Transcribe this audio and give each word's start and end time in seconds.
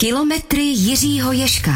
Kilometry 0.00 0.62
Jiřího 0.62 1.32
Ješka. 1.32 1.70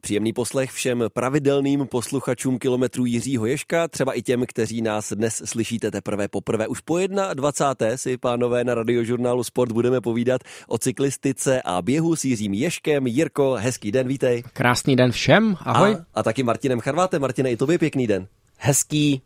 Příjemný 0.00 0.32
poslech 0.32 0.70
všem 0.70 1.04
pravidelným 1.12 1.86
posluchačům 1.86 2.58
kilometrů 2.58 3.04
Jiřího 3.06 3.46
Ješka, 3.46 3.88
třeba 3.88 4.12
i 4.12 4.22
těm, 4.22 4.44
kteří 4.46 4.82
nás 4.82 5.12
dnes 5.12 5.42
slyšíte 5.44 5.90
teprve 5.90 6.28
poprvé. 6.28 6.66
Už 6.66 6.80
po 6.80 6.98
21. 7.34 7.96
si, 7.96 8.16
pánové, 8.16 8.64
na 8.64 8.74
radiožurnálu 8.74 9.44
Sport 9.44 9.72
budeme 9.72 10.00
povídat 10.00 10.40
o 10.68 10.78
cyklistice 10.78 11.62
a 11.62 11.82
běhu 11.82 12.16
s 12.16 12.24
Jiřím 12.24 12.54
Ješkem. 12.54 13.06
Jirko, 13.06 13.52
hezký 13.52 13.92
den, 13.92 14.08
vítej. 14.08 14.42
Krásný 14.52 14.96
den 14.96 15.12
všem, 15.12 15.56
ahoj. 15.60 15.96
A, 16.14 16.20
a 16.20 16.22
taky 16.22 16.42
Martinem 16.42 16.80
Charvátem. 16.80 17.22
Martine, 17.22 17.50
i 17.50 17.56
tobě 17.56 17.78
pěkný 17.78 18.06
den. 18.06 18.26
Hezký 18.58 19.22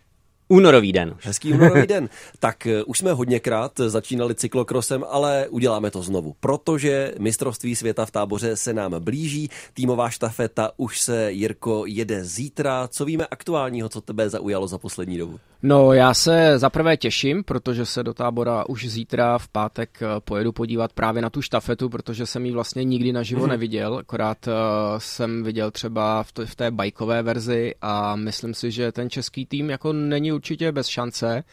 Únorový 0.49 0.93
den. 0.93 1.17
Hezký 1.23 1.53
únorový 1.53 1.87
den. 1.87 2.09
Tak 2.39 2.67
uh, 2.67 2.83
už 2.87 2.99
jsme 2.99 3.13
hodněkrát 3.13 3.73
začínali 3.87 4.35
cyklokrosem, 4.35 5.05
ale 5.11 5.49
uděláme 5.49 5.91
to 5.91 6.03
znovu, 6.03 6.35
protože 6.41 7.15
mistrovství 7.19 7.77
světa 7.77 8.07
v 8.07 8.11
táboře 8.11 8.57
se 8.57 8.73
nám 8.73 8.95
blíží. 8.99 9.51
Týmová 9.75 10.11
štafeta 10.11 10.71
už 10.77 11.01
se, 11.01 11.33
Jirko, 11.33 11.87
jede 11.87 12.25
zítra. 12.25 12.89
Co 12.89 13.05
víme 13.05 13.27
aktuálního, 13.27 13.89
co 13.89 14.01
tebe 14.01 14.31
zaujalo 14.31 14.67
za 14.67 14.79
poslední 14.79 15.19
dobu? 15.19 15.41
No 15.67 15.93
já 15.93 16.15
se 16.15 16.59
zaprvé 16.59 16.97
těším, 16.97 17.45
protože 17.45 17.87
se 17.87 18.03
do 18.03 18.15
tábora 18.15 18.69
už 18.69 18.89
zítra 18.89 19.39
v 19.39 19.49
pátek 19.49 19.99
eh, 20.03 20.07
pojedu 20.21 20.53
podívat 20.53 20.93
právě 20.93 21.23
na 21.23 21.31
tu 21.31 21.43
štafetu, 21.43 21.89
protože 21.89 22.27
jsem 22.27 22.47
ji 22.47 22.53
vlastně 22.53 22.85
nikdy 22.85 23.13
naživo 23.13 23.41
hmm. 23.41 23.51
neviděl, 23.51 23.97
akorát 23.97 24.47
uh, 24.47 24.53
jsem 24.99 25.43
viděl 25.43 25.71
třeba 25.71 26.23
v 26.45 26.55
té 26.57 26.71
bajkové 26.71 27.23
verzi 27.23 27.75
a 27.81 28.17
myslím 28.17 28.55
si, 28.55 28.71
že 28.71 28.93
ten 28.93 29.11
český 29.11 29.47
tým 29.47 29.71
jako 29.71 29.93
není 29.93 30.33
určitě 30.35 30.73
bez 30.73 30.87
šance. 30.87 31.45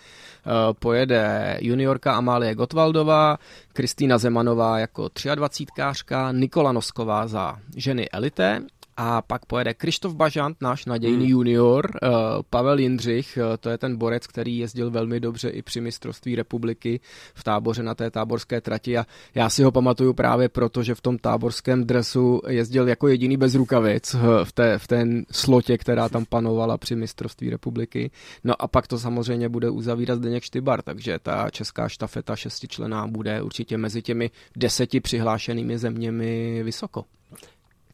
Uh, 0.46 0.52
pojede 0.80 1.58
juniorka 1.62 2.14
Amálie 2.14 2.56
Gotwaldová, 2.56 3.38
Kristýna 3.74 4.18
Zemanová 4.18 4.80
jako 4.80 5.04
23kářka, 5.06 6.36
Nikola 6.36 6.72
Nosková 6.72 7.28
za 7.28 7.58
ženy 7.76 8.10
elite 8.10 8.62
a 9.04 9.22
pak 9.22 9.46
pojede 9.46 9.74
Krištof 9.74 10.14
Bažant, 10.14 10.58
náš 10.62 10.86
nadějný 10.86 11.26
hmm. 11.26 11.32
junior, 11.32 11.92
uh, 12.04 12.10
Pavel 12.50 12.80
Jindřich, 12.80 13.38
uh, 13.38 13.58
to 13.60 13.70
je 13.70 13.78
ten 13.78 13.98
borec, 13.98 14.28
který 14.28 14.58
jezdil 14.58 14.92
velmi 14.92 15.20
dobře 15.20 15.50
i 15.50 15.62
při 15.62 15.82
mistrovství 15.82 16.36
republiky 16.36 17.00
v 17.34 17.44
táboře 17.44 17.84
na 17.84 17.96
té 17.96 18.12
táborské 18.12 18.62
trati 18.62 18.98
a 18.98 19.06
já 19.36 19.50
si 19.50 19.64
ho 19.64 19.72
pamatuju 19.72 20.14
právě 20.14 20.50
proto, 20.50 20.84
že 20.84 20.96
v 20.96 21.02
tom 21.02 21.18
táborském 21.18 21.84
dresu 21.84 22.42
jezdil 22.48 22.88
jako 22.88 23.08
jediný 23.08 23.38
bez 23.38 23.56
rukavic 23.56 24.14
uh, 24.14 24.22
v 24.44 24.52
té, 24.52 24.78
v 24.78 24.88
té 24.88 25.06
slotě, 25.32 25.78
která 25.78 26.10
tam 26.10 26.26
panovala 26.26 26.78
při 26.78 26.96
mistrovství 26.96 27.50
republiky. 27.50 28.12
No 28.44 28.62
a 28.62 28.68
pak 28.68 28.88
to 28.88 29.00
samozřejmě 29.00 29.50
bude 29.50 29.70
uzavírat 29.70 30.20
Zdeněk 30.20 30.44
Štybar, 30.44 30.82
takže 30.82 31.20
ta 31.20 31.50
česká 31.50 31.90
štafeta 31.90 32.36
šestičlená 32.36 33.08
bude 33.08 33.42
určitě 33.42 33.78
mezi 33.78 34.02
těmi 34.02 34.32
deseti 34.58 35.00
přihlášenými 35.00 35.78
zeměmi 35.78 36.64
vysoko. 36.64 37.06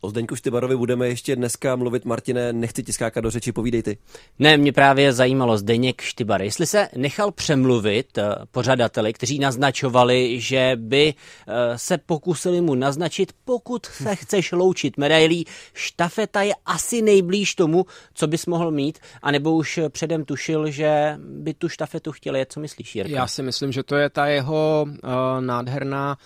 O 0.02 0.10
Zdeňku 0.10 0.36
Štybarovi 0.36 0.76
budeme 0.76 1.08
ještě 1.08 1.36
dneska 1.36 1.76
mluvit. 1.76 2.06
Martine, 2.06 2.54
nechci 2.54 2.84
ti 2.84 2.94
skákat 2.94 3.24
do 3.24 3.32
řeči, 3.32 3.52
povídej 3.52 3.84
ty. 3.84 3.98
Ne, 4.40 4.58
mě 4.58 4.74
právě 4.74 5.14
zajímalo 5.14 5.58
Zdeněk 5.58 6.02
Štybar. 6.02 6.42
Jestli 6.42 6.66
se 6.66 6.90
nechal 6.96 7.32
přemluvit 7.32 8.18
uh, 8.18 8.24
pořadateli, 8.52 9.14
kteří 9.14 9.40
naznačovali, 9.40 10.42
že 10.42 10.72
by 10.76 11.14
uh, 11.14 11.54
se 11.76 11.98
pokusili 11.98 12.62
mu 12.62 12.76
naznačit, 12.76 13.34
pokud 13.46 13.86
se 13.86 14.16
chceš 14.16 14.52
loučit 14.52 14.98
medailí, 14.98 15.46
štafeta 15.74 16.42
je 16.42 16.54
asi 16.66 17.02
nejblíž 17.02 17.56
tomu, 17.56 17.86
co 18.14 18.28
bys 18.28 18.46
mohl 18.46 18.72
mít, 18.72 19.00
anebo 19.22 19.56
už 19.56 19.80
předem 19.90 20.26
tušil, 20.26 20.72
že 20.72 21.18
by 21.20 21.54
tu 21.54 21.70
štafetu 21.70 22.12
chtěl 22.12 22.36
jet. 22.36 22.52
Co 22.52 22.60
myslíš, 22.60 22.96
Jirka? 22.96 23.16
Já 23.16 23.28
si 23.28 23.44
myslím, 23.44 23.72
že 23.72 23.84
to 23.84 23.96
je 23.96 24.10
ta 24.10 24.28
jeho 24.28 24.88
uh, 24.88 25.00
nádherná 25.40 26.18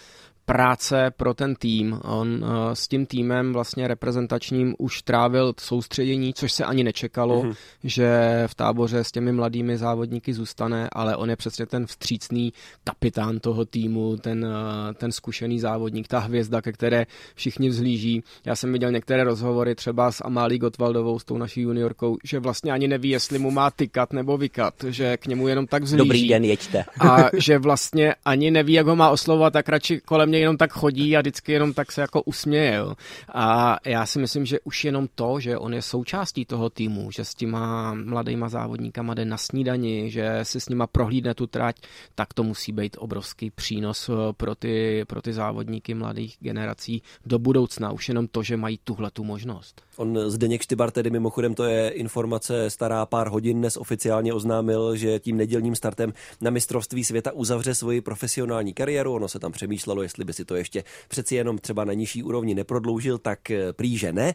práce 0.45 1.11
pro 1.17 1.33
ten 1.33 1.55
tým. 1.55 1.99
On 2.03 2.27
uh, 2.27 2.49
s 2.73 2.87
tím 2.87 3.05
týmem 3.05 3.53
vlastně 3.53 3.87
reprezentačním 3.87 4.75
už 4.77 5.01
trávil 5.01 5.53
soustředění, 5.59 6.33
což 6.33 6.51
se 6.53 6.65
ani 6.65 6.83
nečekalo, 6.83 7.43
mm-hmm. 7.43 7.55
že 7.83 8.43
v 8.47 8.55
táboře 8.55 9.03
s 9.03 9.11
těmi 9.11 9.31
mladými 9.31 9.77
závodníky 9.77 10.33
zůstane, 10.33 10.89
ale 10.91 11.15
on 11.15 11.29
je 11.29 11.35
přesně 11.35 11.65
ten 11.65 11.85
vstřícný 11.85 12.53
kapitán 12.83 13.39
toho 13.39 13.65
týmu, 13.65 14.17
ten, 14.17 14.45
uh, 14.45 14.93
ten 14.93 15.11
zkušený 15.11 15.59
závodník, 15.59 16.07
ta 16.07 16.19
hvězda, 16.19 16.61
ke 16.61 16.71
které 16.71 17.05
všichni 17.35 17.69
vzhlíží. 17.69 18.23
Já 18.45 18.55
jsem 18.55 18.73
viděl 18.73 18.91
některé 18.91 19.23
rozhovory 19.23 19.75
třeba 19.75 20.11
s 20.11 20.23
Amálí 20.25 20.57
Gotwaldovou, 20.57 21.19
s 21.19 21.25
tou 21.25 21.37
naší 21.37 21.61
juniorkou, 21.61 22.17
že 22.23 22.39
vlastně 22.39 22.71
ani 22.71 22.87
neví, 22.87 23.09
jestli 23.09 23.39
mu 23.39 23.51
má 23.51 23.71
tykat 23.71 24.13
nebo 24.13 24.37
vykat, 24.37 24.73
že 24.87 25.17
k 25.17 25.27
němu 25.27 25.47
jenom 25.47 25.67
tak 25.67 25.83
vzhlíží. 25.83 26.07
Dobrý 26.07 26.27
den, 26.27 26.43
jeďte. 26.43 26.83
A 26.99 27.17
že 27.37 27.57
vlastně 27.57 28.15
ani 28.25 28.51
neví, 28.51 28.73
jak 28.73 28.87
ho 28.87 28.95
má 28.95 29.09
oslovovat, 29.09 29.53
tak 29.53 29.69
radši 29.69 30.01
kolem 30.05 30.30
něj 30.31 30.41
jenom 30.41 30.57
tak 30.57 30.71
chodí 30.71 31.17
a 31.17 31.21
vždycky 31.21 31.51
jenom 31.51 31.73
tak 31.73 31.91
se 31.91 32.01
jako 32.01 32.21
usměje. 32.21 32.75
Jo. 32.75 32.95
A 33.33 33.77
já 33.85 34.05
si 34.05 34.19
myslím, 34.19 34.45
že 34.45 34.59
už 34.59 34.85
jenom 34.85 35.07
to, 35.15 35.39
že 35.39 35.57
on 35.57 35.73
je 35.73 35.81
součástí 35.81 36.45
toho 36.45 36.69
týmu, 36.69 37.11
že 37.11 37.25
s 37.25 37.35
těma 37.35 37.93
mladýma 37.93 38.49
závodníkama 38.49 39.13
jde 39.13 39.25
na 39.25 39.37
snídani, 39.37 40.11
že 40.11 40.39
si 40.43 40.59
s 40.59 40.69
nima 40.69 40.87
prohlídne 40.87 41.33
tu 41.33 41.47
trať, 41.47 41.75
tak 42.15 42.33
to 42.33 42.43
musí 42.43 42.71
být 42.71 42.97
obrovský 42.99 43.51
přínos 43.51 44.09
eh, 44.09 44.13
pro 44.33 44.55
ty, 44.55 45.05
pro 45.07 45.21
ty 45.21 45.33
závodníky 45.33 45.93
mladých 45.93 46.37
generací 46.39 47.01
do 47.25 47.39
budoucna. 47.39 47.91
Už 47.91 48.07
jenom 48.07 48.27
to, 48.27 48.43
že 48.43 48.57
mají 48.57 48.79
tuhle 48.83 49.11
tu 49.11 49.23
možnost. 49.23 49.81
On 49.97 50.19
Zdeněk 50.27 50.61
Štybar 50.61 50.91
tedy 50.91 51.09
mimochodem, 51.09 51.55
to 51.55 51.63
je 51.63 51.89
informace 51.89 52.69
stará 52.69 53.05
pár 53.05 53.27
hodin, 53.27 53.57
dnes 53.57 53.77
oficiálně 53.77 54.33
oznámil, 54.33 54.95
že 54.95 55.19
tím 55.19 55.37
nedělním 55.37 55.75
startem 55.75 56.13
na 56.41 56.51
mistrovství 56.51 57.03
světa 57.03 57.31
uzavře 57.31 57.75
svoji 57.75 58.01
profesionální 58.01 58.73
kariéru. 58.73 59.13
Ono 59.13 59.27
se 59.27 59.39
tam 59.39 59.51
přemýšlelo, 59.51 60.01
jestli 60.03 60.25
by 60.25 60.33
si 60.33 60.45
to 60.45 60.55
ještě 60.55 60.83
přeci 61.07 61.35
jenom 61.35 61.57
třeba 61.57 61.83
na 61.83 61.93
nižší 61.93 62.23
úrovni 62.23 62.55
neprodloužil, 62.55 63.17
tak 63.17 63.51
eh, 63.51 63.73
prý, 63.73 63.97
že 63.97 64.13
ne. 64.13 64.33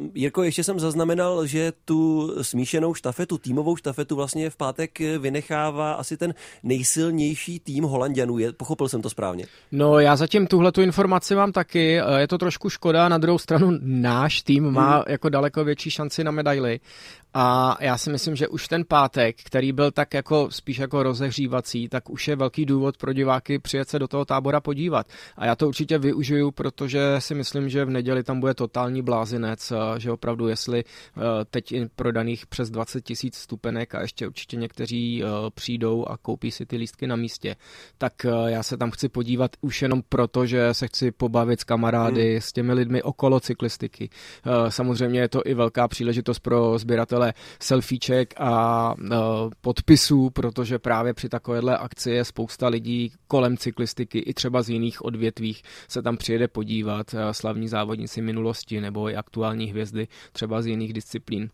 Uh, 0.00 0.10
Jirko, 0.14 0.42
ještě 0.42 0.64
jsem 0.64 0.80
zaznamenal, 0.80 1.46
že 1.46 1.72
tu 1.84 2.32
smíšenou 2.42 2.94
štafetu, 2.94 3.38
týmovou 3.38 3.76
štafetu 3.76 4.16
vlastně 4.16 4.50
v 4.50 4.56
pátek 4.56 4.98
vynechává 5.18 5.92
asi 5.92 6.16
ten 6.16 6.34
nejsilnější 6.62 7.60
tým 7.60 7.84
Holandianů. 7.84 8.38
Je, 8.38 8.52
pochopil 8.52 8.88
jsem 8.88 9.02
to 9.02 9.10
správně? 9.10 9.46
No 9.72 9.98
já 9.98 10.16
zatím 10.16 10.46
tuhle 10.46 10.72
tu 10.72 10.82
informaci 10.82 11.34
mám 11.34 11.52
taky. 11.52 12.00
Eh, 12.00 12.20
je 12.20 12.28
to 12.28 12.38
trošku 12.38 12.70
škoda, 12.70 13.08
na 13.08 13.18
druhou 13.18 13.38
stranu 13.38 13.78
náš 13.82 14.42
tým 14.48 14.70
má 14.70 14.94
hmm. 14.94 15.04
jako 15.08 15.28
daleko 15.28 15.64
větší 15.64 15.90
šanci 15.90 16.24
na 16.24 16.30
medaily. 16.30 16.80
A 17.40 17.76
já 17.80 17.98
si 17.98 18.10
myslím, 18.10 18.36
že 18.36 18.48
už 18.48 18.68
ten 18.68 18.84
pátek, 18.84 19.36
který 19.44 19.72
byl 19.72 19.90
tak 19.90 20.14
jako 20.14 20.50
spíš 20.50 20.78
jako 20.78 21.02
rozehřívací, 21.02 21.88
tak 21.88 22.10
už 22.10 22.28
je 22.28 22.36
velký 22.36 22.66
důvod 22.66 22.96
pro 22.96 23.12
diváky 23.12 23.58
přijet 23.58 23.88
se 23.88 23.98
do 23.98 24.08
toho 24.08 24.24
tábora 24.24 24.60
podívat. 24.60 25.06
A 25.36 25.46
já 25.46 25.56
to 25.56 25.68
určitě 25.68 25.98
využiju, 25.98 26.50
protože 26.50 27.00
si 27.18 27.34
myslím, 27.34 27.68
že 27.68 27.84
v 27.84 27.90
neděli 27.90 28.22
tam 28.22 28.40
bude 28.40 28.54
totální 28.54 29.02
blázinec, 29.02 29.72
že 29.98 30.12
opravdu 30.12 30.48
jestli 30.48 30.84
eh, 30.84 31.20
teď 31.50 31.74
prodaných 31.96 32.46
přes 32.46 32.70
20 32.70 33.00
tisíc 33.00 33.36
stupenek 33.36 33.94
a 33.94 34.00
ještě 34.00 34.26
určitě 34.26 34.56
někteří 34.56 35.22
eh, 35.22 35.26
přijdou 35.54 36.04
a 36.08 36.16
koupí 36.16 36.50
si 36.50 36.66
ty 36.66 36.76
lístky 36.76 37.06
na 37.06 37.16
místě, 37.16 37.56
tak 37.98 38.24
eh, 38.24 38.30
já 38.46 38.62
se 38.62 38.76
tam 38.76 38.90
chci 38.90 39.08
podívat 39.08 39.50
už 39.60 39.82
jenom 39.82 40.02
proto, 40.08 40.46
že 40.46 40.74
se 40.74 40.86
chci 40.86 41.10
pobavit 41.10 41.60
s 41.60 41.64
kamarády, 41.64 42.30
hmm. 42.30 42.40
s 42.40 42.52
těmi 42.52 42.72
lidmi 42.72 43.02
okolo 43.02 43.40
cyklistiky. 43.40 44.10
Samozřejmě 44.68 45.20
je 45.20 45.28
to 45.28 45.42
i 45.44 45.54
velká 45.54 45.88
příležitost 45.88 46.38
pro 46.38 46.78
sběratele 46.78 47.27
selfieček 47.60 48.34
a 48.36 48.94
uh, 48.98 49.08
podpisů, 49.60 50.30
protože 50.30 50.78
právě 50.78 51.14
při 51.14 51.28
takovéhle 51.28 51.78
akci 51.78 52.10
je 52.10 52.24
spousta 52.24 52.68
lidí 52.68 53.12
kolem 53.28 53.56
cyklistiky 53.56 54.18
i 54.18 54.34
třeba 54.34 54.62
z 54.62 54.68
jiných 54.68 55.04
odvětvích 55.04 55.62
se 55.88 56.02
tam 56.02 56.16
přijede 56.16 56.48
podívat 56.48 57.14
slavní 57.32 57.68
závodníci 57.68 58.22
minulosti 58.22 58.80
nebo 58.80 59.10
i 59.10 59.16
aktuální 59.16 59.66
hvězdy 59.66 60.08
třeba 60.32 60.62
z 60.62 60.66
jiných 60.66 60.92
disciplín 60.92 61.50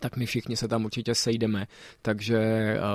tak 0.00 0.16
my 0.16 0.26
všichni 0.26 0.56
se 0.56 0.68
tam 0.68 0.84
určitě 0.84 1.14
sejdeme, 1.14 1.66
takže 2.02 2.38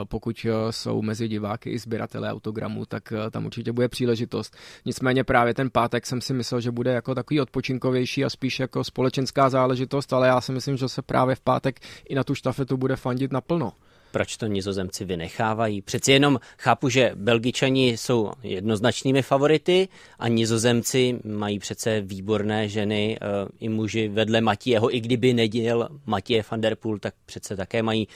pokud 0.04 0.46
jsou 0.70 1.02
mezi 1.02 1.28
diváky 1.28 1.70
i 1.70 1.80
sběratele 1.80 2.32
autogramů, 2.32 2.86
tak 2.86 3.14
tam 3.32 3.46
určitě 3.46 3.72
bude 3.72 3.90
příležitost. 3.90 4.56
Nicméně 4.86 5.24
právě 5.24 5.54
ten 5.54 5.70
pátek 5.70 6.06
jsem 6.06 6.22
si 6.22 6.34
myslel, 6.34 6.62
že 6.62 6.72
bude 6.72 6.92
jako 6.92 7.16
takový 7.16 7.42
odpočinkovější 7.42 8.26
a 8.26 8.30
spíš 8.30 8.60
jako 8.60 8.84
společenská 8.84 9.50
záležitost, 9.50 10.14
ale 10.14 10.28
já 10.28 10.42
si 10.42 10.52
myslím, 10.52 10.78
že 10.78 10.90
se 10.90 11.02
právě 11.02 11.36
v 11.36 11.42
pátek 11.42 11.80
i 12.10 12.16
na 12.16 12.24
tu 12.24 12.36
štafetu 12.36 12.78
bude 12.78 12.96
fandit 12.96 13.32
naplno 13.32 13.74
proč 14.12 14.38
to 14.38 14.48
nizozemci 14.48 15.06
vynechávají. 15.06 15.82
Přeci 15.82 16.12
jenom 16.12 16.40
chápu, 16.58 16.90
že 16.90 17.12
belgičani 17.16 17.98
jsou 17.98 18.32
jednoznačnými 18.44 19.22
favority 19.22 19.88
a 20.20 20.28
nizozemci 20.28 21.20
mají 21.26 21.60
přece 21.60 22.02
výborné 22.02 22.70
ženy 22.70 23.18
eh, 23.22 23.26
i 23.60 23.70
muži 23.70 24.08
vedle 24.08 24.42
Matějeho, 24.42 24.96
i 24.96 25.00
kdyby 25.00 25.34
neděl 25.34 25.90
Matěje 26.06 26.44
van 26.52 26.62
der 26.62 26.76
Poel, 26.76 27.00
tak 27.00 27.14
přece 27.26 27.56
také 27.56 27.84
mají 27.84 28.08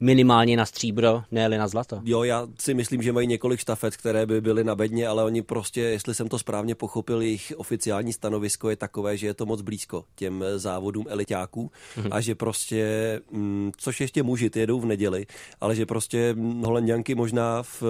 minimálně 0.00 0.56
na 0.56 0.66
stříbro, 0.66 1.22
ne 1.30 1.48
na 1.48 1.68
zlato. 1.68 2.00
Jo, 2.04 2.22
já 2.22 2.46
si 2.58 2.74
myslím, 2.74 3.02
že 3.02 3.12
mají 3.12 3.26
několik 3.26 3.60
štafet, 3.60 3.96
které 3.96 4.26
by 4.26 4.40
byly 4.40 4.64
na 4.64 4.74
bedně, 4.74 5.08
ale 5.08 5.24
oni 5.24 5.42
prostě, 5.42 5.80
jestli 5.80 6.14
jsem 6.14 6.28
to 6.28 6.38
správně 6.38 6.74
pochopil, 6.74 7.22
jejich 7.22 7.52
oficiální 7.56 8.12
stanovisko 8.12 8.70
je 8.70 8.76
takové, 8.76 9.16
že 9.16 9.26
je 9.26 9.34
to 9.34 9.46
moc 9.46 9.62
blízko 9.62 10.04
těm 10.14 10.44
závodům 10.56 11.06
elitáků 11.08 11.70
mhm. 11.96 12.08
a 12.10 12.20
že 12.20 12.34
prostě, 12.34 13.20
mm, 13.30 13.72
což 13.76 14.00
ještě 14.00 14.22
muži, 14.22 14.50
ty 14.50 14.60
jedou 14.60 14.80
v 14.80 14.86
neděli, 14.86 15.17
ale 15.60 15.74
že 15.74 15.86
prostě 15.86 16.36
Holandianky 16.64 17.14
možná 17.14 17.62
v 17.62 17.82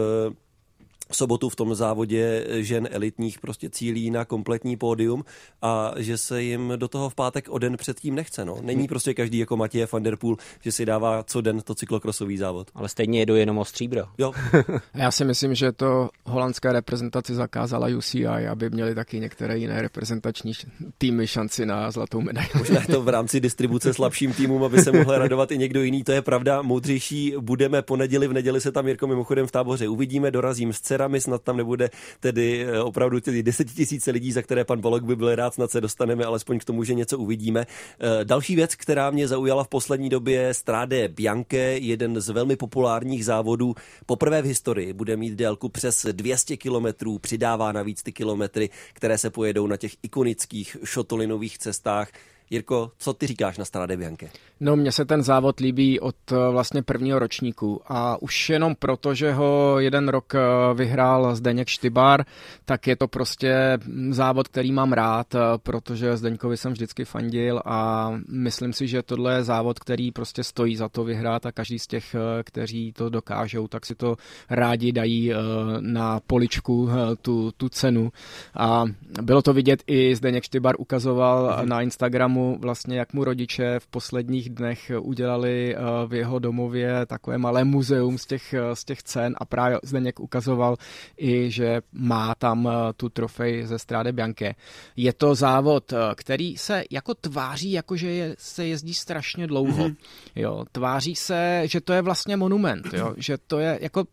v 1.10 1.16
sobotu 1.16 1.49
v 1.49 1.56
tom 1.56 1.75
závodě 1.75 2.46
žen 2.50 2.88
elitních 2.90 3.38
prostě 3.38 3.70
cílí 3.70 4.10
na 4.10 4.25
kompletní 4.25 4.76
pódium 4.76 5.25
a 5.62 5.93
že 5.96 6.19
se 6.19 6.43
jim 6.43 6.72
do 6.76 6.88
toho 6.88 7.10
v 7.10 7.14
pátek 7.14 7.49
o 7.49 7.58
den 7.58 7.76
předtím 7.76 8.14
nechce. 8.14 8.44
No. 8.44 8.58
Není 8.62 8.88
prostě 8.88 9.14
každý 9.14 9.38
jako 9.38 9.56
Matěj 9.56 9.87
van 9.93 10.02
der 10.02 10.16
Poel, 10.16 10.37
že 10.60 10.72
si 10.72 10.87
dává 10.87 11.22
co 11.22 11.40
den 11.40 11.60
to 11.60 11.75
cyklokrosový 11.75 12.37
závod. 12.37 12.70
Ale 12.75 12.88
stejně 12.88 13.19
jedu 13.19 13.37
jenom 13.37 13.58
o 13.58 13.64
stříbro. 13.64 14.02
Jo. 14.19 14.32
Já 14.94 15.10
si 15.10 15.25
myslím, 15.25 15.55
že 15.55 15.72
to 15.72 16.08
holandská 16.25 16.72
reprezentaci 16.72 17.34
zakázala 17.34 17.88
UCI, 17.96 18.26
aby 18.26 18.70
měli 18.70 18.94
taky 18.94 19.20
některé 19.20 19.58
jiné 19.58 19.82
reprezentační 19.82 20.52
týmy 20.99 21.26
šanci 21.26 21.66
na 21.66 21.90
zlatou 21.90 22.20
medaili. 22.20 22.50
Možná 22.58 22.81
to 22.90 23.02
v 23.02 23.08
rámci 23.08 23.40
distribuce 23.40 23.94
slabším 23.94 24.32
týmům, 24.32 24.64
aby 24.64 24.82
se 24.82 24.93
mohl 24.93 25.19
radovat 25.19 25.52
i 25.52 25.58
někdo 25.58 25.82
jiný. 25.82 26.04
To 26.04 26.12
je 26.12 26.22
pravda. 26.22 26.62
Moudřejší 26.62 27.34
budeme 27.40 27.82
po 27.82 27.96
neděli. 27.96 28.28
V 28.28 28.32
neděli 28.32 28.61
se 28.61 28.72
tam 28.72 28.88
Jirko 28.88 29.06
mimochodem 29.06 29.46
v 29.46 29.52
táboře 29.52 29.88
uvidíme. 29.88 30.31
Dorazím 30.31 30.72
s 30.72 30.81
dcerami, 30.99 31.21
snad 31.21 31.43
tam 31.43 31.56
nebude 31.56 31.91
tedy 32.21 32.67
eh, 32.67 32.81
opravdu 32.81 33.21
ty 33.21 33.45
tisíce 33.75 34.11
lidí, 34.11 34.33
za 34.33 34.43
které 34.43 34.65
pan 34.65 34.81
Bolok 34.81 35.03
by 35.03 35.17
byl 35.17 35.35
rád, 35.35 35.55
snad 35.55 35.71
se 35.71 35.81
dostaneme 35.81 36.25
alespoň 36.25 36.59
k 36.59 36.65
tomu, 36.65 36.85
že 36.85 36.95
něco 36.95 37.19
uvidíme. 37.19 37.67
Eh, 37.67 38.25
další 38.25 38.56
věc, 38.56 38.75
která 38.75 39.11
mě 39.11 39.29
zaujala 39.29 39.65
v 39.65 39.69
poslední 39.69 40.09
době, 40.09 40.55
Stráde 40.55 41.09
Bianche, 41.09 41.79
jeden 41.79 42.21
z 42.21 42.29
velmi 42.29 42.56
populárních 42.56 43.25
závodů. 43.25 43.75
Poprvé 44.06 44.43
v 44.43 44.45
historii 44.45 44.93
bude 44.93 45.17
mít 45.17 45.35
délku 45.35 45.69
přes 45.69 46.06
200 46.12 46.56
kilometrů, 46.56 47.19
přidává 47.19 47.73
navíc 47.73 48.03
ty 48.03 48.12
kilometry, 48.12 48.71
které 48.93 49.19
se 49.19 49.31
pojedou 49.31 49.67
na 49.67 49.77
těch 49.77 49.93
ikonických 50.03 50.77
šotolinových 50.85 51.59
cestách. 51.59 52.09
Jirko, 52.50 52.93
co 52.99 53.12
ty 53.12 53.27
říkáš 53.27 53.59
na 53.59 53.65
Strade 53.65 53.97
Bianche? 53.97 54.29
No, 54.61 54.77
mně 54.77 54.93
se 54.93 55.05
ten 55.05 55.23
závod 55.23 55.61
líbí 55.61 56.00
od 56.00 56.17
eh, 56.33 56.37
vlastně 56.50 56.83
prvního 56.83 57.19
ročníku 57.19 57.81
a 57.87 58.23
už 58.23 58.50
jenom 58.50 58.75
proto, 58.75 59.15
že 59.15 59.33
ho 59.33 59.77
jeden 59.79 60.09
rok 60.09 60.35
eh, 60.35 60.41
vyhrál 60.75 61.37
Zdeněk 61.37 61.69
Štybar, 61.69 62.25
tak 62.65 62.87
je 62.87 62.97
to 62.97 63.09
prostě 63.09 63.79
závod, 64.11 64.49
který 64.49 64.73
mám 64.73 64.93
rád, 64.93 65.35
eh, 65.35 65.39
protože 65.62 66.17
Zdeňkovi 66.17 66.56
jsem 66.56 66.73
vždycky 66.73 67.05
fandil 67.05 67.62
a 67.65 68.11
myslím 68.29 68.73
si, 68.73 68.87
že 68.89 69.03
tohle 69.03 69.35
je 69.35 69.45
závod, 69.45 69.79
který 69.79 70.12
prostě 70.12 70.45
stojí 70.45 70.77
za 70.77 70.89
to 70.89 71.05
vyhrát 71.05 71.47
a 71.47 71.53
každý 71.53 71.79
z 71.79 71.87
těch, 71.87 72.17
kteří 72.45 72.93
to 72.93 73.09
dokážou, 73.09 73.69
tak 73.69 73.87
si 73.87 73.95
to 73.95 74.17
rádi 74.50 74.93
dají 74.93 75.33
na 75.81 76.21
poličku 76.27 76.89
tu, 77.23 77.53
tu 77.56 77.69
cenu. 77.69 78.12
A 78.55 78.85
bylo 79.23 79.43
to 79.43 79.53
vidět 79.53 79.83
i 79.87 80.17
Zdeněk 80.17 80.45
Štybar 80.45 80.75
ukazoval 80.79 81.49
mm-hmm. 81.49 81.67
na 81.67 81.81
Instagramu 81.81 82.38
vlastně, 82.61 82.99
jak 82.99 83.12
mu 83.12 83.25
rodiče 83.25 83.79
v 83.79 83.87
posledních 83.87 84.49
dnech 84.50 84.93
udělali 85.00 85.76
eh, 85.76 85.81
v 86.06 86.14
jeho 86.14 86.38
domově 86.38 87.06
takové 87.06 87.38
malé 87.38 87.64
muzeum 87.64 88.19
z 88.19 88.26
těch, 88.26 88.55
eh, 88.55 88.76
z 88.76 88.85
těch 88.85 89.02
cen 89.02 89.35
a 89.38 89.44
právě 89.44 89.79
Zdeněk 89.82 90.20
ukazoval 90.20 90.76
i, 91.17 91.50
že 91.50 91.81
má 91.93 92.35
tam 92.35 92.69
eh, 92.69 92.93
tu 92.96 93.08
trofej 93.08 93.67
ze 93.67 93.79
Stráde 93.79 94.12
Bianche. 94.12 94.55
Je 94.96 95.12
to 95.12 95.35
závod, 95.35 95.93
který 96.14 96.56
se 96.56 96.85
jako 96.90 97.14
tváří, 97.14 97.73
jako 97.73 97.96
že 97.96 98.11
je, 98.11 98.37
se 98.38 98.67
jezdí 98.67 98.94
strašně 98.94 99.46
dlouho. 99.46 99.88
Mm-hmm. 99.88 99.96
Jo, 100.37 100.64
tváří 100.73 101.14
se, 101.14 101.62
že 101.64 101.81
to 101.81 101.93
je 101.93 102.02
vlastně 102.02 102.37
monument, 102.37 102.94
jo, 102.94 103.14
že 103.17 103.38
to 103.46 103.58
je 103.58 103.79
jako 103.82 104.05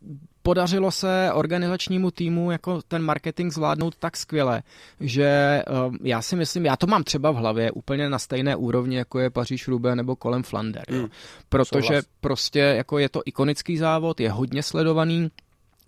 podařilo 0.46 0.92
se 0.92 1.30
organizačnímu 1.34 2.12
týmu 2.12 2.52
jako 2.52 2.82
ten 2.82 3.02
marketing 3.02 3.54
zvládnout 3.54 3.96
tak 4.00 4.18
skvěle, 4.18 4.64
že 5.00 5.62
uh, 5.88 5.96
já 6.04 6.22
si 6.22 6.36
myslím, 6.36 6.66
já 6.66 6.78
to 6.78 6.88
mám 6.88 7.04
třeba 7.04 7.32
v 7.32 7.36
hlavě 7.36 7.72
úplně 7.72 8.10
na 8.10 8.20
stejné 8.20 8.56
úrovni, 8.56 8.98
jako 8.98 9.20
je 9.20 9.30
Paříž 9.30 9.68
Rubé 9.68 9.96
nebo 9.96 10.16
kolem 10.16 10.44
Flander. 10.44 10.84
Jo. 10.90 11.02
Mm, 11.02 11.08
Protože 11.50 11.88
souhlas. 11.88 12.06
prostě 12.22 12.60
jako 12.60 12.98
je 13.00 13.10
to 13.10 13.22
ikonický 13.26 13.78
závod, 13.78 14.20
je 14.20 14.32
hodně 14.32 14.64
sledovaný, 14.64 15.32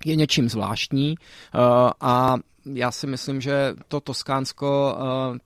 je 0.06 0.16
něčím 0.16 0.50
zvláštní 0.50 1.16
uh, 1.18 1.62
a 2.02 2.36
já 2.74 2.92
si 2.92 3.08
myslím, 3.08 3.42
že 3.42 3.74
to 3.88 4.00
Toskánsko 4.00 4.98
uh, 5.00 5.38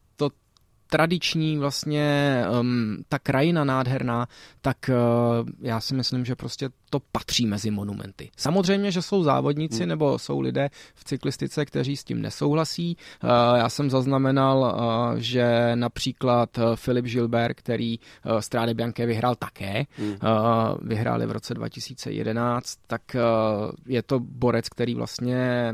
tradiční 0.92 1.58
vlastně 1.58 2.38
um, 2.60 2.98
ta 3.10 3.20
krajina 3.20 3.64
nádherná, 3.64 4.28
tak 4.62 4.78
uh, 4.90 5.50
já 5.62 5.80
si 5.80 5.96
myslím, 5.96 6.26
že 6.26 6.36
prostě 6.36 6.70
to 6.90 7.00
patří 7.12 7.46
mezi 7.46 7.72
monumenty. 7.72 8.30
Samozřejmě, 8.38 8.92
že 8.92 9.02
jsou 9.02 9.24
závodníci 9.24 9.80
hmm. 9.80 9.90
nebo 9.90 10.20
jsou 10.20 10.40
lidé 10.40 10.70
v 10.96 11.04
cyklistice, 11.04 11.66
kteří 11.66 11.98
s 11.98 12.04
tím 12.04 12.22
nesouhlasí. 12.22 12.98
Uh, 13.24 13.30
já 13.58 13.70
jsem 13.70 13.90
zaznamenal, 13.90 14.60
uh, 14.60 15.20
že 15.20 15.72
například 15.76 16.50
Filip 16.76 17.06
Gilbert, 17.06 17.58
který 17.58 18.00
uh, 18.00 18.40
Stráde 18.40 18.74
Bianche 18.74 19.06
vyhrál 19.06 19.36
také, 19.36 19.86
uh, 20.00 20.18
vyhráli 20.82 21.26
v 21.26 21.32
roce 21.32 21.54
2011, 21.54 22.76
tak 22.88 23.02
uh, 23.16 23.72
je 23.88 24.04
to 24.04 24.20
borec, 24.20 24.70
který 24.70 24.96
vlastně 24.96 25.74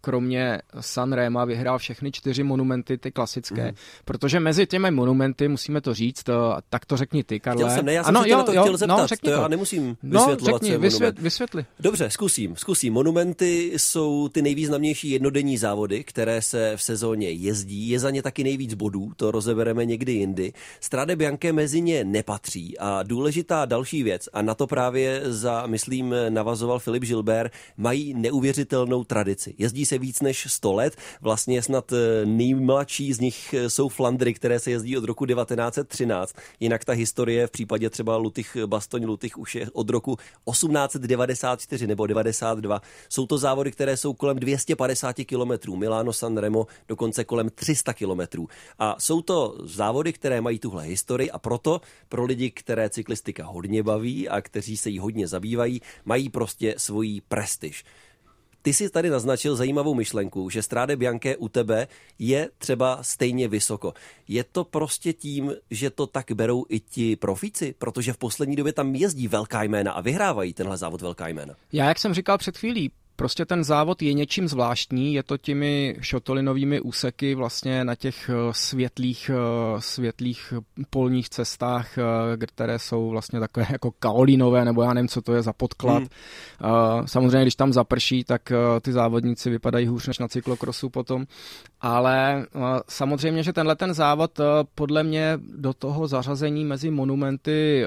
kromě 0.00 0.58
Sanrema 0.80 1.44
vyhrál 1.44 1.78
všechny 1.78 2.12
čtyři 2.12 2.42
monumenty, 2.42 2.98
ty 2.98 3.10
klasické, 3.10 3.68
mm. 3.68 3.76
protože 4.04 4.40
mezi 4.40 4.66
těmi 4.66 4.90
monumenty, 4.90 5.48
musíme 5.48 5.80
to 5.80 5.94
říct, 5.94 6.22
to, 6.22 6.56
tak 6.70 6.86
to 6.86 6.96
řekni 6.96 7.24
ty, 7.24 7.40
Karle. 7.40 7.64
Chtěl 7.64 7.76
jsem, 7.76 7.86
ne, 7.86 7.92
já 7.92 8.04
jsem 8.04 8.16
ano, 8.16 8.22
se 8.22 8.28
jo, 8.28 8.38
na 8.38 8.44
to 8.44 8.52
jo, 8.52 8.62
chtěl 8.62 8.76
zeptat, 8.76 8.96
no, 8.96 9.06
řekni 9.06 9.30
to, 9.30 9.36
to 9.36 9.42
já 9.42 9.48
nemusím 9.48 9.96
no, 10.02 10.20
vysvětlovat, 10.20 10.62
řekni, 10.62 10.78
vysvět, 10.78 11.18
vysvětli. 11.18 11.64
Dobře, 11.80 12.10
zkusím, 12.10 12.56
zkusím. 12.56 12.92
Monumenty 12.92 13.72
jsou 13.76 14.28
ty 14.28 14.42
nejvýznamnější 14.42 15.10
jednodenní 15.10 15.58
závody, 15.58 16.04
které 16.04 16.42
se 16.42 16.72
v 16.76 16.82
sezóně 16.82 17.30
jezdí, 17.30 17.88
je 17.88 17.98
za 17.98 18.10
ně 18.10 18.22
taky 18.22 18.44
nejvíc 18.44 18.74
bodů, 18.74 19.12
to 19.16 19.30
rozebereme 19.30 19.84
někdy 19.84 20.12
jindy. 20.12 20.52
Strade 20.80 21.16
Bianche 21.16 21.52
mezi 21.52 21.80
ně 21.80 22.04
nepatří 22.04 22.78
a 22.78 23.02
důležitá 23.02 23.64
další 23.64 24.02
věc, 24.02 24.28
a 24.32 24.42
na 24.42 24.54
to 24.54 24.66
právě 24.66 25.22
za, 25.24 25.66
myslím, 25.66 26.14
navazoval 26.28 26.78
Filip 26.78 27.02
Gilbert, 27.02 27.52
mají 27.76 28.14
neuvěřitelnou 28.14 29.04
tradici. 29.04 29.54
Jezdí 29.58 29.86
se 29.90 29.98
víc 29.98 30.20
než 30.20 30.46
100 30.48 30.72
let. 30.72 30.96
Vlastně 31.20 31.62
snad 31.62 31.92
eh, 31.92 32.26
nejmladší 32.26 33.12
z 33.12 33.20
nich 33.20 33.54
eh, 33.54 33.70
jsou 33.70 33.88
Flandry, 33.88 34.34
které 34.34 34.60
se 34.60 34.70
jezdí 34.70 34.98
od 34.98 35.04
roku 35.04 35.26
1913. 35.26 36.36
Jinak 36.60 36.84
ta 36.84 36.92
historie 36.92 37.46
v 37.46 37.50
případě 37.50 37.90
třeba 37.90 38.16
Lutych 38.16 38.56
Bastoň 38.66 39.04
Lutych 39.04 39.38
už 39.38 39.54
je 39.54 39.66
od 39.72 39.90
roku 39.90 40.16
1894 40.50 41.86
nebo 41.86 42.06
92. 42.06 42.82
Jsou 43.08 43.26
to 43.26 43.38
závody, 43.38 43.72
které 43.72 43.96
jsou 43.96 44.14
kolem 44.14 44.38
250 44.38 45.16
kilometrů. 45.26 45.76
Milano 45.76 46.12
San 46.12 46.36
Remo 46.36 46.66
dokonce 46.88 47.24
kolem 47.24 47.50
300 47.50 47.92
kilometrů. 47.92 48.48
A 48.78 48.96
jsou 48.98 49.22
to 49.22 49.58
závody, 49.64 50.12
které 50.12 50.40
mají 50.40 50.58
tuhle 50.58 50.84
historii 50.84 51.30
a 51.30 51.38
proto 51.38 51.80
pro 52.08 52.24
lidi, 52.24 52.50
které 52.50 52.90
cyklistika 52.90 53.44
hodně 53.46 53.82
baví 53.82 54.28
a 54.28 54.40
kteří 54.40 54.76
se 54.76 54.90
jí 54.90 54.98
hodně 54.98 55.26
zabývají, 55.26 55.82
mají 56.04 56.28
prostě 56.28 56.74
svoji 56.78 57.20
prestiž. 57.20 57.84
Ty 58.62 58.72
jsi 58.72 58.90
tady 58.90 59.10
naznačil 59.10 59.56
zajímavou 59.56 59.94
myšlenku, 59.94 60.50
že 60.50 60.62
Stráde 60.62 60.96
Bianche 60.96 61.36
u 61.36 61.48
tebe 61.48 61.88
je 62.18 62.50
třeba 62.58 62.98
stejně 63.02 63.48
vysoko. 63.48 63.94
Je 64.28 64.44
to 64.44 64.64
prostě 64.64 65.12
tím, 65.12 65.52
že 65.70 65.90
to 65.90 66.06
tak 66.06 66.32
berou 66.32 66.64
i 66.68 66.80
ti 66.80 67.16
profíci, 67.16 67.74
protože 67.78 68.12
v 68.12 68.18
poslední 68.18 68.56
době 68.56 68.72
tam 68.72 68.94
jezdí 68.94 69.28
velká 69.28 69.62
jména 69.62 69.92
a 69.92 70.00
vyhrávají 70.00 70.52
tenhle 70.52 70.76
závod 70.76 71.00
velká 71.02 71.28
jména. 71.28 71.54
Já, 71.72 71.88
jak 71.88 71.98
jsem 71.98 72.14
říkal 72.14 72.38
před 72.38 72.58
chvílí, 72.58 72.90
Prostě 73.20 73.44
ten 73.44 73.64
závod 73.64 74.02
je 74.02 74.12
něčím 74.12 74.48
zvláštní, 74.48 75.14
je 75.14 75.22
to 75.22 75.36
těmi 75.36 75.96
šotolinovými 76.00 76.80
úseky 76.80 77.34
vlastně 77.34 77.84
na 77.84 77.94
těch 77.94 78.30
eh, 78.30 78.34
světlých, 78.50 79.30
eh, 79.30 79.80
světlých 79.80 80.54
polních 80.90 81.28
cestách, 81.28 81.98
eh, 81.98 82.46
které 82.46 82.78
jsou 82.78 83.10
vlastně 83.10 83.40
takové 83.40 83.66
jako 83.72 83.90
kaolínové, 83.98 84.64
nebo 84.64 84.82
já 84.82 84.94
nevím, 84.94 85.08
co 85.08 85.22
to 85.22 85.34
je 85.34 85.42
za 85.42 85.52
podklad. 85.52 86.02
Hmm. 86.02 87.06
Samozřejmě, 87.06 87.42
když 87.42 87.54
tam 87.54 87.72
zaprší, 87.72 88.24
tak 88.24 88.52
ty 88.82 88.92
závodníci 88.92 89.50
vypadají 89.50 89.86
hůř 89.86 90.06
než 90.06 90.18
na 90.18 90.28
cyklokrosu 90.28 90.88
potom, 90.88 91.26
ale 91.80 92.46
samozřejmě, 92.88 93.42
že 93.42 93.52
tenhle 93.52 93.76
ten 93.76 93.94
závod 93.94 94.40
podle 94.74 95.02
mě 95.02 95.38
do 95.56 95.72
toho 95.72 96.06
zařazení 96.06 96.64
mezi 96.64 96.90
monumenty 96.90 97.86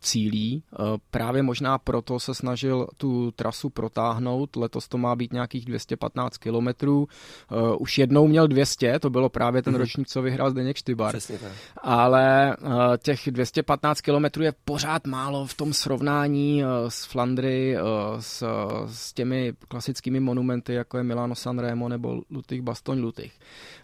cílí. 0.00 0.62
Právě 1.10 1.42
možná 1.42 1.78
proto 1.78 2.20
se 2.20 2.34
snažil 2.34 2.86
tu 2.96 3.30
trasu 3.30 3.70
protáhnout 3.70 4.56
letos 4.74 4.88
to 4.88 4.98
má 4.98 5.16
být 5.16 5.32
nějakých 5.32 5.64
215 5.64 6.38
kilometrů. 6.38 7.08
Uh, 7.52 7.76
už 7.78 7.98
jednou 7.98 8.26
měl 8.26 8.48
200, 8.48 8.98
to 8.98 9.10
bylo 9.10 9.28
právě 9.28 9.62
ten 9.62 9.74
mm-hmm. 9.74 9.78
ročník, 9.78 10.08
co 10.08 10.22
vyhrál 10.22 10.50
Zdeněk 10.50 10.76
Štybar. 10.76 11.14
Ale 11.82 12.56
uh, 12.62 12.70
těch 13.02 13.30
215 13.30 14.00
kilometrů 14.00 14.42
je 14.42 14.52
pořád 14.64 15.06
málo 15.06 15.46
v 15.46 15.54
tom 15.54 15.72
srovnání 15.72 16.64
uh, 16.64 16.70
s 16.88 17.04
Flandry, 17.04 17.76
uh, 17.76 18.20
s, 18.20 18.46
s 18.86 19.12
těmi 19.12 19.52
klasickými 19.68 20.20
monumenty, 20.20 20.74
jako 20.74 20.96
je 20.96 21.04
Milano 21.04 21.34
Sanremo 21.34 21.88
nebo 21.88 22.20
Lutych 22.30 22.62
Bastoň 22.62 23.00
Lutych. 23.00 23.32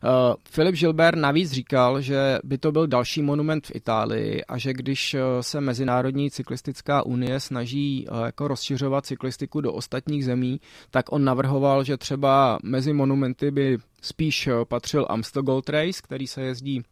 Uh, 0.04 0.34
Filip 0.50 0.74
Gilbert 0.74 1.18
navíc 1.18 1.52
říkal, 1.52 2.00
že 2.00 2.38
by 2.44 2.58
to 2.58 2.72
byl 2.72 2.86
další 2.86 3.22
monument 3.22 3.66
v 3.66 3.74
Itálii 3.74 4.44
a 4.44 4.58
že 4.58 4.72
když 4.72 5.16
se 5.40 5.60
Mezinárodní 5.60 6.30
cyklistická 6.30 7.06
unie 7.06 7.40
snaží 7.40 8.06
jako 8.24 8.48
rozšiřovat 8.48 9.06
cyklistiku 9.06 9.60
do 9.60 9.72
ostatních 9.72 10.24
zemí, 10.24 10.60
tak 10.90 11.12
on 11.12 11.24
navrhoval, 11.24 11.84
že 11.84 11.96
třeba 11.96 12.58
mezi 12.62 12.92
monumenty 12.92 13.50
by 13.50 13.78
spíš 14.02 14.48
patřil 14.68 15.06
Amstel 15.08 15.42
Gold 15.42 15.68
Race, 15.68 16.00
který 16.02 16.26
se 16.26 16.42
jezdí 16.42 16.82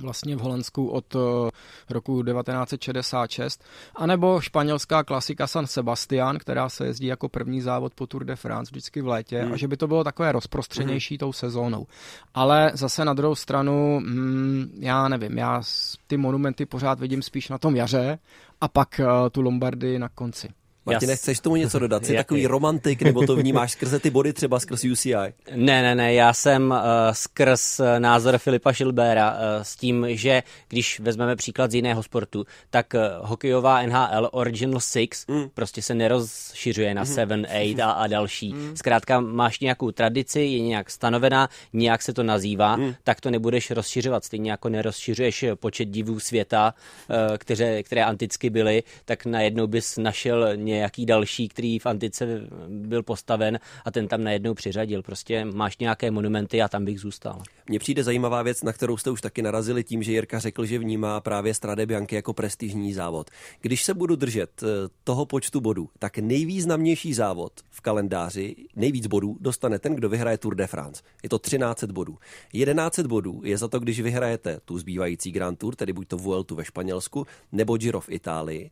vlastně 0.00 0.36
v 0.36 0.40
Holandsku 0.40 0.88
od 0.88 1.16
eh, 1.16 1.50
roku 1.90 2.22
1966, 2.22 3.64
anebo 3.96 4.40
španělská 4.40 5.04
klasika 5.04 5.46
San 5.46 5.66
Sebastian, 5.66 6.38
která 6.38 6.68
se 6.68 6.86
jezdí 6.86 7.06
jako 7.06 7.28
první 7.28 7.60
závod 7.60 7.94
po 7.94 8.06
Tour 8.06 8.24
de 8.24 8.36
France 8.36 8.70
vždycky 8.70 9.00
v 9.00 9.06
létě 9.06 9.38
hmm. 9.38 9.52
a 9.52 9.56
že 9.56 9.68
by 9.68 9.76
to 9.76 9.86
bylo 9.86 10.04
takové 10.04 10.32
rozprostřenější 10.32 11.14
hmm. 11.14 11.18
tou 11.18 11.32
sezónou. 11.32 11.86
Ale 12.34 12.70
zase 12.74 13.04
na 13.04 13.14
druhou 13.14 13.34
stranu, 13.34 14.00
hmm, 14.04 14.72
já 14.78 15.08
nevím, 15.08 15.38
já 15.38 15.62
ty 16.06 16.16
monumenty 16.16 16.66
pořád 16.66 17.00
vidím 17.00 17.22
spíš 17.22 17.48
na 17.48 17.58
tom 17.58 17.76
jaře 17.76 18.18
a 18.60 18.68
pak 18.68 19.00
uh, 19.00 19.28
tu 19.30 19.42
Lombardy 19.42 19.98
na 19.98 20.08
konci. 20.08 20.48
Martine, 20.86 21.16
chceš 21.16 21.40
tomu 21.40 21.56
něco 21.56 21.78
dodat? 21.78 22.06
Jsi 22.06 22.16
takový 22.16 22.46
romantik, 22.46 23.02
nebo 23.02 23.26
to 23.26 23.36
vnímáš 23.36 23.72
skrze 23.72 23.98
ty 23.98 24.10
body, 24.10 24.32
třeba 24.32 24.60
skrz 24.60 24.84
UCI? 24.84 25.14
Ne, 25.54 25.82
ne, 25.82 25.94
ne, 25.94 26.14
já 26.14 26.32
jsem 26.32 26.70
uh, 26.70 26.76
skrz 27.12 27.80
názor 27.98 28.38
Filipa 28.38 28.72
Šilbera 28.72 29.30
uh, 29.30 29.38
s 29.62 29.76
tím, 29.76 30.06
že 30.08 30.42
když 30.68 31.00
vezmeme 31.00 31.36
příklad 31.36 31.70
z 31.70 31.74
jiného 31.74 32.02
sportu, 32.02 32.46
tak 32.70 32.94
uh, 32.94 33.28
hokejová 33.28 33.82
NHL 33.82 34.28
Original 34.32 34.80
Six 34.80 35.26
mm. 35.26 35.48
prostě 35.54 35.82
se 35.82 35.94
nerozšiřuje 35.94 36.94
na 36.94 37.02
mm. 37.02 37.06
Seven, 37.06 37.46
Eight 37.50 37.80
a, 37.80 37.90
a 37.90 38.06
další. 38.06 38.52
Mm. 38.52 38.76
Zkrátka 38.76 39.20
máš 39.20 39.60
nějakou 39.60 39.90
tradici, 39.90 40.40
je 40.40 40.60
nějak 40.60 40.90
stanovená, 40.90 41.48
nějak 41.72 42.02
se 42.02 42.12
to 42.12 42.22
nazývá, 42.22 42.76
mm. 42.76 42.94
tak 43.04 43.20
to 43.20 43.30
nebudeš 43.30 43.70
rozšiřovat. 43.70 44.24
Stejně 44.24 44.50
jako 44.50 44.68
nerozšiřuješ 44.68 45.44
počet 45.54 45.84
divů 45.84 46.20
světa, 46.20 46.74
uh, 47.08 47.16
které, 47.38 47.82
které 47.82 48.04
anticky 48.04 48.50
byly, 48.50 48.82
tak 49.04 49.26
najednou 49.26 49.66
bys 49.66 49.96
našel 49.96 50.56
nějaký 50.76 51.06
další, 51.06 51.48
který 51.48 51.78
v 51.78 51.86
antice 51.86 52.40
byl 52.68 53.02
postaven 53.02 53.58
a 53.84 53.90
ten 53.90 54.08
tam 54.08 54.24
najednou 54.24 54.54
přiřadil. 54.54 55.02
Prostě 55.02 55.44
máš 55.44 55.78
nějaké 55.78 56.10
monumenty 56.10 56.62
a 56.62 56.68
tam 56.68 56.84
bych 56.84 57.00
zůstal. 57.00 57.42
Mně 57.68 57.78
přijde 57.78 58.04
zajímavá 58.04 58.42
věc, 58.42 58.62
na 58.62 58.72
kterou 58.72 58.96
jste 58.96 59.10
už 59.10 59.20
taky 59.20 59.42
narazili 59.42 59.84
tím, 59.84 60.02
že 60.02 60.12
Jirka 60.12 60.38
řekl, 60.38 60.66
že 60.66 60.78
vnímá 60.78 61.20
právě 61.20 61.54
Strade 61.54 61.86
Bianchi 61.86 62.14
jako 62.14 62.32
prestižní 62.32 62.92
závod. 62.92 63.30
Když 63.60 63.84
se 63.84 63.94
budu 63.94 64.16
držet 64.16 64.62
eh, 64.62 64.66
toho 65.04 65.26
počtu 65.26 65.60
bodů, 65.60 65.88
tak 65.98 66.18
nejvýznamnější 66.18 67.14
závod 67.14 67.52
v 67.70 67.80
kalendáři, 67.80 68.56
nejvíc 68.76 69.06
bodů 69.06 69.36
dostane 69.40 69.78
ten, 69.78 69.94
kdo 69.94 70.08
vyhraje 70.08 70.38
Tour 70.38 70.54
de 70.54 70.66
France. 70.66 71.02
Je 71.22 71.28
to 71.28 71.38
13 71.38 71.84
bodů. 71.84 72.18
11 72.52 72.98
bodů 72.98 73.40
je 73.44 73.58
za 73.58 73.68
to, 73.68 73.80
když 73.80 74.00
vyhrajete 74.00 74.60
tu 74.64 74.78
zbývající 74.78 75.32
Grand 75.32 75.58
Tour, 75.58 75.74
tedy 75.74 75.92
buď 75.92 76.08
to 76.08 76.16
Vueltu 76.16 76.54
ve 76.54 76.64
Španělsku 76.64 77.26
nebo 77.52 77.76
Giro 77.76 78.00
v 78.00 78.10
Itálii 78.10 78.70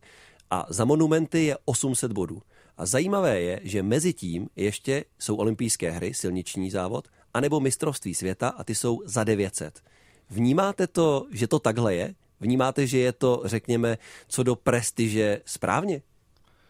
a 0.51 0.65
za 0.69 0.85
monumenty 0.85 1.43
je 1.45 1.57
800 1.65 2.11
bodů. 2.11 2.41
A 2.77 2.85
zajímavé 2.85 3.41
je, 3.41 3.59
že 3.63 3.83
mezi 3.83 4.13
tím 4.13 4.49
ještě 4.55 5.05
jsou 5.19 5.35
olympijské 5.35 5.91
hry, 5.91 6.13
silniční 6.13 6.71
závod, 6.71 7.07
anebo 7.33 7.59
mistrovství 7.59 8.13
světa 8.13 8.49
a 8.49 8.63
ty 8.63 8.75
jsou 8.75 9.01
za 9.05 9.23
900. 9.23 9.81
Vnímáte 10.29 10.87
to, 10.87 11.27
že 11.31 11.47
to 11.47 11.59
takhle 11.59 11.95
je? 11.95 12.15
Vnímáte, 12.39 12.87
že 12.87 12.97
je 12.97 13.11
to, 13.11 13.41
řekněme, 13.45 13.97
co 14.27 14.43
do 14.43 14.55
prestiže 14.55 15.41
správně? 15.45 16.01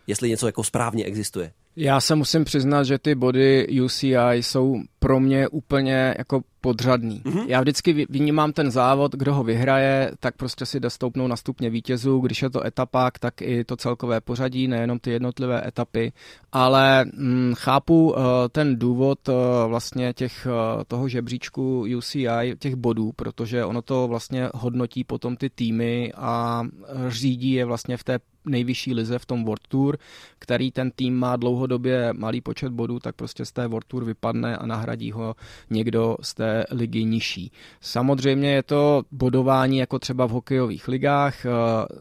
Jestli 0.07 0.29
něco 0.29 0.45
jako 0.45 0.63
správně 0.63 1.05
existuje? 1.05 1.53
Já 1.75 2.01
se 2.01 2.15
musím 2.15 2.43
přiznat, 2.43 2.83
že 2.83 2.97
ty 2.97 3.15
body 3.15 3.67
UCI 3.83 4.15
jsou 4.33 4.81
pro 4.99 5.19
mě 5.19 5.47
úplně 5.47 6.15
jako 6.17 6.41
podřadný. 6.61 7.21
Mm-hmm. 7.25 7.45
Já 7.47 7.61
vždycky 7.61 8.05
vnímám 8.09 8.53
ten 8.53 8.71
závod, 8.71 9.15
kdo 9.15 9.33
ho 9.33 9.43
vyhraje, 9.43 10.11
tak 10.19 10.35
prostě 10.35 10.65
si 10.65 10.79
dostoupnou 10.79 11.27
na 11.27 11.35
stupně 11.35 11.69
vítězů, 11.69 12.19
když 12.19 12.41
je 12.41 12.49
to 12.49 12.65
etapák, 12.65 13.19
tak 13.19 13.41
i 13.41 13.63
to 13.63 13.75
celkové 13.75 14.21
pořadí, 14.21 14.67
nejenom 14.67 14.99
ty 14.99 15.11
jednotlivé 15.11 15.67
etapy, 15.67 16.13
ale 16.51 17.05
hm, 17.05 17.53
chápu 17.57 18.11
uh, 18.11 18.17
ten 18.51 18.79
důvod 18.79 19.29
uh, 19.29 19.35
vlastně 19.67 20.13
těch, 20.13 20.47
uh, 20.47 20.83
toho 20.87 21.09
žebříčku 21.09 21.85
UCI, 21.97 22.55
těch 22.59 22.75
bodů, 22.75 23.11
protože 23.15 23.65
ono 23.65 23.81
to 23.81 24.07
vlastně 24.07 24.49
hodnotí 24.53 25.03
potom 25.03 25.37
ty 25.37 25.49
týmy 25.49 26.13
a 26.15 26.63
řídí 27.07 27.51
je 27.51 27.65
vlastně 27.65 27.97
v 27.97 28.03
té 28.03 28.19
nejvyšší 28.45 28.93
lize 28.93 29.19
v 29.19 29.25
tom 29.25 29.43
World 29.43 29.67
Tour, 29.67 29.97
který 30.39 30.71
ten 30.71 30.91
tým 30.91 31.15
má 31.15 31.35
dlouhodobě 31.61 32.13
malý 32.13 32.41
počet 32.41 32.71
bodů, 32.71 32.99
tak 32.99 33.15
prostě 33.15 33.45
z 33.45 33.51
té 33.51 33.67
World 33.67 33.85
Tour 33.87 34.05
vypadne 34.05 34.57
a 34.57 34.65
nahradí 34.65 35.11
ho 35.11 35.35
někdo 35.69 36.17
z 36.21 36.33
té 36.33 36.65
ligy 36.71 37.03
nižší. 37.03 37.51
Samozřejmě 37.81 38.53
je 38.53 38.63
to 38.63 39.03
bodování 39.11 39.77
jako 39.77 39.99
třeba 39.99 40.25
v 40.25 40.29
hokejových 40.29 40.87
ligách. 40.87 41.45
Eh, 41.45 41.49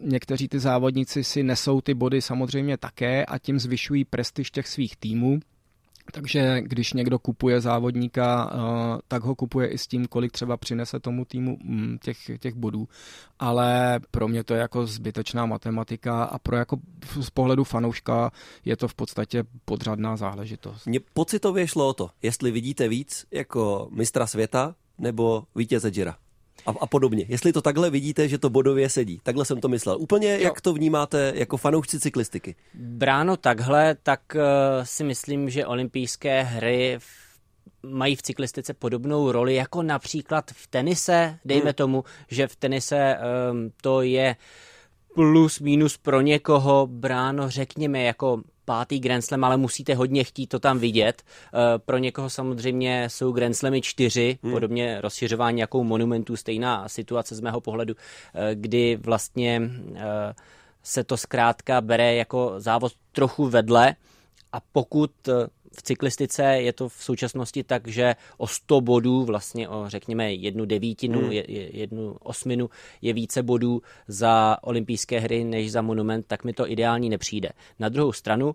někteří 0.00 0.49
ty 0.49 0.59
závodníci 0.59 1.25
si 1.25 1.43
nesou 1.43 1.81
ty 1.81 1.95
body 1.95 2.23
samozřejmě 2.23 2.76
také 2.76 3.25
a 3.25 3.38
tím 3.38 3.59
zvyšují 3.59 4.05
prestiž 4.05 4.50
těch 4.50 4.69
svých 4.69 4.97
týmů. 4.97 5.40
Takže 6.12 6.61
když 6.61 6.93
někdo 6.93 7.19
kupuje 7.19 7.61
závodníka, 7.61 8.50
eh, 8.52 8.99
tak 9.09 9.23
ho 9.23 9.35
kupuje 9.35 9.69
i 9.69 9.79
s 9.79 9.87
tím, 9.87 10.07
kolik 10.07 10.33
třeba 10.33 10.57
přinese 10.57 11.00
tomu 11.00 11.25
týmu 11.25 11.59
mm, 11.62 11.99
těch, 12.02 12.19
těch 12.38 12.55
bodů. 12.55 12.88
Ale 13.38 14.00
pro 14.11 14.29
mě 14.29 14.45
to 14.45 14.55
je 14.55 14.61
jako 14.61 14.87
zbytečná 14.87 15.47
matematika 15.47 16.25
a 16.25 16.38
pro 16.38 16.57
jako 16.57 16.76
z 17.21 17.31
pohledu 17.31 17.64
fanouška 17.64 18.31
je 18.64 18.76
to 18.76 18.88
v 18.88 18.95
podstatě 18.95 19.45
podřadná 19.64 20.17
záležitost. 20.17 20.87
Mně 20.87 21.00
pocitově 21.14 21.67
šlo 21.67 21.88
o 21.88 21.93
to, 21.93 22.11
jestli 22.23 22.50
vidíte 22.50 22.88
víc 22.88 23.26
jako 23.31 23.88
mistra 23.90 24.26
světa 24.26 24.75
nebo 24.99 25.45
vítěze 25.55 25.90
Jira 25.95 26.17
a, 26.67 26.71
a 26.81 26.87
podobně. 26.87 27.25
Jestli 27.29 27.52
to 27.52 27.62
takhle 27.62 27.90
vidíte, 27.90 28.29
že 28.29 28.38
to 28.38 28.50
bodově 28.50 28.90
sedí. 28.90 29.21
Takhle 29.23 29.45
jsem 29.45 29.61
to 29.61 29.69
myslel. 29.69 29.97
Úplně 29.99 30.33
jo. 30.33 30.38
jak 30.40 30.61
to 30.61 30.73
vnímáte 30.73 31.33
jako 31.37 31.57
fanoušci 31.57 32.00
cyklistiky? 32.00 32.55
Bráno 32.75 33.37
takhle, 33.37 33.97
tak 34.02 34.21
uh, 34.35 34.40
si 34.85 35.05
myslím, 35.05 35.50
že 35.50 35.67
olympijské 35.67 36.43
hry 36.43 36.97
v 36.99 37.31
mají 37.83 38.17
v 38.17 38.23
cyklistice 38.23 38.75
podobnou 38.75 39.33
roli 39.33 39.55
jako 39.55 39.83
například 39.83 40.50
v 40.50 40.67
tenise. 40.67 41.38
Dejme 41.45 41.64
hmm. 41.64 41.75
tomu, 41.75 42.05
že 42.29 42.47
v 42.47 42.57
tenise 42.57 43.19
um, 43.52 43.73
to 43.83 44.02
je 44.02 44.37
plus 45.14 45.61
minus 45.61 45.97
pro 45.97 46.21
někoho 46.21 46.87
bráno, 46.87 47.50
řekněme, 47.50 48.02
jako 48.02 48.43
pátý 48.64 49.00
Grand 49.00 49.25
Slam, 49.25 49.45
ale 49.45 49.57
musíte 49.57 49.95
hodně 49.95 50.25
chtít 50.25 50.47
to 50.47 50.59
tam 50.59 50.79
vidět. 50.79 51.23
Eh, 51.23 51.79
pro 51.79 51.99
někoho 51.99 52.31
samozřejmě 52.31 53.09
jsou 53.11 53.33
Grand 53.33 53.57
Slamy 53.57 53.81
čtyři, 53.83 54.38
hmm. 54.43 54.52
podobně 54.52 55.00
rozšiřování 55.00 55.61
jakou 55.61 55.85
monumentů, 55.85 56.37
stejná 56.37 56.88
situace 56.88 57.35
z 57.35 57.40
mého 57.40 57.61
pohledu, 57.61 57.95
eh, 58.35 58.55
kdy 58.55 58.97
vlastně 58.97 59.62
eh, 59.95 60.35
se 60.83 61.05
to 61.05 61.17
zkrátka 61.17 61.81
bere 61.81 62.14
jako 62.14 62.55
závod 62.57 62.93
trochu 63.12 63.49
vedle 63.49 63.95
a 64.52 64.61
pokud 64.73 65.11
v 65.77 65.83
cyklistice 65.83 66.43
je 66.45 66.73
to 66.73 66.89
v 66.89 67.05
současnosti 67.05 67.65
tak, 67.65 67.89
že 67.89 68.15
o 68.39 68.47
100 68.47 68.81
bodů, 68.81 69.25
vlastně 69.25 69.69
o 69.69 69.85
řekněme 69.89 70.33
jednu 70.33 70.65
devítinu, 70.65 71.21
hmm. 71.21 71.33
jednu 71.73 72.17
osminu 72.21 72.71
je 73.03 73.12
více 73.12 73.43
bodů 73.43 73.83
za 74.09 74.57
olympijské 74.62 75.21
hry 75.21 75.45
než 75.45 75.73
za 75.73 75.83
monument, 75.83 76.27
tak 76.27 76.45
mi 76.45 76.53
to 76.53 76.71
ideální 76.71 77.11
nepřijde. 77.11 77.49
Na 77.79 77.89
druhou 77.89 78.12
stranu 78.12 78.55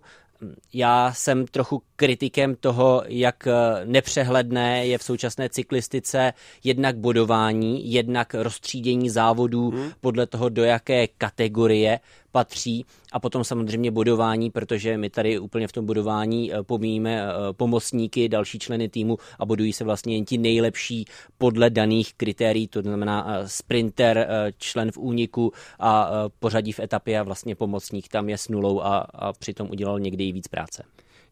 já 0.74 1.12
jsem 1.12 1.46
trochu 1.46 1.82
kritikem 1.96 2.56
toho, 2.56 3.02
jak 3.06 3.48
nepřehledné 3.84 4.86
je 4.86 4.98
v 4.98 5.02
současné 5.02 5.48
cyklistice 5.48 6.32
jednak 6.64 6.96
bodování, 6.96 7.92
jednak 7.92 8.34
rozstřídění 8.34 9.10
závodů 9.10 9.70
hmm. 9.70 9.92
podle 10.00 10.26
toho, 10.26 10.48
do 10.48 10.64
jaké 10.64 11.06
kategorie 11.06 12.00
patří 12.36 12.84
a 13.12 13.20
potom 13.20 13.44
samozřejmě 13.44 13.90
bodování, 13.90 14.50
protože 14.50 14.96
my 14.96 15.10
tady 15.10 15.38
úplně 15.38 15.68
v 15.68 15.72
tom 15.72 15.86
bodování 15.86 16.52
eh, 16.52 16.62
pomíjíme 16.62 17.22
eh, 17.22 17.52
pomocníky, 17.52 18.28
další 18.28 18.58
členy 18.58 18.88
týmu 18.88 19.18
a 19.38 19.46
bodují 19.46 19.72
se 19.72 19.84
vlastně 19.84 20.16
jen 20.16 20.24
ti 20.24 20.38
nejlepší 20.38 21.04
podle 21.38 21.70
daných 21.70 22.14
kritérií, 22.14 22.68
to 22.68 22.82
znamená 22.82 23.26
eh, 23.28 23.48
sprinter, 23.48 24.28
člen 24.58 24.92
v 24.92 24.98
úniku 24.98 25.52
a 25.80 26.10
pořadí 26.38 26.72
v 26.72 26.80
etapě 26.80 27.20
a 27.20 27.22
vlastně 27.22 27.54
pomocník 27.54 28.08
tam 28.08 28.28
je 28.28 28.38
s 28.38 28.48
nulou 28.48 28.80
a, 28.80 28.98
a 28.98 29.32
přitom 29.32 29.70
udělal 29.70 30.00
někdy 30.00 30.28
i 30.28 30.32
víc 30.32 30.48
práce. 30.48 30.82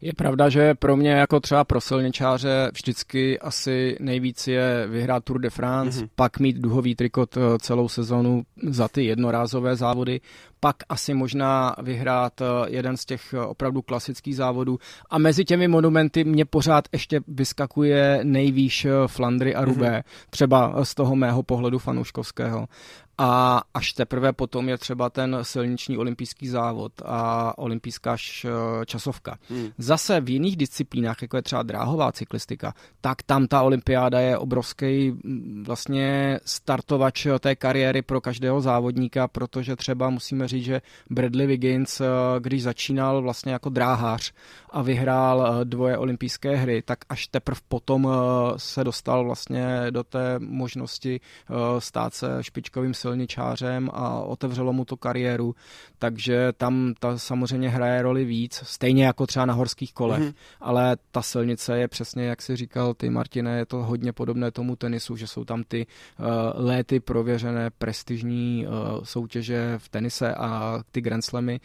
Je 0.01 0.13
pravda, 0.13 0.49
že 0.49 0.75
pro 0.75 0.97
mě 0.97 1.11
jako 1.11 1.39
třeba 1.39 1.63
pro 1.63 1.81
silničáře 1.81 2.71
vždycky 2.73 3.39
asi 3.39 3.97
nejvíc 3.99 4.47
je 4.47 4.87
vyhrát 4.87 5.23
Tour 5.23 5.39
de 5.39 5.49
France, 5.49 6.01
mm-hmm. 6.01 6.09
pak 6.15 6.39
mít 6.39 6.57
duhový 6.57 6.95
trikot 6.95 7.37
celou 7.61 7.89
sezonu 7.89 8.43
za 8.63 8.87
ty 8.87 9.05
jednorázové 9.05 9.75
závody, 9.75 10.21
pak 10.65 10.75
asi 10.89 11.13
možná 11.13 11.75
vyhrát 11.81 12.41
eh, 12.41 12.45
jeden 12.67 12.97
z 12.97 13.05
těch 13.05 13.33
eh, 13.33 13.39
opravdu 13.39 13.81
klasických 13.81 14.35
závodů. 14.35 14.79
A 15.09 15.17
mezi 15.17 15.45
těmi 15.45 15.67
monumenty 15.67 16.23
mě 16.23 16.45
pořád 16.45 16.87
ještě 16.91 17.19
vyskakuje 17.27 18.19
nejvýš 18.23 18.85
eh, 18.85 18.91
Flandry 19.07 19.55
a 19.55 19.65
Rubé, 19.65 19.99
mm-hmm. 19.99 20.27
třeba 20.29 20.85
z 20.85 20.95
toho 20.95 21.15
mého 21.15 21.43
pohledu 21.43 21.79
fanouškovského. 21.79 22.67
A 23.17 23.61
až 23.73 23.93
teprve 23.93 24.33
potom 24.33 24.69
je 24.69 24.77
třeba 24.77 25.09
ten 25.09 25.37
silniční 25.41 25.97
olympijský 25.97 26.47
závod 26.47 26.91
a 27.05 27.57
olympijská 27.57 28.17
časovka. 28.85 29.37
Hmm. 29.49 29.69
Zase 29.77 30.21
v 30.21 30.29
jiných 30.29 30.55
disciplínách, 30.57 31.21
jako 31.21 31.37
je 31.37 31.41
třeba 31.41 31.63
dráhová 31.63 32.11
cyklistika, 32.11 32.73
tak 33.01 33.23
tam 33.23 33.47
ta 33.47 33.61
olympiáda 33.61 34.19
je 34.19 34.37
obrovský 34.37 35.13
vlastně 35.65 36.39
startovač 36.45 37.27
té 37.39 37.55
kariéry 37.55 38.01
pro 38.01 38.21
každého 38.21 38.61
závodníka, 38.61 39.27
protože 39.27 39.75
třeba 39.75 40.09
musíme 40.09 40.47
říct, 40.47 40.65
že 40.65 40.81
Bradley 41.09 41.47
Wiggins, 41.47 42.01
eh, 42.01 42.05
když 42.39 42.63
začínal 42.63 43.21
vlastně 43.21 43.51
jako 43.53 43.69
dráhář 43.69 44.33
a 44.69 44.81
vyhrál 44.81 45.57
eh, 45.61 45.65
dvoje 45.65 45.97
olympijské 45.97 46.55
hry, 46.55 46.81
tak 46.81 46.99
až 47.09 47.27
teprve 47.27 47.59
potom 47.67 48.09
se 48.57 48.83
dostal 48.83 49.25
vlastně 49.25 49.87
do 49.89 50.03
té 50.03 50.39
možnosti 50.39 51.19
stát 51.79 52.13
se 52.13 52.37
špičkovým 52.41 52.93
silničářem 53.05 53.89
a 53.93 54.19
otevřelo 54.19 54.73
mu 54.73 54.85
to 54.85 54.97
kariéru, 54.97 55.55
takže 55.99 56.53
tam 56.57 56.93
ta 56.99 57.17
samozřejmě 57.17 57.69
hraje 57.69 58.01
roli 58.01 58.25
víc, 58.25 58.61
stejně 58.65 59.05
jako 59.05 59.27
třeba 59.27 59.45
na 59.45 59.53
horských 59.53 59.93
kolech, 59.93 60.23
mm-hmm. 60.23 60.33
ale 60.59 60.97
ta 61.11 61.21
silnice 61.21 61.77
je 61.77 61.87
přesně, 61.87 62.23
jak 62.23 62.41
si 62.41 62.55
říkal 62.55 62.93
ty 62.93 63.09
Martine, 63.09 63.57
je 63.57 63.65
to 63.65 63.83
hodně 63.83 64.13
podobné 64.13 64.51
tomu 64.51 64.75
tenisu, 64.75 65.15
že 65.15 65.27
jsou 65.27 65.45
tam 65.45 65.63
ty 65.63 65.85
uh, 65.85 66.25
léty 66.53 66.99
prověřené 66.99 67.69
prestižní 67.69 68.65
uh, 68.67 69.03
soutěže 69.03 69.75
v 69.77 69.89
tenise 69.89 70.33
a 70.35 70.79
ty 70.91 71.01
Grand 71.01 71.25
Slamy 71.25 71.59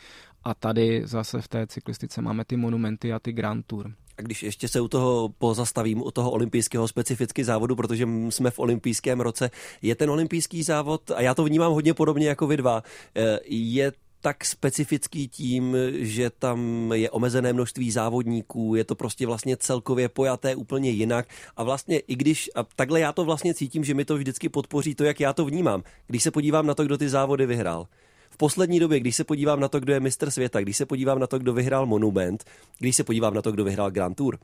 a 0.44 0.54
tady 0.54 1.02
zase 1.04 1.40
v 1.40 1.48
té 1.48 1.66
cyklistice 1.66 2.22
máme 2.22 2.44
ty 2.44 2.56
monumenty 2.56 3.12
a 3.12 3.18
ty 3.18 3.32
Grand 3.32 3.66
Tour. 3.66 3.90
A 4.20 4.22
když 4.22 4.42
ještě 4.42 4.68
se 4.68 4.80
u 4.80 4.88
toho 4.88 5.28
pozastavím, 5.38 6.02
u 6.02 6.10
toho 6.10 6.30
olympijského 6.30 6.88
specificky 6.88 7.44
závodu, 7.44 7.76
protože 7.76 8.08
jsme 8.28 8.50
v 8.50 8.58
olympijském 8.58 9.20
roce, 9.20 9.50
je 9.82 9.94
ten 9.94 10.10
olympijský 10.10 10.62
závod, 10.62 11.10
a 11.10 11.22
já 11.22 11.34
to 11.34 11.44
vnímám 11.44 11.72
hodně 11.72 11.94
podobně 11.94 12.28
jako 12.28 12.46
vy 12.46 12.56
dva, 12.56 12.82
eh, 13.16 13.38
je 13.46 13.92
tak 14.20 14.44
specifický 14.44 15.28
tím, 15.28 15.76
že 15.92 16.30
tam 16.30 16.90
je 16.94 17.10
omezené 17.10 17.52
množství 17.52 17.90
závodníků, 17.90 18.74
je 18.74 18.84
to 18.84 18.94
prostě 18.94 19.26
vlastně 19.26 19.56
celkově 19.56 20.08
pojaté 20.08 20.54
úplně 20.54 20.90
jinak 20.90 21.28
a 21.56 21.64
vlastně 21.64 21.98
i 21.98 22.16
když, 22.16 22.50
a 22.54 22.64
takhle 22.76 23.00
já 23.00 23.12
to 23.12 23.24
vlastně 23.24 23.54
cítím, 23.54 23.84
že 23.84 23.94
mi 23.94 24.04
to 24.04 24.16
vždycky 24.16 24.48
podpoří 24.48 24.94
to, 24.94 25.04
jak 25.04 25.20
já 25.20 25.32
to 25.32 25.44
vnímám, 25.44 25.82
když 26.06 26.22
se 26.22 26.30
podívám 26.30 26.66
na 26.66 26.74
to, 26.74 26.84
kdo 26.84 26.98
ty 26.98 27.08
závody 27.08 27.46
vyhrál. 27.46 27.86
V 28.30 28.36
poslední 28.36 28.80
době, 28.80 29.00
když 29.00 29.16
se 29.16 29.24
podívám 29.24 29.60
na 29.60 29.68
to, 29.68 29.80
kdo 29.80 29.92
je 29.92 30.00
mistr 30.00 30.30
světa, 30.30 30.60
když 30.60 30.76
se 30.76 30.86
podívám 30.86 31.18
na 31.18 31.26
to, 31.26 31.38
kdo 31.38 31.52
vyhrál 31.52 31.86
Monument, 31.86 32.44
když 32.78 32.96
se 32.96 33.04
podívám 33.04 33.34
na 33.34 33.42
to, 33.42 33.52
kdo 33.52 33.64
vyhrál 33.64 33.90
Grand 33.90 34.16
Tour, 34.16 34.38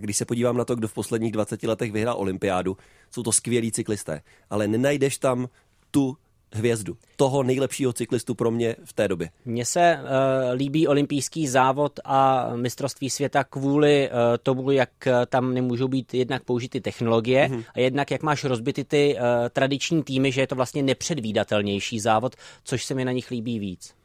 když 0.00 0.16
se 0.16 0.24
podívám 0.24 0.56
na 0.56 0.64
to, 0.64 0.76
kdo 0.76 0.88
v 0.88 0.94
posledních 0.94 1.32
20 1.32 1.62
letech 1.62 1.92
vyhrál 1.92 2.16
olympiádu, 2.18 2.76
jsou 3.10 3.22
to 3.22 3.32
skvělí 3.32 3.72
cyklisté, 3.72 4.22
ale 4.50 4.68
nenajdeš 4.68 5.18
tam 5.18 5.48
tu 5.90 6.16
hvězdu. 6.52 6.96
Toho 7.16 7.42
nejlepšího 7.42 7.92
cyklistu 7.92 8.34
pro 8.34 8.50
mě 8.50 8.76
v 8.84 8.92
té 8.92 9.08
době. 9.08 9.30
Mně 9.44 9.64
se 9.64 9.98
uh, 10.00 10.08
líbí 10.54 10.88
olympijský 10.88 11.48
závod 11.48 12.00
a 12.04 12.50
mistrovství 12.56 13.10
světa 13.10 13.44
kvůli 13.44 14.10
uh, 14.10 14.16
tomu, 14.42 14.70
jak 14.70 14.90
uh, 15.06 15.12
tam 15.28 15.54
nemůžou 15.54 15.88
být 15.88 16.14
jednak 16.14 16.44
použity 16.44 16.80
technologie 16.80 17.48
mm-hmm. 17.48 17.64
a 17.74 17.80
jednak 17.80 18.10
jak 18.10 18.22
máš 18.22 18.44
rozbity 18.44 18.84
ty 18.84 19.14
uh, 19.14 19.22
tradiční 19.50 20.02
týmy, 20.02 20.32
že 20.32 20.40
je 20.40 20.46
to 20.46 20.54
vlastně 20.54 20.82
nepředvídatelnější 20.82 22.00
závod, 22.00 22.36
což 22.64 22.84
se 22.84 22.94
mi 22.94 23.04
na 23.04 23.12
nich 23.12 23.30
líbí 23.30 23.58
víc. 23.58 23.95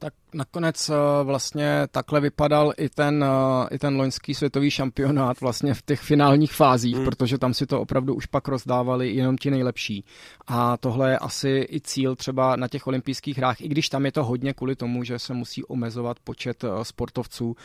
Tak 0.00 0.14
nakonec 0.34 0.88
eh, 0.88 0.94
vlastně 1.24 1.86
takhle 1.90 2.20
vypadal 2.20 2.72
i 2.76 2.88
ten, 2.88 3.24
eh, 3.24 3.74
i 3.74 3.78
ten 3.78 3.96
loňský 3.96 4.34
světový 4.34 4.70
šampionát 4.70 5.40
vlastně 5.40 5.74
v 5.74 5.82
těch 5.82 6.00
finálních 6.00 6.52
fázích, 6.52 6.96
hmm. 6.96 7.04
protože 7.04 7.38
tam 7.38 7.54
si 7.54 7.66
to 7.66 7.80
opravdu 7.80 8.14
už 8.14 8.26
pak 8.26 8.48
rozdávali 8.48 9.10
jenom 9.10 9.36
ti 9.36 9.50
nejlepší. 9.50 10.04
A 10.46 10.76
tohle 10.76 11.10
je 11.10 11.18
asi 11.18 11.66
i 11.70 11.80
cíl 11.80 12.16
třeba 12.16 12.56
na 12.56 12.68
těch 12.68 12.86
olympijských 12.86 13.38
hrách, 13.38 13.60
i 13.60 13.68
když 13.68 13.88
tam 13.88 14.04
je 14.04 14.12
to 14.12 14.24
hodně 14.24 14.54
kvůli 14.54 14.76
tomu, 14.76 15.04
že 15.04 15.18
se 15.18 15.34
musí 15.34 15.64
omezovat 15.64 16.16
počet 16.24 16.64
eh, 16.64 16.68
sportovců 16.84 17.56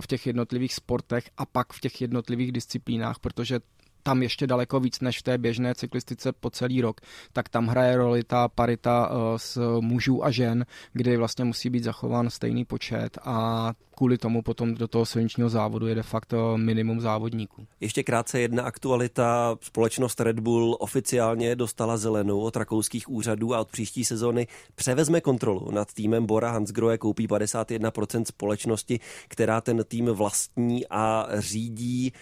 v 0.00 0.06
těch 0.06 0.26
jednotlivých 0.26 0.74
sportech 0.74 1.30
a 1.36 1.46
pak 1.46 1.72
v 1.72 1.80
těch 1.80 2.00
jednotlivých 2.00 2.52
disciplínách, 2.52 3.18
protože 3.18 3.60
tam 4.02 4.22
ještě 4.22 4.46
daleko 4.46 4.80
víc 4.80 5.00
než 5.00 5.18
v 5.18 5.22
té 5.22 5.38
běžné 5.38 5.74
cyklistice 5.74 6.32
po 6.32 6.50
celý 6.50 6.80
rok, 6.80 7.00
tak 7.32 7.48
tam 7.48 7.66
hraje 7.66 7.96
roli 7.96 8.24
ta 8.24 8.48
parita 8.48 9.10
eh, 9.10 9.38
s 9.38 9.78
mužů 9.80 10.24
a 10.24 10.30
žen, 10.30 10.66
kdy 10.92 11.16
vlastně 11.16 11.44
musí 11.44 11.70
být 11.70 11.84
zachován 11.84 12.30
stejný 12.30 12.64
počet 12.64 13.18
a 13.24 13.72
kvůli 13.96 14.18
tomu 14.18 14.42
potom 14.42 14.74
do 14.74 14.88
toho 14.88 15.06
silničního 15.06 15.48
závodu 15.48 15.86
je 15.86 15.94
de 15.94 16.02
facto 16.02 16.58
minimum 16.58 17.00
závodníků. 17.00 17.66
Ještě 17.80 18.02
krátce 18.02 18.40
jedna 18.40 18.62
aktualita. 18.62 19.56
Společnost 19.60 20.20
Red 20.20 20.40
Bull 20.40 20.76
oficiálně 20.80 21.56
dostala 21.56 21.96
zelenou 21.96 22.40
od 22.40 22.56
rakouských 22.56 23.10
úřadů 23.10 23.54
a 23.54 23.60
od 23.60 23.70
příští 23.70 24.04
sezóny 24.04 24.46
převezme 24.74 25.20
kontrolu 25.20 25.70
nad 25.70 25.92
týmem 25.92 26.26
Bora 26.26 26.50
Hansgrohe, 26.50 26.98
koupí 26.98 27.28
51% 27.28 28.24
společnosti, 28.24 29.00
která 29.28 29.60
ten 29.60 29.84
tým 29.88 30.06
vlastní 30.06 30.86
a 30.90 31.28
řídí. 31.38 32.12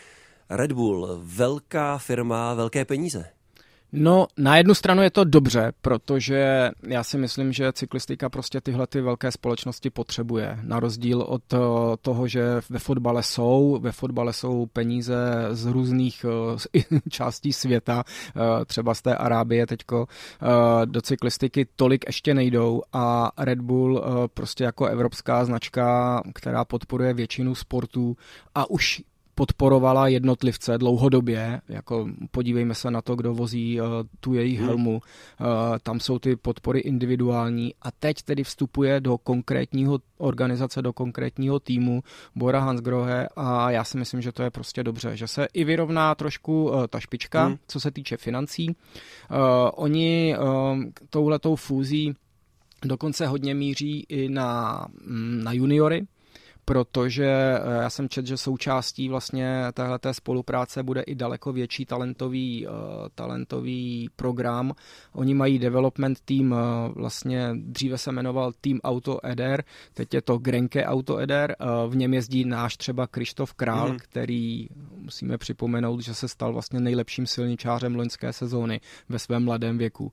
Red 0.50 0.72
Bull, 0.72 1.20
velká 1.22 1.98
firma, 1.98 2.54
velké 2.54 2.84
peníze. 2.84 3.24
No, 3.92 4.26
na 4.36 4.56
jednu 4.56 4.74
stranu 4.74 5.02
je 5.02 5.10
to 5.10 5.24
dobře, 5.24 5.72
protože 5.80 6.70
já 6.86 7.04
si 7.04 7.18
myslím, 7.18 7.52
že 7.52 7.72
cyklistika 7.72 8.28
prostě 8.28 8.60
tyhle 8.60 8.86
ty 8.86 9.00
velké 9.00 9.32
společnosti 9.32 9.90
potřebuje. 9.90 10.58
Na 10.62 10.80
rozdíl 10.80 11.22
od 11.22 11.52
eh, 11.52 11.58
toho, 12.02 12.28
že 12.28 12.42
ve 12.70 12.78
fotbale 12.78 13.22
jsou, 13.22 13.78
ve 13.82 13.92
fotbale 13.92 14.32
jsou 14.32 14.66
peníze 14.66 15.16
z 15.50 15.66
různých 15.66 16.26
eh, 16.76 17.00
částí 17.10 17.52
světa, 17.52 18.04
eh, 18.06 18.64
třeba 18.64 18.94
z 18.94 19.02
té 19.02 19.16
Arábie 19.16 19.66
teďko, 19.66 20.06
do 20.84 21.00
cyklistiky 21.00 21.66
tolik 21.76 22.04
ještě 22.06 22.34
nejdou 22.34 22.82
a 22.92 23.32
Red 23.38 23.60
Bull 23.60 24.04
prostě 24.34 24.64
jako 24.64 24.86
evropská 24.86 25.44
značka, 25.44 26.22
která 26.34 26.64
podporuje 26.64 27.14
většinu 27.14 27.54
sportů 27.54 28.16
a 28.54 28.70
už 28.70 29.02
podporovala 29.40 30.08
jednotlivce 30.08 30.78
dlouhodobě, 30.78 31.60
jako 31.68 32.08
podívejme 32.30 32.74
se 32.74 32.90
na 32.90 33.02
to, 33.02 33.16
kdo 33.16 33.34
vozí 33.34 33.80
uh, 33.80 33.86
tu 34.20 34.34
jejich 34.34 34.58
hmm. 34.58 34.68
helmu, 34.68 34.92
uh, 34.92 35.46
tam 35.82 36.00
jsou 36.00 36.18
ty 36.18 36.36
podpory 36.36 36.80
individuální 36.80 37.74
a 37.82 37.90
teď 37.90 38.22
tedy 38.22 38.44
vstupuje 38.44 39.00
do 39.00 39.18
konkrétního 39.18 39.98
organizace, 40.18 40.82
do 40.82 40.92
konkrétního 40.92 41.60
týmu 41.60 42.02
Bora 42.34 42.60
Hansgrohe 42.60 43.28
a 43.36 43.70
já 43.70 43.84
si 43.84 43.98
myslím, 43.98 44.20
že 44.20 44.32
to 44.32 44.42
je 44.42 44.50
prostě 44.50 44.84
dobře, 44.84 45.16
že 45.16 45.26
se 45.26 45.48
i 45.52 45.64
vyrovná 45.64 46.14
trošku 46.14 46.64
uh, 46.64 46.86
ta 46.86 47.00
špička, 47.00 47.44
hmm. 47.44 47.56
co 47.68 47.80
se 47.80 47.90
týče 47.90 48.16
financí. 48.16 48.68
Uh, 48.68 48.76
oni 49.74 50.36
uh, 50.38 50.84
touhletou 51.10 51.56
fúzí 51.56 52.14
dokonce 52.84 53.26
hodně 53.26 53.54
míří 53.54 54.06
i 54.08 54.28
na, 54.28 54.86
mm, 55.06 55.44
na 55.44 55.52
juniory, 55.52 56.06
protože 56.70 57.24
eh, 57.24 57.82
já 57.82 57.90
jsem 57.90 58.08
četl, 58.08 58.28
že 58.28 58.36
součástí 58.36 59.08
vlastně 59.08 59.64
téhleté 59.74 60.14
spolupráce 60.14 60.82
bude 60.82 61.02
i 61.02 61.14
daleko 61.14 61.52
větší 61.52 61.86
talentový, 61.86 62.66
uh, 62.66 62.74
talentový 63.14 64.10
program. 64.16 64.72
Oni 65.12 65.34
mají 65.34 65.58
development 65.58 66.20
team, 66.20 66.52
uh, 66.52 66.58
vlastně 66.94 67.50
dříve 67.54 67.98
se 67.98 68.12
jmenoval 68.12 68.52
Team 68.60 68.78
Auto 68.84 69.26
Eder, 69.26 69.64
teď 69.94 70.14
je 70.14 70.22
to 70.22 70.38
Grenke 70.38 70.84
Auto 70.84 71.18
Eder, 71.18 71.56
v 71.88 71.96
něm 71.96 72.14
jezdí 72.14 72.44
náš 72.44 72.76
třeba 72.76 73.06
Krištof 73.06 73.54
Král, 73.54 73.88
mm. 73.88 73.98
který 73.98 74.68
musíme 74.96 75.38
připomenout, 75.38 76.00
že 76.00 76.14
se 76.14 76.28
stal 76.28 76.52
vlastně 76.52 76.80
nejlepším 76.80 77.26
silničářem 77.26 77.94
loňské 77.94 78.32
sezóny 78.32 78.80
ve 79.08 79.18
svém 79.18 79.44
mladém 79.44 79.78
věku. 79.78 80.12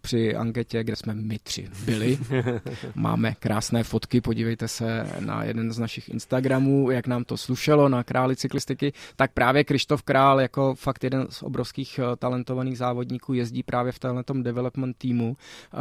Při 0.00 0.36
anketě, 0.36 0.84
kde 0.84 0.96
jsme 0.96 1.14
my 1.14 1.38
tři 1.38 1.68
byli, 1.84 2.18
máme 2.94 3.34
krásné 3.34 3.84
fotky, 3.84 4.20
podívejte 4.20 4.68
se 4.68 5.06
na 5.28 5.44
jeden 5.44 5.72
z 5.72 5.78
našich 5.78 6.08
Instagramů, 6.08 6.90
jak 6.90 7.06
nám 7.06 7.24
to 7.24 7.36
slušelo 7.36 7.88
na 7.88 8.04
králi 8.04 8.36
cyklistiky, 8.36 8.92
tak 9.16 9.32
právě 9.32 9.64
Krištof 9.64 10.02
Král 10.02 10.40
jako 10.40 10.74
fakt 10.74 11.04
jeden 11.04 11.26
z 11.30 11.42
obrovských 11.42 11.98
eh, 11.98 12.16
talentovaných 12.16 12.78
závodníků 12.78 13.34
jezdí 13.34 13.62
právě 13.62 13.92
v 13.92 13.98
tomhle 13.98 14.24
development 14.42 14.96
týmu. 14.96 15.36
Eh, 15.36 15.78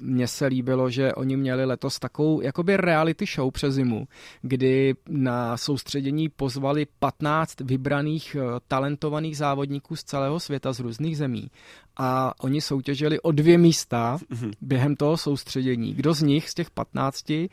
mně 0.00 0.26
se 0.28 0.46
líbilo, 0.46 0.90
že 0.90 1.14
oni 1.14 1.36
měli 1.36 1.64
letos 1.64 1.98
takovou 1.98 2.40
jakoby 2.42 2.76
reality 2.76 3.24
show 3.26 3.50
přes 3.50 3.74
zimu, 3.74 4.08
kdy 4.42 4.94
na 5.08 5.56
soustředění 5.56 6.28
pozvali 6.28 6.86
15 6.98 7.60
vybraných 7.60 8.36
eh, 8.36 8.60
talentovaných 8.68 9.36
závodníků 9.36 9.96
z 9.96 10.04
celého 10.04 10.40
světa, 10.40 10.72
z 10.72 10.80
různých 10.80 11.16
zemí 11.16 11.50
a 11.98 12.34
oni 12.40 12.60
soutěžili 12.60 13.20
o 13.20 13.32
dvě 13.32 13.58
místa 13.58 14.16
mm-hmm. 14.16 14.52
během 14.60 14.96
toho 14.96 15.16
soustředění. 15.16 15.94
Kdo 15.94 16.14
z 16.14 16.22
nich, 16.22 16.50
z 16.50 16.54
těch 16.54 16.70
15, 16.70 17.30
uh, 17.30 17.46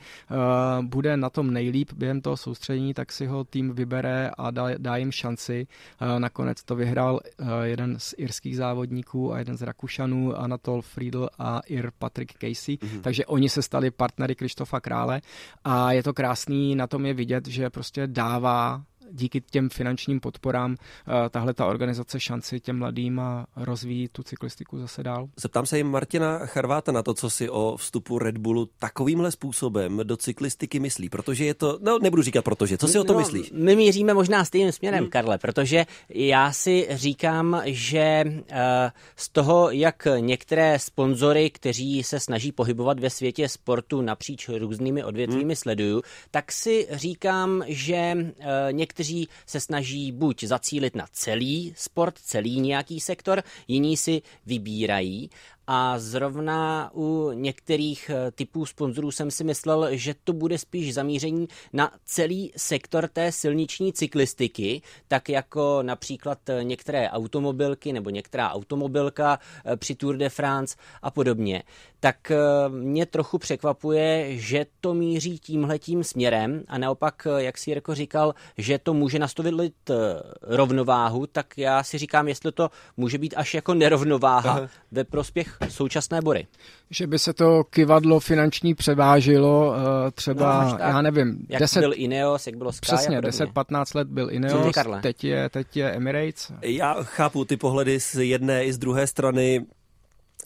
bude 0.81 1.17
na 1.17 1.29
tom 1.29 1.53
nejlíp 1.53 1.93
během 1.93 2.21
toho 2.21 2.37
soustředění, 2.37 2.93
tak 2.93 3.11
si 3.11 3.25
ho 3.25 3.43
tým 3.43 3.73
vybere 3.73 4.31
a 4.37 4.51
dá, 4.51 4.67
dá 4.77 4.97
jim 4.97 5.11
šanci. 5.11 5.67
Uh, 6.01 6.19
nakonec 6.19 6.63
to 6.63 6.75
vyhrál 6.75 7.13
uh, 7.13 7.47
jeden 7.63 7.99
z 7.99 8.13
irských 8.17 8.57
závodníků 8.57 9.33
a 9.33 9.39
jeden 9.39 9.57
z 9.57 9.61
Rakušanů, 9.61 10.35
Anatol 10.35 10.81
Friedl 10.81 11.29
a 11.39 11.61
Ir 11.67 11.91
Patrick 11.99 12.33
Casey. 12.33 12.75
Mm-hmm. 12.75 13.01
Takže 13.01 13.25
oni 13.25 13.49
se 13.49 13.61
stali 13.61 13.91
partnery 13.91 14.35
Krištofa 14.35 14.79
Krále 14.79 15.21
a 15.63 15.91
je 15.91 16.03
to 16.03 16.13
krásný, 16.13 16.75
na 16.75 16.87
tom 16.87 17.05
je 17.05 17.13
vidět, 17.13 17.47
že 17.47 17.69
prostě 17.69 18.07
dává 18.07 18.83
díky 19.11 19.41
těm 19.41 19.69
finančním 19.69 20.19
podporám 20.19 20.75
tahle 21.29 21.53
ta 21.53 21.65
organizace 21.65 22.19
šanci 22.19 22.59
těm 22.59 22.79
mladým 22.79 23.19
a 23.19 23.45
rozvíjí 23.55 24.07
tu 24.07 24.23
cyklistiku 24.23 24.79
zase 24.79 25.03
dál. 25.03 25.27
Zeptám 25.37 25.65
se 25.65 25.77
jim 25.77 25.87
Martina 25.87 26.39
Charváta 26.45 26.91
na 26.91 27.03
to, 27.03 27.13
co 27.13 27.29
si 27.29 27.49
o 27.49 27.77
vstupu 27.77 28.19
Red 28.19 28.37
Bullu 28.37 28.69
takovýmhle 28.79 29.31
způsobem 29.31 29.99
do 30.03 30.17
cyklistiky 30.17 30.79
myslí, 30.79 31.09
protože 31.09 31.45
je 31.45 31.53
to, 31.53 31.79
no 31.81 31.99
nebudu 31.99 32.21
říkat 32.21 32.41
protože, 32.41 32.77
co 32.77 32.87
si 32.87 32.99
o 32.99 33.03
tom 33.03 33.13
no, 33.13 33.19
myslíš? 33.19 33.51
My 33.51 33.75
míříme 33.75 34.13
možná 34.13 34.45
stejným 34.45 34.71
směrem, 34.71 34.99
hmm. 34.99 35.09
Karle, 35.09 35.37
protože 35.37 35.85
já 36.09 36.51
si 36.51 36.87
říkám, 36.91 37.61
že 37.65 38.23
uh, 38.25 38.35
z 39.15 39.29
toho, 39.29 39.71
jak 39.71 40.07
některé 40.19 40.79
sponzory, 40.79 41.49
kteří 41.49 42.03
se 42.03 42.19
snaží 42.19 42.51
pohybovat 42.51 42.99
ve 42.99 43.09
světě 43.09 43.49
sportu 43.49 44.01
napříč 44.01 44.49
různými 44.49 45.03
odvětvími 45.03 45.43
hmm. 45.43 45.55
sleduju, 45.55 46.01
tak 46.31 46.51
si 46.51 46.87
říkám, 46.91 47.63
že 47.67 48.13
uh, 48.17 48.25
někteří 48.95 49.27
se 49.45 49.59
snaží 49.59 50.11
buď 50.11 50.43
zacílit 50.43 50.95
na 50.95 51.07
celý 51.11 51.73
sport, 51.77 52.15
celý 52.17 52.59
nějaký 52.59 52.99
sektor, 52.99 53.43
jiní 53.67 53.97
si 53.97 54.21
vybírají 54.45 55.29
a 55.67 55.99
zrovna 55.99 56.91
u 56.93 57.31
některých 57.33 58.09
eh, 58.09 58.31
typů 58.31 58.65
sponzorů 58.65 59.11
jsem 59.11 59.31
si 59.31 59.43
myslel, 59.43 59.87
že 59.91 60.15
to 60.23 60.33
bude 60.33 60.57
spíš 60.57 60.93
zamíření 60.93 61.47
na 61.73 61.91
celý 62.05 62.51
sektor 62.57 63.07
té 63.07 63.31
silniční 63.31 63.93
cyklistiky, 63.93 64.81
tak 65.07 65.29
jako 65.29 65.79
například 65.81 66.49
eh, 66.49 66.63
některé 66.63 67.09
automobilky 67.09 67.93
nebo 67.93 68.09
některá 68.09 68.51
automobilka 68.51 69.39
eh, 69.65 69.77
při 69.77 69.95
Tour 69.95 70.17
de 70.17 70.29
France 70.29 70.75
a 71.01 71.11
podobně. 71.11 71.63
Tak 71.99 72.31
mě 72.69 73.05
trochu 73.05 73.37
překvapuje, 73.37 74.37
že 74.37 74.65
to 74.81 74.93
míří 74.93 75.39
tímhletím 75.39 76.03
směrem 76.03 76.63
a 76.67 76.77
naopak, 76.77 77.27
jak 77.37 77.57
si 77.57 77.71
Jirko 77.71 77.95
říkal, 77.95 78.35
že 78.57 78.79
to 78.79 78.93
může 78.93 79.19
nastavit 79.19 79.73
rovnováhu, 80.41 81.27
tak 81.27 81.57
já 81.57 81.83
si 81.83 81.97
říkám, 81.97 82.27
jestli 82.27 82.51
to 82.51 82.69
může 82.97 83.17
být 83.17 83.33
až 83.37 83.53
jako 83.53 83.73
nerovnováha 83.73 84.51
Aha. 84.51 84.69
ve 84.91 85.03
prospěch 85.03 85.54
současné 85.69 86.21
bory. 86.21 86.47
Že 86.89 87.07
by 87.07 87.19
se 87.19 87.33
to 87.33 87.63
kivadlo 87.63 88.19
finanční 88.19 88.75
převážilo 88.75 89.67
uh, 89.69 89.75
třeba, 90.13 90.63
no, 90.71 90.77
já 90.79 91.01
nevím, 91.01 91.45
jak 91.49 91.59
10, 91.59 91.79
byl 91.79 91.93
Ineos, 91.95 92.47
jak 92.47 92.57
bylo 92.57 92.71
Sky 92.71 92.81
Přesně, 92.81 93.21
10-15 93.21 93.85
let 93.95 94.07
byl 94.07 94.31
Ineos, 94.31 94.75
teď 95.01 95.23
je, 95.23 95.49
teď 95.49 95.77
je 95.77 95.91
Emirates. 95.91 96.51
Já 96.61 96.93
chápu 97.03 97.45
ty 97.45 97.57
pohledy 97.57 97.99
z 97.99 98.15
jedné 98.15 98.65
i 98.65 98.73
z 98.73 98.77
druhé 98.77 99.07
strany. 99.07 99.65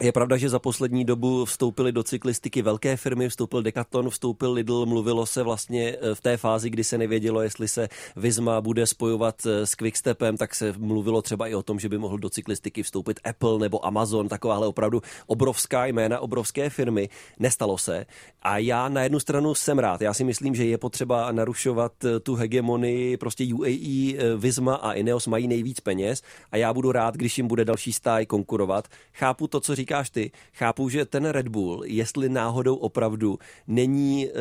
Je 0.02 0.12
pravda, 0.12 0.38
že 0.38 0.50
za 0.50 0.60
poslední 0.60 1.06
dobu 1.06 1.46
vstoupily 1.46 1.92
do 1.92 2.04
cyklistiky 2.04 2.62
velké 2.62 2.98
firmy, 2.98 3.30
vstoupil 3.30 3.62
Decathlon, 3.64 4.10
vstoupil 4.10 4.52
Lidl, 4.52 4.86
mluvilo 4.86 5.26
se 5.26 5.44
vlastně 5.44 5.98
eh, 6.02 6.16
v 6.16 6.22
té 6.22 6.38
fázi, 6.38 6.70
kdy 6.70 6.84
se 6.84 6.98
nevědělo, 6.98 7.42
jestli 7.42 7.68
se 7.68 7.90
Vizma 8.16 8.62
bude 8.62 8.88
spojovat 8.88 9.46
eh, 9.46 9.66
s 9.66 9.76
Quickstepem, 9.76 10.38
tak 10.38 10.56
se 10.56 10.74
mluvilo 10.78 11.22
třeba 11.22 11.48
i 11.48 11.56
o 11.56 11.64
tom, 11.64 11.80
že 11.80 11.90
by 11.90 11.98
mohl 11.98 12.18
do 12.18 12.30
cyklistiky 12.30 12.84
vstoupit 12.84 13.20
Apple 13.24 13.60
nebo 13.60 13.86
Amazon, 13.86 14.28
takováhle 14.28 14.68
opravdu 14.68 15.02
obrovská 15.28 15.86
jména, 15.86 16.20
obrovské 16.20 16.70
firmy. 16.70 17.10
Nestalo 17.40 17.78
se. 17.78 18.06
A 18.42 18.58
já 18.58 18.90
na 18.90 19.04
jednu 19.04 19.20
stranu 19.20 19.56
jsem 19.56 19.80
rád. 19.80 20.02
Já 20.02 20.14
si 20.14 20.24
myslím, 20.24 20.56
že 20.56 20.66
je 20.66 20.78
potřeba 20.78 21.32
narušovat 21.32 22.06
eh, 22.06 22.20
tu 22.20 22.36
hegemonii. 22.36 23.18
Prostě 23.18 23.54
UAE, 23.54 24.38
Vizma 24.38 24.76
a 24.76 24.94
Ineos 24.94 25.28
mají 25.28 25.48
nejvíc 25.48 25.80
peněz 25.80 26.22
a 26.52 26.58
já 26.58 26.74
budu 26.74 26.92
rád, 26.92 27.16
když 27.16 27.38
jim 27.38 27.48
bude 27.48 27.66
další 27.66 27.94
stáj 27.94 28.26
konkurovat. 28.26 28.88
Chápu 29.14 29.48
to, 29.48 29.60
co 29.60 29.76
říká 29.76 29.89
říkáš 29.90 30.10
ty, 30.10 30.32
chápu, 30.54 30.90
že 30.90 31.06
ten 31.06 31.26
Red 31.26 31.48
Bull, 31.48 31.84
jestli 31.86 32.30
náhodou 32.30 32.76
opravdu 32.76 33.40
není 33.68 34.28
uh, 34.28 34.34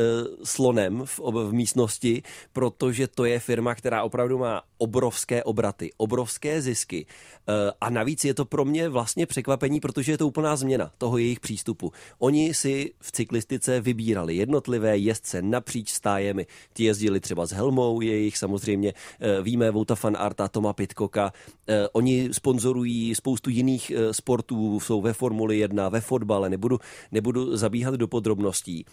slonem 0.44 1.02
v, 1.04 1.18
v 1.18 1.52
místnosti, 1.52 2.22
protože 2.52 3.08
to 3.08 3.24
je 3.24 3.40
firma, 3.40 3.74
která 3.74 4.02
opravdu 4.02 4.38
má 4.38 4.62
obrovské 4.78 5.44
obraty, 5.44 5.90
obrovské 5.96 6.62
zisky. 6.62 7.06
Uh, 7.48 7.54
a 7.80 7.90
navíc 7.90 8.24
je 8.24 8.34
to 8.34 8.44
pro 8.44 8.64
mě 8.64 8.88
vlastně 8.88 9.26
překvapení, 9.26 9.80
protože 9.80 10.12
je 10.12 10.18
to 10.18 10.26
úplná 10.26 10.56
změna 10.56 10.92
toho 10.98 11.18
jejich 11.18 11.40
přístupu. 11.40 11.92
Oni 12.18 12.54
si 12.54 12.92
v 13.00 13.12
cyklistice 13.12 13.80
vybírali 13.80 14.36
jednotlivé 14.36 14.98
jezdce 14.98 15.42
napříč 15.42 15.90
stájemi. 15.90 16.46
Ti 16.72 16.84
jezdili 16.84 17.20
třeba 17.20 17.46
s 17.46 17.50
Helmou, 17.50 18.00
jejich 18.00 18.38
samozřejmě 18.38 18.92
uh, 18.92 19.44
víme 19.44 19.70
Vouta 19.70 19.94
fan 19.94 20.16
Arta, 20.18 20.48
Toma 20.48 20.72
Pitkoka. 20.72 21.32
Uh, 21.68 21.74
oni 21.92 22.28
sponzorují 22.32 23.14
spoustu 23.14 23.50
jiných 23.50 23.92
sportů, 24.12 24.80
jsou 24.80 25.00
ve 25.00 25.12
formu 25.12 25.38
Formuli 25.38 25.58
1, 25.58 25.88
ve 25.88 26.00
fotbale, 26.00 26.50
nebudu, 26.50 26.78
nebudu 27.12 27.56
zabíhat 27.56 27.94
do 27.94 28.08
podrobností. 28.08 28.84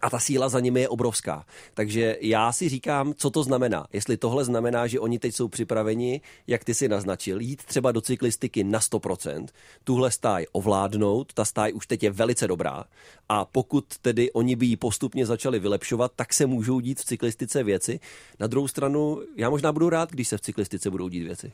A 0.00 0.10
ta 0.10 0.18
síla 0.18 0.48
za 0.48 0.60
nimi 0.60 0.80
je 0.80 0.88
obrovská. 0.88 1.46
Takže 1.74 2.16
já 2.20 2.52
si 2.52 2.68
říkám, 2.68 3.14
co 3.14 3.30
to 3.30 3.42
znamená. 3.42 3.86
Jestli 3.92 4.16
tohle 4.16 4.44
znamená, 4.44 4.86
že 4.86 5.00
oni 5.00 5.18
teď 5.18 5.34
jsou 5.34 5.48
připraveni, 5.48 6.20
jak 6.46 6.64
ty 6.64 6.74
si 6.74 6.88
naznačil, 6.88 7.40
jít 7.40 7.64
třeba 7.64 7.92
do 7.92 8.00
cyklistiky 8.00 8.64
na 8.64 8.78
100%, 8.78 9.46
tuhle 9.84 10.10
stáj 10.10 10.46
ovládnout, 10.52 11.32
ta 11.32 11.44
stáj 11.44 11.72
už 11.74 11.86
teď 11.86 12.02
je 12.02 12.10
velice 12.10 12.48
dobrá. 12.48 12.84
A 13.28 13.44
pokud 13.44 13.84
tedy 13.98 14.32
oni 14.32 14.56
by 14.56 14.66
ji 14.66 14.76
postupně 14.76 15.26
začali 15.26 15.58
vylepšovat, 15.58 16.12
tak 16.16 16.34
se 16.34 16.46
můžou 16.46 16.80
dít 16.80 17.00
v 17.00 17.04
cyklistice 17.04 17.62
věci. 17.62 18.00
Na 18.40 18.46
druhou 18.46 18.68
stranu, 18.68 19.22
já 19.36 19.50
možná 19.50 19.72
budu 19.72 19.88
rád, 19.88 20.10
když 20.10 20.28
se 20.28 20.38
v 20.38 20.40
cyklistice 20.40 20.90
budou 20.90 21.08
dít 21.08 21.24
věci. 21.24 21.52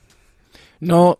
No, 0.81 1.15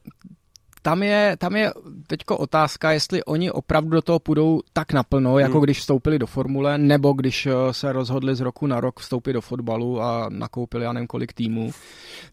tam 0.83 1.03
je, 1.03 1.37
tam 1.39 1.57
je 1.57 1.73
teďko 2.07 2.37
otázka, 2.37 2.93
jestli 2.93 3.25
oni 3.25 3.51
opravdu 3.51 3.91
do 3.91 4.03
toho 4.03 4.19
půjdou 4.19 4.61
tak 4.73 4.93
naplno, 4.93 5.39
jako 5.39 5.59
hmm. 5.59 5.65
když 5.65 5.79
vstoupili 5.79 6.19
do 6.19 6.27
formule, 6.27 6.79
nebo 6.79 7.13
když 7.13 7.47
eh, 7.47 7.53
se 7.71 7.93
rozhodli 7.93 8.37
z 8.37 8.41
roku 8.41 8.67
na 8.67 8.81
rok 8.81 9.01
vstoupit 9.01 9.33
do 9.33 9.41
fotbalu 9.41 10.03
a 10.03 10.27
nakoupili 10.29 10.85
já 10.85 10.93
nevím 10.93 11.07
kolik 11.07 11.33
týmů. 11.33 11.71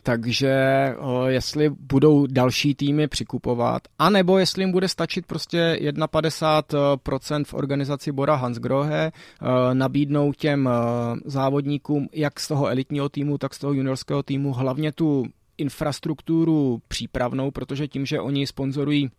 Takže 0.04 0.50
eh, 0.50 0.96
jestli 1.28 1.70
budou 1.70 2.28
další 2.28 2.76
týmy 2.76 3.08
přikupovat, 3.08 3.82
anebo 4.00 4.38
jestli 4.38 4.64
jim 4.64 4.72
bude 4.72 4.88
stačit 4.88 5.26
prostě 5.26 5.80
51% 5.82 7.44
v 7.44 7.54
organizaci 7.54 8.12
Bora 8.12 8.36
Hansgrohe, 8.36 9.12
eh, 9.12 9.46
nabídnout 9.74 10.38
těm 10.38 10.70
závodníkům 11.26 12.08
jak 12.14 12.40
z 12.40 12.48
toho 12.48 12.68
elitního 12.68 13.10
týmu, 13.10 13.38
tak 13.38 13.54
z 13.54 13.60
toho 13.60 13.74
juniorského 13.74 14.24
týmu 14.24 14.54
hlavně 14.54 14.92
tu 14.92 15.26
infrastrukturu 15.58 16.82
přípravnou, 16.88 17.52
protože 17.52 17.88
tím, 17.88 18.06
že 18.06 18.20
oni 18.20 18.48
sponzorují 18.48 19.12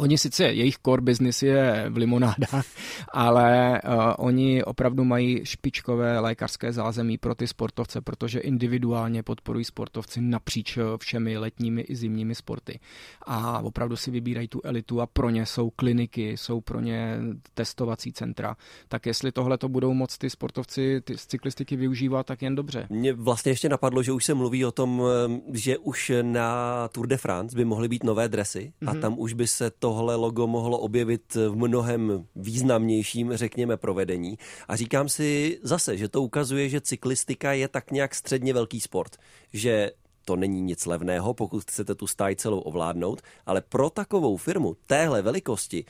Oni 0.00 0.18
sice, 0.18 0.44
jejich 0.44 0.78
core 0.78 1.02
business 1.02 1.42
je 1.42 1.86
v 1.90 1.96
limonádách, 1.96 2.64
ale 3.12 3.80
uh, 3.84 4.14
oni 4.18 4.64
opravdu 4.64 5.04
mají 5.04 5.40
špičkové 5.44 6.18
lékařské 6.18 6.72
zázemí 6.72 7.18
pro 7.18 7.34
ty 7.34 7.46
sportovce, 7.46 8.00
protože 8.00 8.40
individuálně 8.40 9.22
podporují 9.22 9.64
sportovci 9.64 10.20
napříč 10.20 10.76
eh, 10.76 10.82
všemi 11.00 11.38
letními 11.38 11.80
i 11.80 11.96
zimními 11.96 12.34
sporty. 12.34 12.80
A 13.26 13.60
opravdu 13.60 13.96
si 13.96 14.10
vybírají 14.10 14.48
tu 14.48 14.60
elitu 14.64 15.00
a 15.00 15.06
pro 15.06 15.30
ně 15.30 15.46
jsou 15.46 15.70
kliniky, 15.70 16.36
jsou 16.36 16.60
pro 16.60 16.80
ně 16.80 17.18
testovací 17.54 18.12
centra. 18.12 18.56
Tak 18.88 19.06
jestli 19.06 19.32
tohle 19.32 19.58
to 19.58 19.68
budou 19.68 19.94
moct 19.94 20.18
ty 20.18 20.30
sportovci 20.30 21.00
ty 21.04 21.18
z 21.18 21.26
cyklistiky 21.26 21.76
využívat, 21.76 22.26
tak 22.26 22.42
jen 22.42 22.54
dobře. 22.54 22.86
Mně 22.90 23.12
vlastně 23.12 23.52
ještě 23.52 23.68
napadlo, 23.68 24.02
že 24.02 24.12
už 24.12 24.24
se 24.24 24.34
mluví 24.34 24.64
o 24.64 24.72
tom, 24.72 25.02
eh, 25.02 25.40
že 25.58 25.78
už 25.78 26.12
na 26.22 26.88
Tour 26.88 27.06
de 27.06 27.16
France 27.16 27.56
by 27.56 27.64
mohly 27.64 27.88
být 27.88 28.04
nové 28.04 28.28
dresy 28.28 28.72
mm-hmm. 28.82 28.90
a 28.90 28.92
mhm. 28.92 29.00
tam 29.00 29.18
už 29.18 29.32
by 29.32 29.46
se 29.46 29.70
tohle 29.90 30.14
logo 30.14 30.46
mohlo 30.46 30.78
objevit 30.78 31.34
v 31.34 31.56
mnohem 31.56 32.26
významnějším, 32.36 33.36
řekněme, 33.36 33.76
provedení. 33.76 34.38
A 34.68 34.76
říkám 34.76 35.08
si 35.08 35.58
zase, 35.62 35.96
že 35.96 36.08
to 36.08 36.22
ukazuje, 36.22 36.68
že 36.68 36.80
cyklistika 36.80 37.52
je 37.52 37.68
tak 37.68 37.90
nějak 37.90 38.14
středně 38.14 38.54
velký 38.54 38.80
sport, 38.80 39.16
že 39.52 39.90
to 40.24 40.36
není 40.36 40.60
nic 40.60 40.86
levného, 40.86 41.34
pokud 41.34 41.62
chcete 41.62 41.94
tu 41.94 42.06
stáj 42.06 42.36
celou 42.36 42.60
ovládnout, 42.60 43.22
ale 43.46 43.60
pro 43.60 43.90
takovou 43.90 44.36
firmu 44.36 44.76
téhle 44.86 45.22
velikosti 45.22 45.84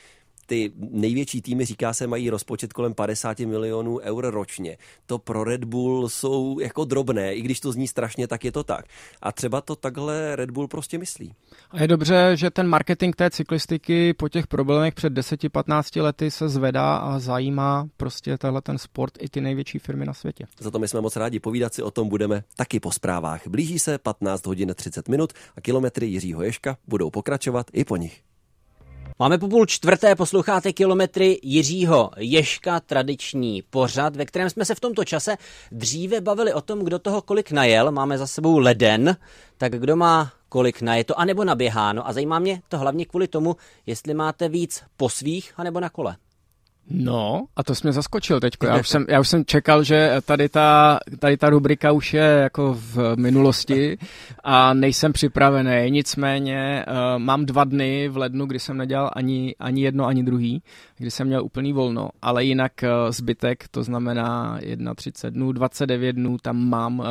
ty 0.50 0.72
největší 0.78 1.42
týmy, 1.42 1.64
říká 1.64 1.92
se, 1.92 2.06
mají 2.06 2.30
rozpočet 2.30 2.72
kolem 2.72 2.94
50 2.94 3.38
milionů 3.38 3.98
eur 3.98 4.30
ročně. 4.30 4.76
To 5.06 5.18
pro 5.18 5.44
Red 5.44 5.64
Bull 5.64 6.08
jsou 6.08 6.58
jako 6.60 6.84
drobné, 6.84 7.34
i 7.34 7.42
když 7.42 7.60
to 7.60 7.72
zní 7.72 7.88
strašně, 7.88 8.28
tak 8.28 8.44
je 8.44 8.52
to 8.52 8.64
tak. 8.64 8.84
A 9.22 9.32
třeba 9.32 9.60
to 9.60 9.76
takhle 9.76 10.36
Red 10.36 10.50
Bull 10.50 10.68
prostě 10.68 10.98
myslí. 10.98 11.34
A 11.70 11.82
je 11.82 11.88
dobře, 11.88 12.32
že 12.34 12.50
ten 12.50 12.68
marketing 12.68 13.16
té 13.16 13.30
cyklistiky 13.30 14.14
po 14.14 14.28
těch 14.28 14.46
problémech 14.46 14.94
před 14.94 15.12
10-15 15.12 16.02
lety 16.02 16.30
se 16.30 16.48
zvedá 16.48 16.96
a 16.96 17.18
zajímá 17.18 17.88
prostě 17.96 18.38
tenhle 18.38 18.62
ten 18.62 18.78
sport 18.78 19.14
i 19.20 19.28
ty 19.28 19.40
největší 19.40 19.78
firmy 19.78 20.06
na 20.06 20.14
světě. 20.14 20.46
Za 20.60 20.70
to 20.70 20.78
my 20.78 20.88
jsme 20.88 21.00
moc 21.00 21.16
rádi. 21.16 21.40
Povídat 21.40 21.74
si 21.74 21.82
o 21.82 21.90
tom 21.90 22.08
budeme 22.08 22.42
taky 22.56 22.80
po 22.80 22.92
zprávách. 22.92 23.46
Blíží 23.46 23.78
se 23.78 23.98
15 23.98 24.46
hodin 24.46 24.74
30 24.74 25.08
minut 25.08 25.32
a 25.56 25.60
kilometry 25.60 26.06
Jiřího 26.06 26.42
Ješka 26.42 26.76
budou 26.88 27.10
pokračovat 27.10 27.66
i 27.72 27.84
po 27.84 27.96
nich. 27.96 28.29
Máme 29.20 29.38
po 29.38 29.48
půl 29.48 29.66
čtvrté, 29.66 30.14
posloucháte 30.16 30.72
kilometry 30.72 31.38
Jiřího 31.42 32.10
Ješka, 32.16 32.80
tradiční 32.80 33.62
pořad, 33.62 34.16
ve 34.16 34.26
kterém 34.26 34.50
jsme 34.50 34.64
se 34.64 34.74
v 34.74 34.80
tomto 34.80 35.04
čase 35.04 35.36
dříve 35.72 36.20
bavili 36.20 36.52
o 36.52 36.60
tom, 36.60 36.78
kdo 36.78 36.98
toho 36.98 37.22
kolik 37.22 37.50
najel. 37.50 37.92
Máme 37.92 38.18
za 38.18 38.26
sebou 38.26 38.58
leden, 38.58 39.16
tak 39.58 39.72
kdo 39.72 39.96
má 39.96 40.32
kolik 40.48 40.82
najeto, 40.82 41.20
anebo 41.20 41.44
naběháno. 41.44 42.08
A 42.08 42.12
zajímá 42.12 42.38
mě 42.38 42.62
to 42.68 42.78
hlavně 42.78 43.06
kvůli 43.06 43.28
tomu, 43.28 43.56
jestli 43.86 44.14
máte 44.14 44.48
víc 44.48 44.82
po 44.96 45.08
svých, 45.08 45.52
anebo 45.56 45.80
na 45.80 45.88
kole. 45.88 46.16
No, 46.92 47.46
a 47.56 47.62
to 47.62 47.74
jsi 47.74 47.80
mě 47.82 47.92
zaskočil 47.92 48.40
teď. 48.40 48.54
Já 48.64 48.80
už 48.80 48.88
jsem, 48.88 49.04
já 49.08 49.20
už 49.20 49.28
jsem 49.28 49.44
čekal, 49.44 49.84
že 49.84 50.16
tady 50.24 50.48
ta, 50.48 50.98
tady 51.18 51.36
ta 51.36 51.50
rubrika 51.50 51.92
už 51.92 52.14
je 52.14 52.22
jako 52.22 52.74
v 52.74 53.16
minulosti 53.16 53.98
a 54.44 54.74
nejsem 54.74 55.12
připravený. 55.12 55.90
Nicméně 55.90 56.84
uh, 56.88 56.94
mám 57.18 57.46
dva 57.46 57.64
dny 57.64 58.08
v 58.08 58.16
lednu, 58.16 58.46
kdy 58.46 58.58
jsem 58.58 58.76
nedělal 58.76 59.10
ani, 59.16 59.54
ani 59.58 59.82
jedno, 59.82 60.06
ani 60.06 60.22
druhý, 60.22 60.62
kdy 60.98 61.10
jsem 61.10 61.26
měl 61.26 61.44
úplný 61.44 61.72
volno, 61.72 62.10
ale 62.22 62.44
jinak 62.44 62.72
uh, 62.82 63.10
zbytek, 63.10 63.68
to 63.70 63.82
znamená 63.82 64.58
31 64.94 65.38
dnů, 65.38 65.52
29 65.52 66.12
dnů, 66.12 66.36
tam 66.42 66.68
mám 66.68 66.98
uh, 66.98 67.06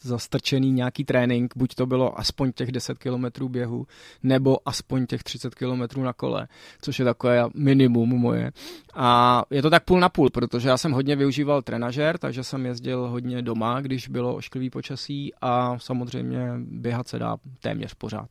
zastrčený 0.00 0.72
nějaký 0.72 1.04
trénink, 1.04 1.52
buď 1.56 1.74
to 1.74 1.86
bylo 1.86 2.20
aspoň 2.20 2.52
těch 2.52 2.72
10 2.72 2.98
kilometrů 2.98 3.48
běhu, 3.48 3.86
nebo 4.22 4.58
aspoň 4.68 5.06
těch 5.06 5.22
30 5.22 5.54
kilometrů 5.54 6.02
na 6.02 6.12
kole, 6.12 6.48
což 6.80 6.98
je 6.98 7.04
takové 7.04 7.44
minimum 7.54 8.08
moje. 8.08 8.52
A 8.96 9.42
je 9.50 9.62
to 9.62 9.70
tak 9.70 9.84
půl 9.84 10.00
na 10.00 10.08
půl, 10.08 10.30
protože 10.30 10.68
já 10.68 10.76
jsem 10.76 10.92
hodně 10.92 11.16
využíval 11.16 11.62
trenažer, 11.62 12.18
takže 12.18 12.44
jsem 12.44 12.66
jezdil 12.66 13.08
hodně 13.08 13.42
doma, 13.42 13.80
když 13.80 14.08
bylo 14.08 14.34
ošklivý 14.34 14.70
počasí 14.70 15.32
a 15.40 15.78
samozřejmě 15.78 16.52
běhat 16.58 17.08
se 17.08 17.18
dá 17.18 17.36
téměř 17.60 17.94
pořád. 17.94 18.28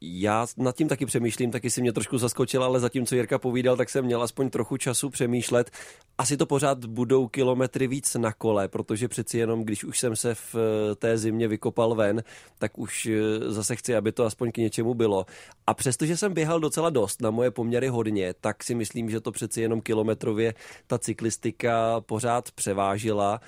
Já 0.00 0.46
nad 0.56 0.76
tím 0.76 0.88
taky 0.88 1.06
přemýšlím, 1.06 1.50
taky 1.50 1.70
si 1.70 1.80
mě 1.80 1.92
trošku 1.92 2.18
zaskočil, 2.18 2.64
ale 2.64 2.80
zatímco 2.80 3.14
Jirka 3.14 3.38
povídal, 3.38 3.76
tak 3.76 3.90
jsem 3.90 4.04
měl 4.04 4.22
aspoň 4.22 4.50
trochu 4.50 4.76
času 4.76 5.10
přemýšlet. 5.10 5.70
Asi 6.18 6.36
to 6.36 6.46
pořád 6.46 6.84
budou 6.84 7.28
kilometry 7.28 7.86
víc 7.86 8.14
na 8.14 8.32
kole, 8.32 8.68
protože 8.68 9.08
přeci 9.08 9.38
jenom, 9.38 9.64
když 9.64 9.84
už 9.84 9.98
jsem 9.98 10.16
se 10.16 10.34
v 10.34 10.54
eh, 10.54 10.94
té 10.94 11.18
zimě 11.18 11.48
vykopal 11.48 11.94
ven, 11.94 12.22
tak 12.58 12.78
už 12.78 13.06
eh, 13.06 13.52
zase 13.52 13.76
chci, 13.76 13.96
aby 13.96 14.12
to 14.12 14.24
aspoň 14.24 14.52
k 14.52 14.56
něčemu 14.56 14.94
bylo. 14.94 15.26
A 15.66 15.74
přestože 15.74 16.16
jsem 16.16 16.34
běhal 16.34 16.60
docela 16.60 16.90
dost, 16.90 17.22
na 17.22 17.30
moje 17.30 17.50
poměry 17.50 17.88
hodně, 17.88 18.34
tak 18.40 18.64
si 18.64 18.74
myslím, 18.74 19.10
že 19.10 19.20
to 19.20 19.32
přeci 19.32 19.60
jenom 19.60 19.80
kilometrově 19.80 20.54
ta 20.86 20.98
cyklistika 20.98 22.00
pořád 22.00 22.50
převážila. 22.50 23.40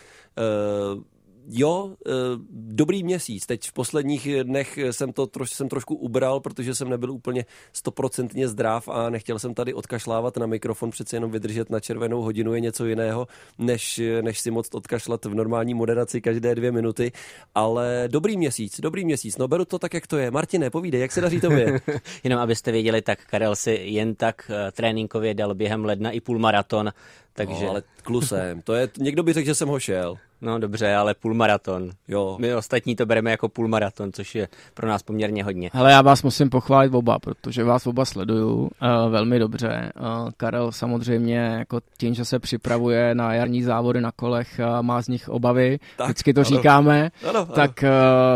Uh, 0.94 1.02
jo, 1.50 1.96
eh, 2.06 2.10
dobrý 2.50 3.02
měsíc. 3.02 3.46
Teď 3.46 3.68
v 3.68 3.72
posledních 3.72 4.28
dnech 4.42 4.78
jsem 4.90 5.12
to 5.12 5.26
troš, 5.26 5.50
jsem 5.50 5.68
trošku 5.68 5.94
ubral, 5.94 6.40
protože 6.40 6.74
jsem 6.74 6.88
nebyl 6.88 7.10
úplně 7.10 7.44
stoprocentně 7.72 8.48
zdrav 8.48 8.88
a 8.88 9.10
nechtěl 9.10 9.38
jsem 9.38 9.54
tady 9.54 9.74
odkašlávat 9.74 10.36
na 10.36 10.46
mikrofon, 10.46 10.90
přece 10.90 11.16
jenom 11.16 11.30
vydržet 11.30 11.70
na 11.70 11.80
červenou 11.80 12.22
hodinu 12.22 12.54
je 12.54 12.60
něco 12.60 12.86
jiného, 12.86 13.26
než, 13.58 14.00
než 14.20 14.40
si 14.40 14.50
moc 14.50 14.68
odkašlat 14.74 15.24
v 15.24 15.34
normální 15.34 15.74
moderaci 15.74 16.20
každé 16.20 16.54
dvě 16.54 16.72
minuty. 16.72 17.12
Ale 17.54 18.08
dobrý 18.10 18.36
měsíc, 18.36 18.80
dobrý 18.80 19.04
měsíc. 19.04 19.38
No 19.38 19.48
beru 19.48 19.64
to 19.64 19.78
tak, 19.78 19.94
jak 19.94 20.06
to 20.06 20.18
je. 20.18 20.30
Martine, 20.30 20.70
povídej, 20.70 21.00
jak 21.00 21.12
se 21.12 21.20
daří 21.20 21.40
tobě? 21.40 21.80
Jenom 22.24 22.40
abyste 22.40 22.72
věděli, 22.72 23.02
tak 23.02 23.26
Karel 23.26 23.56
si 23.56 23.70
jen 23.70 24.14
tak 24.14 24.50
eh, 24.50 24.72
tréninkově 24.72 25.34
dal 25.34 25.54
během 25.54 25.84
ledna 25.84 26.10
i 26.10 26.20
půlmaraton, 26.20 26.92
takže... 27.32 27.64
No, 27.64 27.70
ale 27.70 27.82
klusem, 28.02 28.62
to 28.62 28.74
je, 28.74 28.88
někdo 28.98 29.22
by 29.22 29.32
řekl, 29.32 29.46
že 29.46 29.54
jsem 29.54 29.68
ho 29.68 29.80
šel. 29.80 30.18
No 30.40 30.58
dobře, 30.58 30.94
ale 30.94 31.14
půlmaraton. 31.14 31.90
Jo. 32.08 32.36
My 32.40 32.54
ostatní 32.54 32.96
to 32.96 33.06
bereme 33.06 33.30
jako 33.30 33.48
půlmaraton, 33.48 34.12
což 34.12 34.34
je 34.34 34.48
pro 34.74 34.88
nás 34.88 35.02
poměrně 35.02 35.44
hodně. 35.44 35.70
Ale 35.72 35.92
já 35.92 36.02
vás 36.02 36.22
musím 36.22 36.50
pochválit 36.50 36.94
oba, 36.94 37.18
protože 37.18 37.64
vás 37.64 37.86
oba 37.86 38.04
sleduju 38.04 38.56
uh, 38.56 38.68
velmi 39.08 39.38
dobře. 39.38 39.92
Uh, 40.00 40.30
Karel 40.36 40.72
samozřejmě 40.72 41.36
jako 41.36 41.80
tím, 41.98 42.14
že 42.14 42.24
se 42.24 42.38
připravuje 42.38 43.14
na 43.14 43.34
jarní 43.34 43.62
závody 43.62 44.00
na 44.00 44.12
kolech, 44.12 44.60
uh, 44.60 44.82
má 44.82 45.02
z 45.02 45.08
nich 45.08 45.28
obavy, 45.28 45.78
tak, 45.96 46.06
vždycky 46.06 46.34
to 46.34 46.40
ano. 46.40 46.44
říkáme, 46.44 47.10
ano, 47.28 47.40
ano. 47.40 47.46
Tak, 47.46 47.70
uh, 47.82 47.88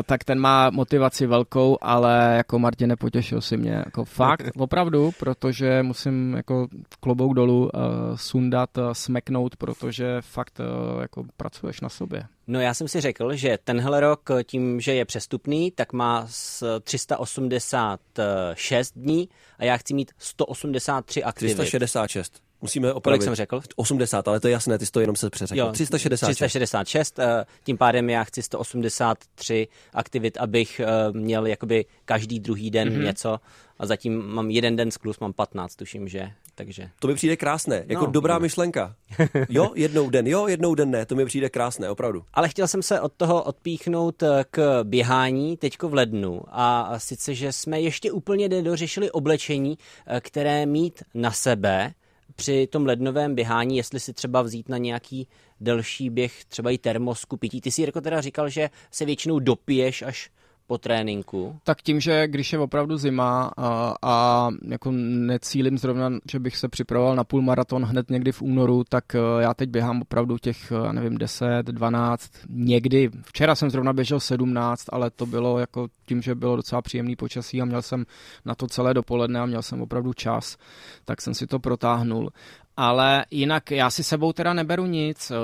tak 0.07 0.25
ten 0.25 0.39
má 0.41 0.71
motivaci 0.71 1.27
velkou, 1.27 1.79
ale 1.81 2.35
jako 2.37 2.59
Martin 2.59 2.89
nepotěšil 2.89 3.41
si 3.41 3.57
mě. 3.57 3.73
Jako 3.73 4.05
fakt, 4.05 4.51
opravdu, 4.59 5.11
protože 5.19 5.83
musím 5.83 6.35
jako 6.35 6.67
klobouk 7.01 7.35
dolů 7.35 7.61
uh, 7.61 7.71
sundat, 8.15 8.79
uh, 8.79 8.93
smeknout, 8.93 9.57
protože 9.57 10.17
fakt 10.21 10.61
uh, 10.61 11.01
jako 11.01 11.25
pracuješ 11.37 11.81
na 11.81 11.89
sobě. 11.93 12.25
No 12.47 12.61
já 12.61 12.75
jsem 12.75 12.89
si 12.89 13.01
řekl, 13.01 13.35
že 13.35 13.59
tenhle 13.65 14.01
rok 14.01 14.31
tím, 14.45 14.81
že 14.81 14.95
je 14.95 15.05
přestupný, 15.05 15.71
tak 15.71 15.93
má 15.93 16.29
386 16.83 18.93
dní 18.97 19.29
a 19.59 19.65
já 19.65 19.77
chci 19.77 19.95
mít 19.95 20.13
183 20.19 21.25
aktivit. 21.25 21.55
366. 21.55 22.43
Musíme 22.63 22.93
opravit. 22.93 23.19
Kolik 23.19 23.23
jsem 23.23 23.35
řekl? 23.35 23.61
80, 23.77 24.29
ale 24.29 24.41
to 24.41 24.49
je 24.49 24.53
jasné, 24.53 24.79
ty 24.79 24.87
jsi 24.87 24.93
to 24.93 25.01
jenom 25.01 25.17
se 25.17 25.31
přeřekl. 25.31 25.59
Jo, 25.59 25.73
366. 25.73 26.37
366, 26.37 27.19
eh, 27.19 27.45
tím 27.65 27.79
pádem 27.79 28.11
já 28.11 28.25
chci 28.25 28.43
183 28.43 29.69
aktivit, 29.95 30.37
abych 30.37 30.81
eh, 30.81 30.87
měl 31.13 31.47
jakoby 31.47 31.85
každý 32.05 32.41
druhý 32.41 32.71
den 32.71 32.89
mm-hmm. 32.89 33.05
něco 33.05 33.41
a 33.79 33.87
zatím 33.87 34.23
mám 34.23 34.51
jeden 34.51 34.77
den 34.77 34.91
sklus, 34.91 35.19
mám 35.19 35.33
15, 35.33 35.77
tuším, 35.77 36.09
že 36.09 36.31
takže... 36.55 36.91
To 37.01 37.09
mi 37.09 37.15
přijde 37.15 37.37
krásné, 37.37 37.85
jako 37.87 38.07
no, 38.07 38.13
dobrá 38.13 38.35
no. 38.35 38.41
myšlenka. 38.41 38.95
Jo, 39.49 39.71
jednou 39.75 40.11
den, 40.11 40.27
jo, 40.27 40.47
jednou 40.47 40.75
den 40.75 40.91
ne, 40.91 41.07
to 41.07 41.15
mi 41.15 41.25
přijde 41.25 41.51
krásné, 41.51 41.91
opravdu. 41.91 42.25
Ale 42.35 42.49
chtěl 42.49 42.69
jsem 42.69 42.83
se 42.83 43.01
od 43.01 43.13
toho 43.13 43.43
odpíchnout 43.43 44.23
eh, 44.23 44.45
k 44.51 44.85
běhání 44.85 45.57
teďko 45.57 45.89
v 45.89 45.95
lednu 45.95 46.43
a 46.49 46.99
sice, 46.99 47.35
že 47.35 47.53
jsme 47.53 47.81
ještě 47.81 48.13
úplně 48.13 48.49
nedořešili 48.49 49.11
oblečení, 49.11 49.79
které 50.21 50.67
mít 50.67 51.03
na 51.15 51.31
sebe, 51.31 51.95
při 52.37 52.67
tom 52.67 52.87
lednovém 52.87 53.35
běhání, 53.35 53.77
jestli 53.77 54.01
si 54.01 54.13
třeba 54.13 54.43
vzít 54.43 54.69
na 54.69 54.79
nějaký 54.79 55.29
delší 55.61 56.11
běh, 56.11 56.45
třeba 56.45 56.71
i 56.71 56.79
termosku 56.79 57.37
pití. 57.37 57.61
Ty 57.61 57.71
si 57.71 57.83
jako 57.83 58.01
teda 58.01 58.21
říkal, 58.21 58.49
že 58.49 58.71
se 58.91 59.05
většinou 59.05 59.39
dopiješ 59.39 60.03
až 60.03 60.31
po 60.67 60.79
tréninku? 60.79 61.57
Tak 61.65 61.83
tím, 61.83 62.01
že 62.01 62.29
když 62.29 62.53
je 62.53 62.59
opravdu 62.59 62.97
zima 62.97 63.51
a, 63.57 63.95
a 64.03 64.49
jako 64.69 64.91
necílim 64.93 65.79
zrovna, 65.79 66.11
že 66.31 66.39
bych 66.39 66.57
se 66.57 66.69
připravoval 66.69 67.17
na 67.17 67.25
půlmaraton 67.25 67.85
hned 67.85 68.11
někdy 68.11 68.33
v 68.33 68.43
únoru, 68.43 68.85
tak 68.89 69.15
e, 69.15 69.19
já 69.41 69.55
teď 69.55 69.71
běhám 69.71 70.03
opravdu 70.03 70.39
těch, 70.39 70.73
e, 70.73 70.93
nevím, 70.93 71.19
10, 71.19 71.63
12, 71.67 72.33
někdy. 72.49 73.11
Včera 73.23 73.55
jsem 73.55 73.71
zrovna 73.71 73.93
běžel 73.93 74.21
17, 74.21 74.85
ale 74.93 75.11
to 75.11 75.27
bylo 75.27 75.59
jako 75.59 75.89
tím, 76.07 76.23
že 76.23 76.35
bylo 76.35 76.57
docela 76.57 76.83
příjemný 76.83 77.17
počasí 77.17 77.63
a 77.63 77.65
měl 77.65 77.83
jsem 77.83 78.05
na 78.45 78.55
to 78.55 78.67
celé 78.67 78.95
dopoledne 78.95 79.41
a 79.41 79.47
měl 79.47 79.63
jsem 79.63 79.83
opravdu 79.83 80.13
čas, 80.13 80.57
tak 81.05 81.21
jsem 81.21 81.35
si 81.35 81.47
to 81.47 81.59
protáhnul. 81.59 82.31
Ale 82.83 83.25
jinak 83.31 83.71
já 83.71 83.91
si 83.91 84.05
sebou 84.05 84.33
teda 84.33 84.53
neberu 84.53 84.87
nic. 84.87 85.31
Eh, 85.31 85.35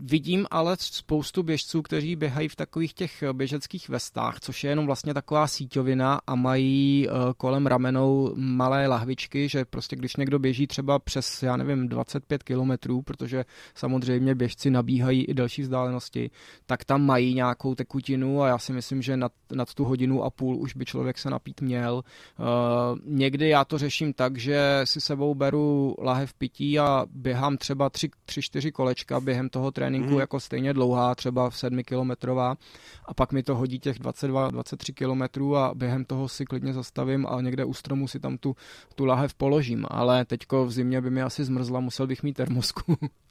vidím 0.00 0.46
ale 0.50 0.76
spoustu 0.80 1.42
běžců, 1.42 1.82
kteří 1.82 2.16
běhají 2.16 2.48
v 2.48 2.56
takových 2.56 2.94
těch 2.94 3.22
běžeckých 3.32 3.88
vestách, 3.88 4.40
což 4.40 4.64
je 4.64 4.70
jenom 4.70 4.86
vlastně 4.86 5.14
taková 5.14 5.46
síťovina 5.46 6.20
a 6.26 6.34
mají 6.34 7.08
eh, 7.08 7.12
kolem 7.36 7.66
ramenou 7.66 8.32
malé 8.36 8.86
lahvičky, 8.86 9.48
že 9.48 9.64
prostě 9.64 9.96
když 9.96 10.16
někdo 10.16 10.38
běží 10.38 10.66
třeba 10.66 10.98
přes, 10.98 11.42
já 11.42 11.56
nevím, 11.56 11.88
25 11.88 12.42
kilometrů, 12.42 13.02
protože 13.02 13.44
samozřejmě 13.74 14.34
běžci 14.34 14.70
nabíhají 14.70 15.24
i 15.24 15.34
delší 15.34 15.62
vzdálenosti, 15.62 16.30
tak 16.66 16.84
tam 16.84 17.02
mají 17.02 17.34
nějakou 17.34 17.74
tekutinu 17.74 18.42
a 18.42 18.48
já 18.48 18.58
si 18.58 18.72
myslím, 18.72 19.02
že 19.02 19.16
nad, 19.16 19.32
nad 19.54 19.74
tu 19.74 19.84
hodinu 19.84 20.22
a 20.22 20.30
půl 20.30 20.56
už 20.56 20.74
by 20.74 20.84
člověk 20.84 21.18
se 21.18 21.30
napít 21.30 21.60
měl. 21.60 21.94
Uh, 22.38 22.98
někdy 23.04 23.48
já 23.48 23.64
to 23.64 23.78
řeším 23.78 24.12
tak, 24.12 24.38
že 24.38 24.80
si 24.84 25.00
sebou 25.00 25.34
beru 25.34 25.94
lahev 25.98 26.34
pití 26.34 26.55
a 26.78 27.06
běhám 27.10 27.56
třeba 27.56 27.88
3-4 27.88 28.72
kolečka 28.72 29.20
během 29.20 29.48
toho 29.48 29.70
tréninku 29.70 30.12
mm. 30.12 30.20
jako 30.20 30.40
stejně 30.40 30.74
dlouhá, 30.74 31.14
třeba 31.14 31.50
7 31.50 31.82
kilometrová 31.82 32.56
a 33.04 33.14
pak 33.14 33.32
mi 33.32 33.42
to 33.42 33.56
hodí 33.56 33.78
těch 33.78 34.00
22-23 34.00 34.94
kilometrů 34.94 35.56
a 35.56 35.74
během 35.74 36.04
toho 36.04 36.28
si 36.28 36.44
klidně 36.44 36.72
zastavím 36.72 37.26
a 37.26 37.40
někde 37.40 37.64
u 37.64 37.74
stromu 37.74 38.08
si 38.08 38.20
tam 38.20 38.38
tu, 38.38 38.56
tu 38.94 39.04
lahev 39.04 39.34
položím, 39.34 39.86
ale 39.90 40.24
teďko 40.24 40.66
v 40.66 40.72
zimě 40.72 41.00
by 41.00 41.10
mi 41.10 41.22
asi 41.22 41.44
zmrzla, 41.44 41.80
musel 41.80 42.06
bych 42.06 42.22
mít 42.22 42.34
termosku. 42.34 42.96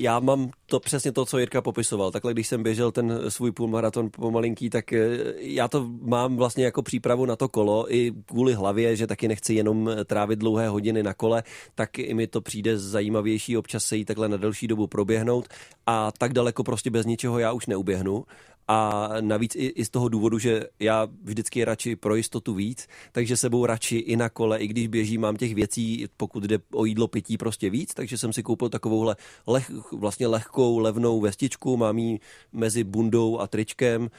Já 0.00 0.20
mám 0.20 0.50
to 0.66 0.80
přesně 0.80 1.12
to, 1.12 1.24
co 1.24 1.38
Jirka 1.38 1.62
popisoval. 1.62 2.10
Takhle, 2.10 2.32
když 2.32 2.46
jsem 2.46 2.62
běžel 2.62 2.92
ten 2.92 3.20
svůj 3.28 3.52
půlmaraton 3.52 4.10
pomalinký, 4.10 4.70
tak 4.70 4.92
eh, 4.92 5.08
já 5.36 5.68
to 5.68 5.88
mám 6.02 6.36
vlastně 6.36 6.64
jako 6.64 6.82
přípravu 6.82 7.26
na 7.26 7.36
to 7.36 7.48
kolo 7.48 7.94
i 7.94 8.12
kvůli 8.26 8.54
hlavě, 8.54 8.96
že 8.96 9.06
taky 9.06 9.28
nechci 9.28 9.54
jenom 9.54 9.90
trávit 10.04 10.38
dlouhé 10.38 10.68
hodiny 10.68 11.02
na 11.02 11.14
kole, 11.14 11.42
tak 11.74 11.98
i 11.98 12.14
mi 12.14 12.26
to 12.26 12.40
přijde 12.40 12.78
zajímavější 12.78 13.56
občas 13.56 13.84
se 13.84 13.96
jí 13.96 14.04
takhle 14.04 14.28
na 14.28 14.36
delší 14.36 14.66
dobu 14.66 14.86
proběhnout 14.86 15.48
a 15.86 16.12
tak 16.18 16.32
daleko 16.32 16.64
prostě 16.64 16.90
bez 16.90 17.06
ničeho 17.06 17.38
já 17.38 17.52
už 17.52 17.66
neuběhnu 17.66 18.24
a 18.68 19.08
navíc 19.20 19.54
i, 19.54 19.66
i 19.66 19.84
z 19.84 19.90
toho 19.90 20.08
důvodu, 20.08 20.38
že 20.38 20.64
já 20.80 21.08
vždycky 21.22 21.64
radši 21.64 21.96
pro 21.96 22.14
jistotu 22.14 22.54
víc, 22.54 22.88
takže 23.12 23.36
sebou 23.36 23.66
radši 23.66 23.96
i 23.96 24.16
na 24.16 24.28
kole, 24.28 24.58
i 24.58 24.66
když 24.66 24.88
běžím, 24.88 25.20
mám 25.20 25.36
těch 25.36 25.54
věcí, 25.54 26.06
pokud 26.16 26.44
jde 26.44 26.58
o 26.72 26.84
jídlo, 26.84 27.08
pití 27.08 27.36
prostě 27.36 27.70
víc, 27.70 27.94
takže 27.94 28.18
jsem 28.18 28.32
si 28.32 28.42
koupil 28.42 28.68
takovouhle 28.68 29.16
leh, 29.46 29.70
vlastně 29.92 30.26
lehkou, 30.26 30.78
levnou 30.78 31.20
vestičku, 31.20 31.76
mám 31.76 31.98
ji 31.98 32.20
mezi 32.52 32.84
bundou 32.84 33.38
a 33.38 33.46
tričkem, 33.46 34.10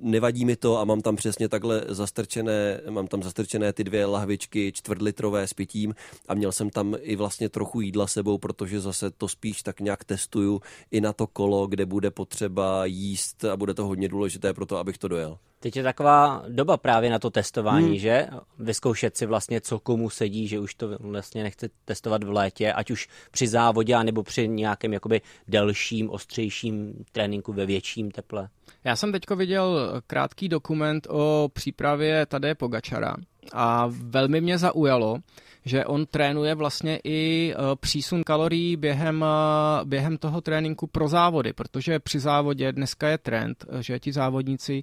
nevadí 0.00 0.44
mi 0.44 0.56
to 0.56 0.78
a 0.78 0.84
mám 0.84 1.00
tam 1.00 1.16
přesně 1.16 1.48
takhle 1.48 1.84
zastrčené, 1.88 2.80
mám 2.90 3.06
tam 3.06 3.22
zastrčené 3.22 3.72
ty 3.72 3.84
dvě 3.84 4.06
lahvičky 4.06 4.72
čtvrtlitrové 4.72 5.46
s 5.46 5.54
pitím 5.54 5.94
a 6.28 6.34
měl 6.34 6.52
jsem 6.52 6.70
tam 6.70 6.96
i 7.00 7.16
vlastně 7.16 7.48
trochu 7.48 7.80
jídla 7.80 8.06
sebou, 8.06 8.38
protože 8.38 8.80
zase 8.80 9.10
to 9.10 9.28
spíš 9.28 9.62
tak 9.62 9.80
nějak 9.80 10.04
testuju 10.04 10.60
i 10.90 11.00
na 11.00 11.12
to 11.12 11.26
kolo, 11.26 11.66
kde 11.66 11.86
bude 11.86 12.10
potřeba 12.10 12.84
jíst 12.86 13.44
a 13.44 13.56
bude 13.56 13.74
to 13.74 13.86
hodně 13.98 14.08
důležité 14.08 14.54
pro 14.54 14.66
to, 14.66 14.76
abych 14.76 14.98
to 14.98 15.08
dojel. 15.08 15.38
Teď 15.60 15.76
je 15.76 15.82
taková 15.82 16.44
doba 16.48 16.76
právě 16.76 17.10
na 17.10 17.18
to 17.18 17.30
testování, 17.30 17.86
hmm. 17.86 17.98
že? 17.98 18.26
Vyzkoušet 18.58 19.16
si 19.16 19.26
vlastně, 19.26 19.60
co 19.60 19.78
komu 19.78 20.10
sedí, 20.10 20.48
že 20.48 20.58
už 20.58 20.74
to 20.74 20.98
vlastně 21.00 21.42
nechci 21.42 21.70
testovat 21.84 22.24
v 22.24 22.30
létě, 22.30 22.72
ať 22.72 22.90
už 22.90 23.08
při 23.30 23.48
závodě, 23.48 24.04
nebo 24.04 24.22
při 24.22 24.48
nějakém 24.48 24.92
jakoby 24.92 25.20
delším, 25.48 26.10
ostřejším 26.10 27.04
tréninku 27.12 27.52
ve 27.52 27.66
větším 27.66 28.10
teple. 28.10 28.48
Já 28.84 28.96
jsem 28.96 29.12
teďko 29.12 29.36
viděl 29.36 29.92
krátký 30.06 30.48
dokument 30.48 31.06
o 31.10 31.48
přípravě 31.52 32.26
Tadeje 32.26 32.54
Pogačara 32.54 33.16
a 33.52 33.88
velmi 33.90 34.40
mě 34.40 34.58
zaujalo, 34.58 35.18
že 35.64 35.84
on 35.84 36.06
trénuje 36.06 36.54
vlastně 36.54 37.00
i 37.04 37.52
e, 37.52 37.76
přísun 37.76 38.24
kalorií 38.24 38.76
během, 38.76 39.24
e, 39.24 39.84
během 39.84 40.18
toho 40.18 40.40
tréninku 40.40 40.86
pro 40.86 41.08
závody, 41.08 41.52
protože 41.52 41.98
při 41.98 42.18
závodě 42.20 42.72
dneska 42.72 43.08
je 43.08 43.18
trend, 43.18 43.64
že 43.80 43.98
ti 43.98 44.12
závodníci 44.12 44.82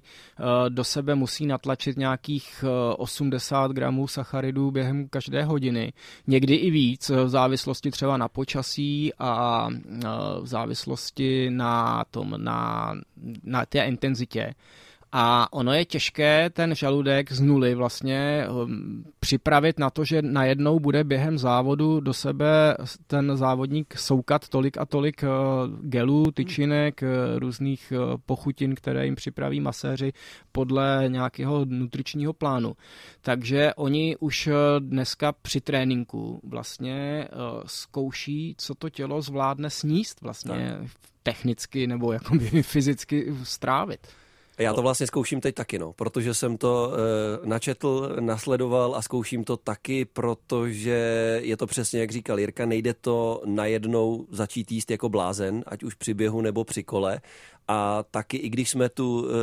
do 0.70 0.84
sebe 0.84 1.14
musí 1.14 1.46
natlačit 1.46 1.96
nějakých 1.96 2.64
80 2.96 3.72
gramů 3.72 4.08
sacharidů 4.08 4.70
během 4.70 5.08
každé 5.08 5.44
hodiny, 5.44 5.92
někdy 6.26 6.54
i 6.54 6.70
víc, 6.70 7.08
v 7.08 7.28
závislosti 7.28 7.90
třeba 7.90 8.16
na 8.16 8.28
počasí 8.28 9.12
a 9.18 9.68
v 10.40 10.46
závislosti 10.46 11.50
na 11.50 12.04
tom, 12.10 12.34
na, 12.36 12.94
na 13.44 13.66
té 13.66 13.84
intenzitě. 13.84 14.54
A 15.18 15.52
ono 15.52 15.72
je 15.72 15.84
těžké 15.84 16.50
ten 16.50 16.74
žaludek 16.74 17.32
z 17.32 17.40
nuly 17.40 17.74
vlastně 17.74 18.46
um, 18.50 19.04
připravit 19.20 19.78
na 19.78 19.90
to, 19.90 20.04
že 20.04 20.22
najednou 20.22 20.80
bude 20.80 21.04
během 21.04 21.38
závodu 21.38 22.00
do 22.00 22.12
sebe 22.12 22.76
ten 23.06 23.36
závodník 23.36 23.98
soukat 23.98 24.48
tolik 24.48 24.78
a 24.78 24.86
tolik 24.86 25.22
uh, 25.22 25.28
gelů, 25.80 26.30
tyčinek, 26.30 27.02
uh, 27.02 27.38
různých 27.38 27.92
uh, 27.96 28.20
pochutin, 28.26 28.74
které 28.74 29.04
jim 29.04 29.14
připraví 29.14 29.60
maséři 29.60 30.12
podle 30.52 31.04
nějakého 31.08 31.64
nutričního 31.64 32.32
plánu. 32.32 32.76
Takže 33.20 33.74
oni 33.74 34.16
už 34.20 34.48
dneska 34.78 35.32
při 35.32 35.60
tréninku 35.60 36.40
vlastně 36.44 37.28
zkouší, 37.66 38.54
co 38.58 38.74
to 38.74 38.90
tělo 38.90 39.22
zvládne 39.22 39.70
sníst 39.70 40.20
vlastně 40.20 40.78
technicky 41.22 41.86
nebo 41.86 42.12
jakoby 42.12 42.62
fyzicky 42.62 43.34
strávit. 43.42 44.06
Já 44.58 44.74
to 44.74 44.82
vlastně 44.82 45.06
zkouším 45.06 45.40
teď 45.40 45.54
taky, 45.54 45.78
no, 45.78 45.92
protože 45.92 46.34
jsem 46.34 46.58
to 46.58 46.92
e, 46.92 47.46
načetl, 47.46 48.16
nasledoval 48.20 48.94
a 48.94 49.02
zkouším 49.02 49.44
to 49.44 49.56
taky, 49.56 50.04
protože 50.04 50.90
je 51.42 51.56
to 51.56 51.66
přesně, 51.66 52.00
jak 52.00 52.10
říkal 52.10 52.38
Jirka, 52.38 52.66
nejde 52.66 52.94
to 52.94 53.42
najednou 53.44 54.26
začít 54.30 54.72
jíst 54.72 54.90
jako 54.90 55.08
blázen, 55.08 55.64
ať 55.66 55.82
už 55.82 55.94
při 55.94 56.14
běhu 56.14 56.40
nebo 56.40 56.64
při 56.64 56.82
kole. 56.84 57.20
A 57.68 58.02
taky, 58.02 58.36
i 58.36 58.48
když 58.48 58.70
jsme 58.70 58.88
tu 58.88 59.28
e, 59.30 59.42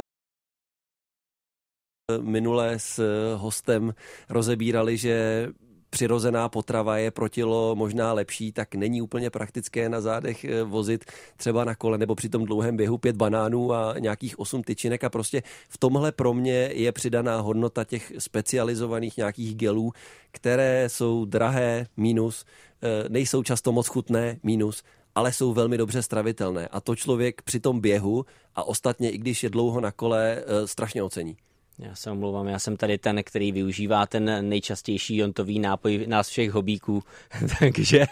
minule 2.22 2.80
s 2.80 3.00
hostem 3.36 3.94
rozebírali, 4.30 4.98
že 4.98 5.48
přirozená 5.94 6.50
potrava 6.50 6.98
je 6.98 7.12
pro 7.12 7.30
tělo 7.30 7.76
možná 7.76 8.14
lepší, 8.14 8.52
tak 8.52 8.76
není 8.76 9.02
úplně 9.02 9.30
praktické 9.30 9.90
na 9.90 10.02
zádech 10.02 10.46
eh, 10.46 10.64
vozit 10.64 11.06
třeba 11.38 11.66
na 11.66 11.76
kole 11.76 11.98
nebo 11.98 12.16
při 12.16 12.30
tom 12.30 12.46
dlouhém 12.46 12.78
běhu 12.78 12.98
pět 12.98 13.16
banánů 13.16 13.74
a 13.74 13.96
nějakých 14.00 14.40
osm 14.40 14.64
tyčinek 14.64 15.04
a 15.04 15.10
prostě 15.10 15.44
v 15.70 15.78
tomhle 15.78 16.12
pro 16.12 16.34
mě 16.34 16.70
je 16.74 16.92
přidaná 16.92 17.40
hodnota 17.40 17.84
těch 17.84 18.14
specializovaných 18.18 19.18
nějakých 19.18 19.56
gelů, 19.56 19.92
které 20.32 20.90
jsou 20.90 21.26
drahé, 21.26 21.88
minus, 21.98 22.46
eh, 22.82 23.10
nejsou 23.10 23.44
často 23.44 23.72
moc 23.72 23.88
chutné, 23.88 24.40
minus, 24.44 24.84
ale 25.16 25.34
jsou 25.34 25.54
velmi 25.54 25.78
dobře 25.78 26.02
stravitelné. 26.02 26.68
A 26.68 26.82
to 26.82 26.96
člověk 26.96 27.42
při 27.42 27.60
tom 27.60 27.82
běhu 27.82 28.26
a 28.56 28.64
ostatně 28.64 29.12
i 29.12 29.18
když 29.18 29.44
je 29.44 29.50
dlouho 29.50 29.82
na 29.82 29.92
kole, 29.92 30.42
eh, 30.42 30.68
strašně 30.68 31.04
ocení. 31.04 31.38
Já 31.80 31.96
se 31.96 32.12
omlouvám, 32.12 32.48
já 32.48 32.60
jsem 32.60 32.78
tady 32.78 32.98
ten, 32.98 33.24
který 33.24 33.52
využívá 33.52 34.06
ten 34.06 34.50
nejčastější 34.50 35.18
jontový 35.18 35.60
nápoj 35.60 36.06
nás 36.08 36.30
všech 36.30 36.52
hobíků, 36.52 37.04
takže... 37.60 38.06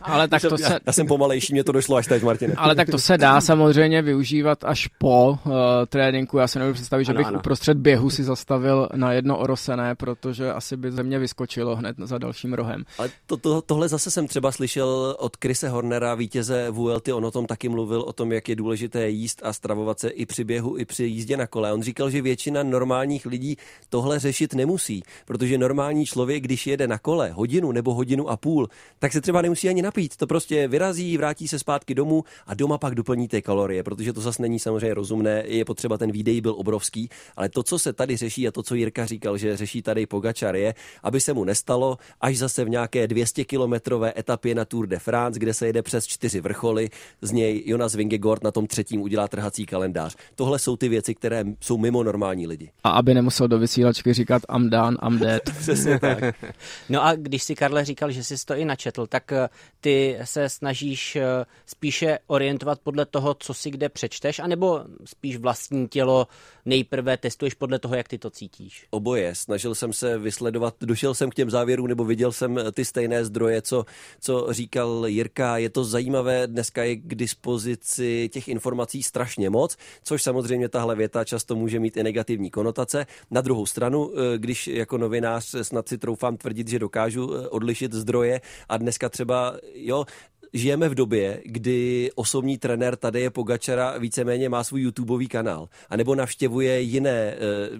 Ale 0.00 0.28
tak 0.28 0.42
to 0.48 0.56
já, 0.60 0.68
se... 0.68 0.78
Já 0.86 0.92
jsem 0.92 1.06
pomalejší, 1.06 1.52
mě 1.52 1.64
to 1.64 1.72
došlo 1.72 1.96
až 1.96 2.06
teď, 2.06 2.22
Martine. 2.22 2.54
Ale 2.56 2.74
tak 2.74 2.88
to 2.88 2.98
se 2.98 3.18
dá 3.18 3.40
samozřejmě 3.40 4.02
využívat 4.02 4.64
až 4.64 4.86
po 4.98 5.30
uh, 5.30 5.52
tréninku. 5.88 6.38
Já 6.38 6.48
si 6.48 6.58
nebudu 6.58 6.74
představit, 6.74 7.04
že 7.04 7.12
ano, 7.12 7.18
bych 7.18 7.26
ano. 7.26 7.38
uprostřed 7.38 7.78
běhu 7.78 8.10
si 8.10 8.24
zastavil 8.24 8.88
na 8.94 9.12
jedno 9.12 9.38
orosené, 9.38 9.94
protože 9.94 10.52
asi 10.52 10.76
by 10.76 10.92
ze 10.92 11.02
mě 11.02 11.18
vyskočilo 11.18 11.76
hned 11.76 11.96
za 11.98 12.18
dalším 12.18 12.52
rohem. 12.52 12.84
Ale 12.98 13.10
to, 13.26 13.36
to, 13.36 13.62
tohle 13.62 13.88
zase 13.88 14.10
jsem 14.10 14.26
třeba 14.26 14.52
slyšel 14.52 15.16
od 15.18 15.36
Krise 15.36 15.68
Hornera, 15.68 16.14
vítěze 16.14 16.70
VLT, 16.70 17.08
on 17.08 17.24
o 17.24 17.30
tom 17.30 17.46
taky 17.46 17.68
mluvil, 17.68 18.00
o 18.00 18.12
tom, 18.12 18.32
jak 18.32 18.48
je 18.48 18.56
důležité 18.56 19.08
jíst 19.08 19.40
a 19.44 19.52
stravovat 19.52 20.00
se 20.00 20.08
i 20.08 20.26
při 20.26 20.44
běhu, 20.44 20.78
i 20.78 20.84
při 20.84 21.04
jízdě 21.04 21.36
na 21.36 21.46
kole. 21.46 21.72
On 21.72 21.82
říkal, 21.82 22.10
že 22.10 22.22
většina 22.22 22.53
většina 22.54 22.70
normálních 22.70 23.26
lidí 23.26 23.56
tohle 23.88 24.18
řešit 24.18 24.54
nemusí, 24.54 25.02
protože 25.26 25.58
normální 25.58 26.06
člověk, 26.06 26.44
když 26.44 26.66
jede 26.66 26.86
na 26.86 26.98
kole 26.98 27.30
hodinu 27.30 27.72
nebo 27.72 27.94
hodinu 27.94 28.30
a 28.30 28.36
půl, 28.36 28.68
tak 28.98 29.12
se 29.12 29.20
třeba 29.20 29.42
nemusí 29.42 29.68
ani 29.68 29.82
napít. 29.82 30.16
To 30.16 30.26
prostě 30.26 30.68
vyrazí, 30.68 31.16
vrátí 31.16 31.48
se 31.48 31.58
zpátky 31.58 31.94
domů 31.94 32.24
a 32.46 32.54
doma 32.54 32.78
pak 32.78 32.94
doplní 32.94 33.28
ty 33.28 33.42
kalorie, 33.42 33.82
protože 33.82 34.12
to 34.12 34.20
zase 34.20 34.42
není 34.42 34.58
samozřejmě 34.58 34.94
rozumné, 34.94 35.42
je 35.46 35.64
potřeba 35.64 35.98
ten 35.98 36.12
výdej 36.12 36.40
byl 36.40 36.54
obrovský, 36.58 37.08
ale 37.36 37.48
to, 37.48 37.62
co 37.62 37.78
se 37.78 37.92
tady 37.92 38.16
řeší 38.16 38.48
a 38.48 38.52
to, 38.52 38.62
co 38.62 38.74
Jirka 38.74 39.06
říkal, 39.06 39.38
že 39.38 39.56
řeší 39.56 39.82
tady 39.82 40.06
Pogačar 40.06 40.56
je, 40.56 40.74
aby 41.02 41.20
se 41.20 41.32
mu 41.32 41.44
nestalo, 41.44 41.98
až 42.20 42.38
zase 42.38 42.64
v 42.64 42.68
nějaké 42.68 43.06
200 43.06 43.44
kilometrové 43.44 44.12
etapě 44.16 44.54
na 44.54 44.64
Tour 44.64 44.86
de 44.86 44.98
France, 44.98 45.40
kde 45.40 45.54
se 45.54 45.66
jede 45.66 45.82
přes 45.82 46.06
čtyři 46.06 46.40
vrcholy, 46.40 46.90
z 47.22 47.32
něj 47.32 47.62
Jonas 47.66 47.94
Vingegaard 47.94 48.44
na 48.44 48.50
tom 48.50 48.66
třetím 48.66 49.02
udělá 49.02 49.28
trhací 49.28 49.66
kalendář. 49.66 50.16
Tohle 50.34 50.58
jsou 50.58 50.76
ty 50.76 50.88
věci, 50.88 51.14
které 51.14 51.44
jsou 51.60 51.78
mimo 51.78 52.02
normální 52.02 52.43
normální 52.44 52.64
lidi. 52.64 52.70
A 52.84 52.90
aby 52.90 53.14
nemusel 53.14 53.48
do 53.48 53.58
vysílačky 53.58 54.12
říkat 54.12 54.42
I'm 54.56 54.70
done, 54.70 54.96
I'm 55.06 55.18
dead. 55.18 55.42
Přesně 55.58 55.98
tak. 55.98 56.18
no 56.88 57.04
a 57.04 57.14
když 57.14 57.42
si 57.42 57.54
Karle 57.54 57.84
říkal, 57.84 58.10
že 58.10 58.24
jsi 58.24 58.34
to 58.46 58.54
i 58.54 58.64
načetl, 58.64 59.06
tak 59.06 59.32
eh, 59.32 59.48
ty 59.80 60.18
se 60.24 60.48
snažíš 60.48 61.16
eh, 61.16 61.44
spíše 61.66 62.18
orientovat 62.26 62.80
podle 62.80 63.06
toho, 63.06 63.34
co 63.34 63.54
si 63.54 63.70
kde 63.70 63.88
přečteš, 63.88 64.38
anebo 64.38 64.84
spíš 65.04 65.36
vlastní 65.36 65.88
tělo 65.88 66.26
nejprve 66.64 67.16
testuješ 67.16 67.54
podle 67.54 67.78
toho, 67.78 67.94
jak 67.94 68.08
ty 68.08 68.18
to 68.18 68.30
cítíš? 68.30 68.86
Oboje. 68.90 69.34
Snažil 69.34 69.74
jsem 69.74 69.92
se 69.92 70.18
vysledovat, 70.18 70.74
došel 70.80 71.14
jsem 71.14 71.30
k 71.30 71.34
těm 71.34 71.50
závěrům, 71.50 71.86
nebo 71.86 72.04
viděl 72.04 72.32
jsem 72.32 72.58
eh, 72.58 72.72
ty 72.72 72.84
stejné 72.84 73.24
zdroje, 73.24 73.62
co, 73.62 73.84
co 74.20 74.46
říkal 74.50 75.04
Jirka. 75.06 75.58
Je 75.58 75.70
to 75.70 75.84
zajímavé, 75.84 76.46
dneska 76.46 76.84
je 76.84 76.96
k 76.96 77.14
dispozici 77.14 78.28
těch 78.32 78.48
informací 78.48 79.02
strašně 79.02 79.50
moc, 79.50 79.76
což 80.02 80.22
samozřejmě 80.22 80.68
tahle 80.68 80.96
věta 80.96 81.24
často 81.24 81.56
může 81.56 81.80
mít 81.80 81.96
i 81.96 82.02
negativní 82.02 82.33
negativní 82.34 82.50
konotace. 82.50 83.06
Na 83.30 83.40
druhou 83.40 83.66
stranu, 83.66 84.10
eh, 84.10 84.38
když 84.38 84.66
jako 84.66 84.98
novinář 84.98 85.54
snad 85.62 85.88
si 85.88 85.98
troufám 85.98 86.36
tvrdit, 86.36 86.68
že 86.68 86.78
dokážu 86.78 87.34
eh, 87.34 87.48
odlišit 87.48 87.92
zdroje 87.92 88.40
a 88.68 88.76
dneska 88.76 89.08
třeba, 89.08 89.56
jo, 89.74 90.04
žijeme 90.52 90.88
v 90.88 90.94
době, 90.94 91.42
kdy 91.44 92.10
osobní 92.14 92.58
trenér 92.58 92.96
tady 92.96 93.20
je 93.20 93.30
Pogačara 93.30 93.98
víceméně 93.98 94.48
má 94.48 94.64
svůj 94.64 94.82
YouTubeový 94.82 95.28
kanál, 95.28 95.68
anebo 95.90 96.14
navštěvuje 96.14 96.80
jiné 96.80 97.10
e, 97.10 97.36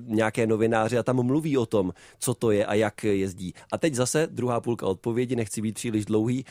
nějaké 0.06 0.46
novináře 0.46 0.98
a 0.98 1.02
tam 1.02 1.22
mluví 1.22 1.56
o 1.58 1.66
tom, 1.66 1.92
co 2.18 2.34
to 2.34 2.50
je 2.50 2.66
a 2.66 2.74
jak 2.74 3.04
jezdí. 3.04 3.54
A 3.72 3.78
teď 3.78 3.94
zase 3.94 4.26
druhá 4.26 4.60
půlka 4.60 4.86
odpovědi, 4.86 5.36
nechci 5.36 5.62
být 5.62 5.74
příliš 5.74 6.04
dlouhý. 6.04 6.44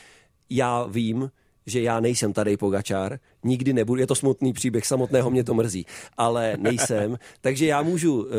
Já 0.50 0.88
vím, 0.88 1.30
že 1.66 1.82
já 1.82 2.00
nejsem 2.00 2.34
tady 2.34 2.58
Pogačár, 2.58 3.20
nikdy 3.44 3.74
nebudu, 3.74 4.02
je 4.02 4.08
to 4.08 4.16
smutný 4.16 4.54
příběh, 4.54 4.88
samotného 4.88 5.30
mě 5.30 5.44
to 5.44 5.54
mrzí, 5.54 5.86
ale 6.18 6.58
nejsem, 6.60 7.18
takže 7.42 7.66
já 7.66 7.82
můžu 7.82 8.28
eh, 8.28 8.34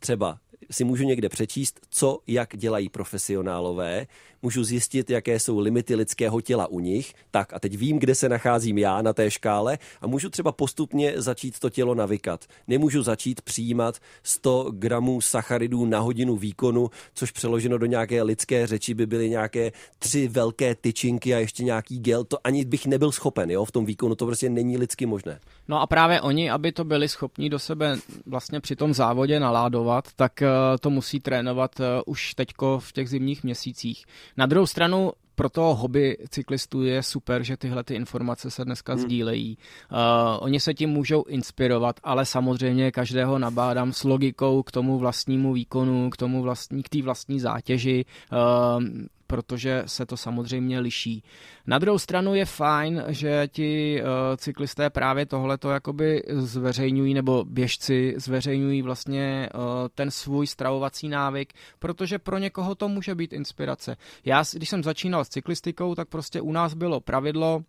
třeba 0.00 0.38
si 0.70 0.84
můžu 0.84 1.04
někde 1.04 1.28
přečíst, 1.28 1.80
co, 1.90 2.18
jak 2.26 2.56
dělají 2.56 2.88
profesionálové, 2.88 4.06
můžu 4.44 4.64
zjistit, 4.64 5.10
jaké 5.10 5.40
jsou 5.40 5.58
limity 5.58 5.94
lidského 5.94 6.40
těla 6.40 6.66
u 6.66 6.80
nich, 6.80 7.14
tak 7.30 7.52
a 7.52 7.58
teď 7.58 7.76
vím, 7.76 7.98
kde 7.98 8.14
se 8.14 8.28
nacházím 8.28 8.78
já 8.78 9.02
na 9.02 9.12
té 9.12 9.30
škále 9.30 9.78
a 10.00 10.06
můžu 10.06 10.30
třeba 10.30 10.52
postupně 10.52 11.12
začít 11.16 11.58
to 11.58 11.70
tělo 11.70 11.94
navykat. 11.94 12.44
Nemůžu 12.68 13.02
začít 13.02 13.40
přijímat 13.40 13.98
100 14.22 14.70
gramů 14.70 15.20
sacharidů 15.20 15.86
na 15.86 16.00
hodinu 16.00 16.36
výkonu, 16.36 16.90
což 17.14 17.30
přeloženo 17.30 17.78
do 17.78 17.86
nějaké 17.86 18.22
lidské 18.22 18.66
řeči 18.66 18.94
by 18.94 19.06
byly 19.06 19.30
nějaké 19.30 19.72
tři 19.98 20.28
velké 20.28 20.74
tyčinky 20.74 21.34
a 21.34 21.38
ještě 21.38 21.64
nějaký 21.64 21.98
gel. 21.98 22.24
To 22.24 22.38
ani 22.44 22.64
bych 22.64 22.86
nebyl 22.86 23.12
schopen, 23.12 23.50
jo, 23.50 23.64
v 23.64 23.72
tom 23.72 23.84
výkonu 23.84 24.14
to 24.14 24.26
prostě 24.26 24.50
není 24.50 24.78
lidsky 24.78 25.06
možné. 25.06 25.40
No 25.68 25.80
a 25.80 25.86
právě 25.86 26.20
oni, 26.20 26.50
aby 26.50 26.72
to 26.72 26.84
byli 26.84 27.08
schopni 27.08 27.50
do 27.50 27.58
sebe 27.58 27.96
vlastně 28.26 28.60
při 28.60 28.76
tom 28.76 28.94
závodě 28.94 29.40
naládovat, 29.40 30.04
tak 30.16 30.42
eh, 30.42 30.48
to 30.80 30.90
musí 30.90 31.20
trénovat 31.20 31.80
eh, 31.80 31.84
už 32.06 32.34
teďko 32.34 32.78
v 32.78 32.92
těch 32.92 33.08
zimních 33.08 33.44
měsících. 33.44 34.04
Na 34.36 34.46
druhou 34.46 34.66
stranu 34.66 35.12
pro 35.34 35.48
toho 35.48 35.74
hobby 35.74 36.16
cyklistů 36.28 36.82
je 36.82 37.02
super, 37.02 37.42
že 37.42 37.56
tyhle 37.56 37.84
ty 37.84 37.94
informace 37.94 38.50
se 38.50 38.64
dneska 38.64 38.92
hmm. 38.92 39.02
sdílejí. 39.02 39.58
Uh, 39.92 39.98
oni 40.40 40.60
se 40.60 40.74
tím 40.74 40.90
můžou 40.90 41.24
inspirovat, 41.24 42.00
ale 42.04 42.26
samozřejmě 42.26 42.90
každého 42.90 43.38
nabádám 43.38 43.92
s 43.92 44.04
logikou 44.04 44.62
k 44.62 44.72
tomu 44.72 44.98
vlastnímu 44.98 45.52
výkonu, 45.52 46.10
k 46.10 46.16
tomu 46.16 46.42
vlastní, 46.42 46.82
k 46.82 46.88
té 46.88 47.02
vlastní 47.02 47.40
zátěži. 47.40 48.04
Uh, 48.32 48.82
protože 49.26 49.82
se 49.86 50.06
to 50.06 50.16
samozřejmě 50.16 50.80
liší. 50.80 51.24
Na 51.66 51.78
druhou 51.78 51.98
stranu 51.98 52.34
je 52.34 52.44
fajn, 52.44 53.04
že 53.08 53.48
ti 53.52 54.02
uh, 54.02 54.08
cyklisté 54.36 54.90
právě 54.90 55.26
tohleto 55.26 55.70
jakoby 55.70 56.22
zveřejňují, 56.28 57.14
nebo 57.14 57.44
běžci 57.44 58.14
zveřejňují 58.16 58.82
vlastně 58.82 59.48
uh, 59.54 59.60
ten 59.94 60.10
svůj 60.10 60.46
stravovací 60.46 61.08
návyk, 61.08 61.52
protože 61.78 62.18
pro 62.18 62.38
někoho 62.38 62.74
to 62.74 62.88
může 62.88 63.14
být 63.14 63.32
inspirace. 63.32 63.96
Já, 64.24 64.44
když 64.54 64.68
jsem 64.68 64.82
začínal 64.82 65.24
s 65.24 65.28
cyklistikou, 65.28 65.94
tak 65.94 66.08
prostě 66.08 66.40
u 66.40 66.52
nás 66.52 66.74
bylo 66.74 67.00
pravidlo, 67.00 67.62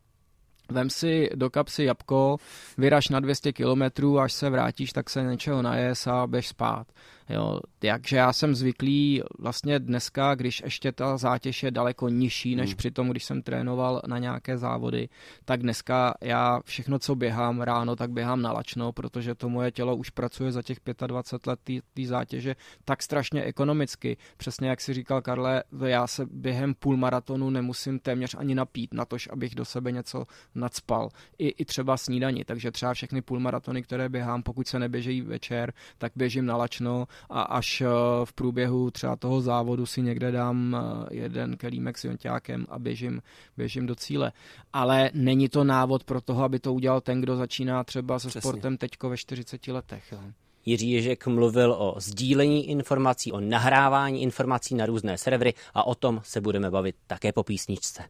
Vem 0.72 0.90
si 0.90 1.30
do 1.36 1.50
kapsy 1.50 1.84
jabko, 1.84 2.38
vyraž 2.78 3.10
na 3.10 3.20
200 3.20 3.54
kilometrů, 3.54 4.20
až 4.20 4.34
se 4.34 4.50
vrátíš, 4.50 4.94
tak 4.94 5.10
se 5.10 5.24
něčeho 5.24 5.62
najes 5.62 6.08
a 6.08 6.28
běž 6.28 6.48
spát. 6.48 6.88
Jo, 7.30 7.60
takže 7.80 8.18
já 8.18 8.34
jsem 8.34 8.56
zvyklý 8.56 9.22
vlastně 9.40 9.80
dneska, 9.80 10.36
když 10.36 10.62
ještě 10.66 10.92
ta 10.92 11.18
zátěž 11.18 11.64
je 11.64 11.72
daleko 11.72 12.10
nižší, 12.10 12.56
než 12.56 12.70
hmm. 12.70 12.78
při 12.78 12.92
tom, 12.92 13.10
když 13.10 13.24
jsem 13.24 13.42
trénoval 13.42 14.02
na 14.08 14.18
nějaké 14.18 14.58
závody, 14.58 15.10
tak 15.46 15.62
dneska 15.62 16.14
já 16.22 16.60
všechno, 16.66 17.00
co 17.00 17.16
běhám 17.16 17.62
ráno, 17.62 17.96
tak 17.96 18.12
běhám 18.12 18.42
na 18.42 18.52
lačno, 18.52 18.92
protože 18.92 19.36
to 19.36 19.50
moje 19.50 19.72
tělo 19.72 19.96
už 19.96 20.10
pracuje 20.10 20.52
za 20.52 20.62
těch 20.62 20.78
25 21.08 21.48
let 21.48 21.60
té 21.94 22.06
zátěže 22.06 22.56
tak 22.86 23.04
strašně 23.04 23.44
ekonomicky. 23.44 24.18
Přesně 24.38 24.70
jak 24.70 24.82
si 24.82 24.94
říkal 24.94 25.22
Karle, 25.22 25.64
já 25.86 26.08
se 26.08 26.26
během 26.32 26.74
půl 26.74 26.98
maratonu 26.98 27.50
nemusím 27.50 28.00
téměř 28.00 28.36
ani 28.40 28.56
napít 28.56 28.94
na 28.94 29.06
to, 29.06 29.18
abych 29.30 29.56
do 29.56 29.66
sebe 29.66 29.92
něco 29.92 30.26
nadspal. 30.56 31.10
I, 31.38 31.48
i 31.48 31.66
třeba 31.66 31.98
snídaní, 31.98 32.44
takže 32.46 32.72
třeba 32.72 32.94
všechny 32.94 33.22
půlmaratony, 33.22 33.84
které 33.84 34.10
běhám, 34.10 34.44
pokud 34.44 34.68
se 34.68 34.80
neběžejí 34.80 35.22
večer, 35.22 35.74
tak 35.98 36.12
běžím 36.16 36.46
na 36.46 36.58
lačno 36.58 37.08
a 37.30 37.42
až 37.42 37.82
eh, 37.82 37.88
v 38.26 38.34
průběhu 38.34 38.92
třeba 38.92 39.16
toho 39.16 39.42
závodu 39.42 39.86
si 39.86 40.02
někde 40.02 40.32
dám 40.32 40.76
eh, 40.76 41.16
jeden 41.16 41.58
kelímek 41.58 41.98
s 41.98 42.04
jonťákem 42.04 42.66
a 42.70 42.80
běžím, 42.80 43.22
běžím 43.58 43.86
do 43.86 43.96
cíle. 43.96 44.32
Ale 44.74 45.12
není 45.14 45.50
to 45.50 45.64
návod 45.64 46.04
pro 46.04 46.22
toho, 46.22 46.44
aby 46.44 46.60
to 46.60 46.74
udělal 46.74 47.02
ten, 47.02 47.22
kdo 47.22 47.36
začíná 47.36 47.84
třeba 47.84 48.20
se 48.20 48.28
Přesně. 48.28 48.42
sportem 48.42 48.78
teďko 48.78 49.10
ve 49.10 49.18
40 49.18 49.68
letech. 49.68 50.04
Jo. 50.12 50.20
Jiří 50.66 50.92
Ježek 50.92 51.28
mluvil 51.28 51.76
o 51.80 51.96
sdílení 51.98 52.70
informací, 52.70 53.32
o 53.32 53.40
nahrávání 53.40 54.22
informací 54.22 54.76
na 54.76 54.86
různé 54.86 55.18
servery 55.18 55.54
a 55.74 55.88
o 55.88 55.96
tom 55.96 56.22
se 56.24 56.42
budeme 56.42 56.72
bavit 56.72 56.96
také 57.08 57.32
po 57.32 57.44
písničce. 57.44 58.04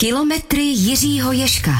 Kilometry 0.00 0.62
Jiřího 0.62 1.32
Ješka. 1.32 1.72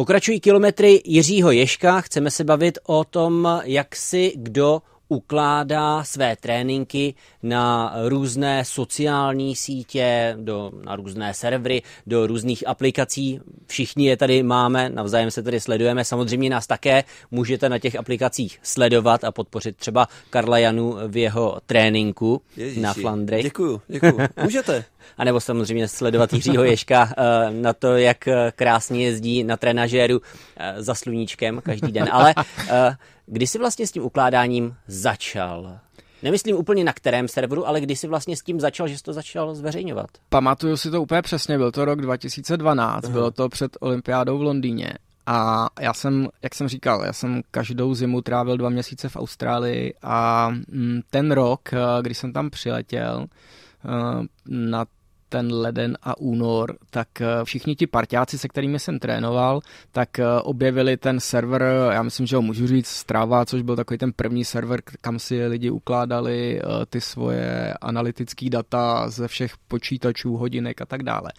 Pokračují 0.00 0.40
kilometry 0.40 1.02
Jiřího 1.04 1.50
Ješka. 1.50 2.00
Chceme 2.00 2.30
se 2.30 2.44
bavit 2.44 2.78
o 2.86 3.04
tom, 3.04 3.60
jak 3.64 3.96
si 3.96 4.32
kdo 4.36 4.82
ukládá 5.08 6.04
své 6.04 6.36
tréninky 6.36 7.14
na 7.42 7.94
různé 8.08 8.64
sociální 8.64 9.56
sítě, 9.56 10.36
do, 10.40 10.72
na 10.84 10.96
různé 10.96 11.34
servery, 11.34 11.82
do 12.06 12.26
různých 12.26 12.68
aplikací. 12.68 13.40
Všichni 13.66 14.06
je 14.06 14.16
tady 14.16 14.42
máme, 14.42 14.90
navzájem 14.90 15.30
se 15.30 15.42
tady 15.42 15.60
sledujeme. 15.60 16.04
Samozřejmě 16.04 16.50
nás 16.50 16.66
také 16.66 17.04
můžete 17.30 17.68
na 17.68 17.78
těch 17.78 17.96
aplikacích 17.96 18.58
sledovat 18.62 19.24
a 19.24 19.32
podpořit 19.32 19.76
třeba 19.76 20.08
Karla 20.30 20.58
Janu 20.58 20.96
v 21.08 21.16
jeho 21.16 21.60
tréninku 21.66 22.42
Ježiši, 22.56 22.80
na 22.80 22.94
Flandry. 22.94 23.42
Děkuju, 23.42 23.82
děkuju. 23.88 24.18
Můžete. 24.42 24.84
A 25.18 25.24
nebo 25.24 25.40
samozřejmě 25.40 25.88
sledovat 25.88 26.32
Jiřího 26.32 26.64
Ješka 26.64 27.12
eh, 27.18 27.50
na 27.50 27.72
to, 27.72 27.96
jak 27.96 28.28
krásně 28.56 29.04
jezdí 29.04 29.44
na 29.44 29.56
trenažéru 29.56 30.20
eh, 30.56 30.82
za 30.82 30.94
sluníčkem 30.94 31.60
každý 31.64 31.92
den. 31.92 32.08
Ale 32.12 32.34
eh, 32.68 32.96
Kdy 33.32 33.46
jsi 33.46 33.58
vlastně 33.58 33.86
s 33.86 33.92
tím 33.92 34.02
ukládáním 34.02 34.74
začal? 34.86 35.78
Nemyslím 36.22 36.56
úplně 36.56 36.84
na 36.84 36.92
kterém 36.92 37.28
serveru, 37.28 37.68
ale 37.68 37.80
kdy 37.80 37.96
jsi 37.96 38.06
vlastně 38.06 38.36
s 38.36 38.42
tím 38.42 38.60
začal, 38.60 38.88
že 38.88 38.98
jsi 38.98 39.02
to 39.02 39.12
začal 39.12 39.54
zveřejňovat? 39.54 40.06
Pamatuju 40.28 40.76
si 40.76 40.90
to 40.90 41.02
úplně 41.02 41.22
přesně, 41.22 41.58
byl 41.58 41.72
to 41.72 41.84
rok 41.84 42.00
2012, 42.00 43.04
uh-huh. 43.04 43.12
bylo 43.12 43.30
to 43.30 43.48
před 43.48 43.76
olympiádou 43.80 44.38
v 44.38 44.42
Londýně. 44.42 44.92
A 45.26 45.68
já 45.80 45.94
jsem, 45.94 46.28
jak 46.42 46.54
jsem 46.54 46.68
říkal, 46.68 47.04
já 47.04 47.12
jsem 47.12 47.42
každou 47.50 47.94
zimu 47.94 48.20
trávil 48.20 48.56
dva 48.56 48.68
měsíce 48.68 49.08
v 49.08 49.16
Austrálii 49.16 49.94
a 50.02 50.48
mm, 50.50 51.00
ten 51.10 51.32
rok, 51.32 51.72
eh, 51.72 51.78
když 52.02 52.18
jsem 52.18 52.32
tam 52.32 52.50
přiletěl 52.50 53.26
eh, 53.26 54.26
na 54.46 54.86
ten 55.30 55.52
leden 55.52 55.98
a 56.02 56.18
únor, 56.18 56.76
tak 56.90 57.20
eh, 57.20 57.26
všichni 57.44 57.76
ti 57.76 57.86
parťáci, 57.86 58.38
se 58.38 58.48
kterými 58.48 58.78
jsem 58.78 58.98
trénoval, 58.98 59.60
tak 59.92 60.18
eh, 60.18 60.24
objevili 60.42 60.96
ten 60.96 61.20
server, 61.20 61.64
já 61.92 62.02
myslím, 62.02 62.26
že 62.26 62.36
ho 62.36 62.42
můžu 62.42 62.66
říct, 62.66 62.88
Strava, 62.88 63.44
což 63.44 63.62
byl 63.62 63.76
takový 63.76 63.98
ten 63.98 64.12
první 64.12 64.44
server, 64.44 64.80
kam 65.00 65.18
si 65.18 65.46
lidi 65.46 65.70
ukládali 65.70 66.60
eh, 66.60 66.86
ty 66.86 67.00
svoje 67.00 67.74
analytické 67.80 68.50
data 68.50 69.08
ze 69.08 69.28
všech 69.28 69.52
počítačů, 69.68 70.36
hodinek 70.36 70.80
a 70.80 70.86
tak 70.86 71.02
dále. 71.02 71.30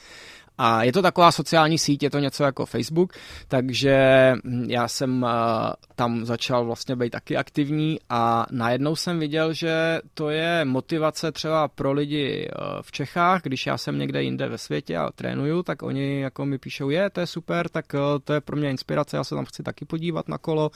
A 0.64 0.84
je 0.84 0.94
to 0.94 1.02
taková 1.02 1.32
sociální 1.32 1.78
síť, 1.78 2.04
je 2.04 2.10
to 2.10 2.20
něco 2.20 2.44
jako 2.44 2.66
Facebook, 2.66 3.14
takže 3.48 3.98
já 4.68 4.88
jsem 4.88 5.26
eh, 5.26 5.74
tam 5.96 6.26
začal 6.26 6.66
vlastně 6.66 6.96
být 6.96 7.10
taky 7.10 7.38
aktivní 7.38 8.00
a 8.10 8.46
najednou 8.52 8.96
jsem 8.96 9.20
viděl, 9.20 9.54
že 9.54 10.00
to 10.14 10.30
je 10.30 10.66
motivace 10.66 11.32
třeba 11.32 11.68
pro 11.68 11.92
lidi 11.92 12.50
eh, 12.50 12.56
v 12.82 12.92
Čechách, 12.92 13.42
když 13.42 13.66
já 13.66 13.78
jsem 13.78 14.00
někde 14.00 14.24
jinde 14.24 14.48
ve 14.48 14.58
světě 14.58 14.98
a 14.98 15.12
trénuju, 15.12 15.64
tak 15.64 15.84
oni 15.84 16.20
jako 16.20 16.46
mi 16.46 16.58
píšou, 16.58 16.90
je, 16.90 17.10
to 17.10 17.20
je 17.20 17.28
super, 17.28 17.70
tak 17.70 17.96
eh, 17.96 18.20
to 18.24 18.34
je 18.34 18.42
pro 18.42 18.58
mě 18.58 18.70
inspirace, 18.70 19.18
já 19.18 19.24
se 19.24 19.36
tam 19.36 19.46
chci 19.46 19.64
taky 19.64 19.86
podívat 19.86 20.28
na 20.28 20.38
kolo, 20.38 20.72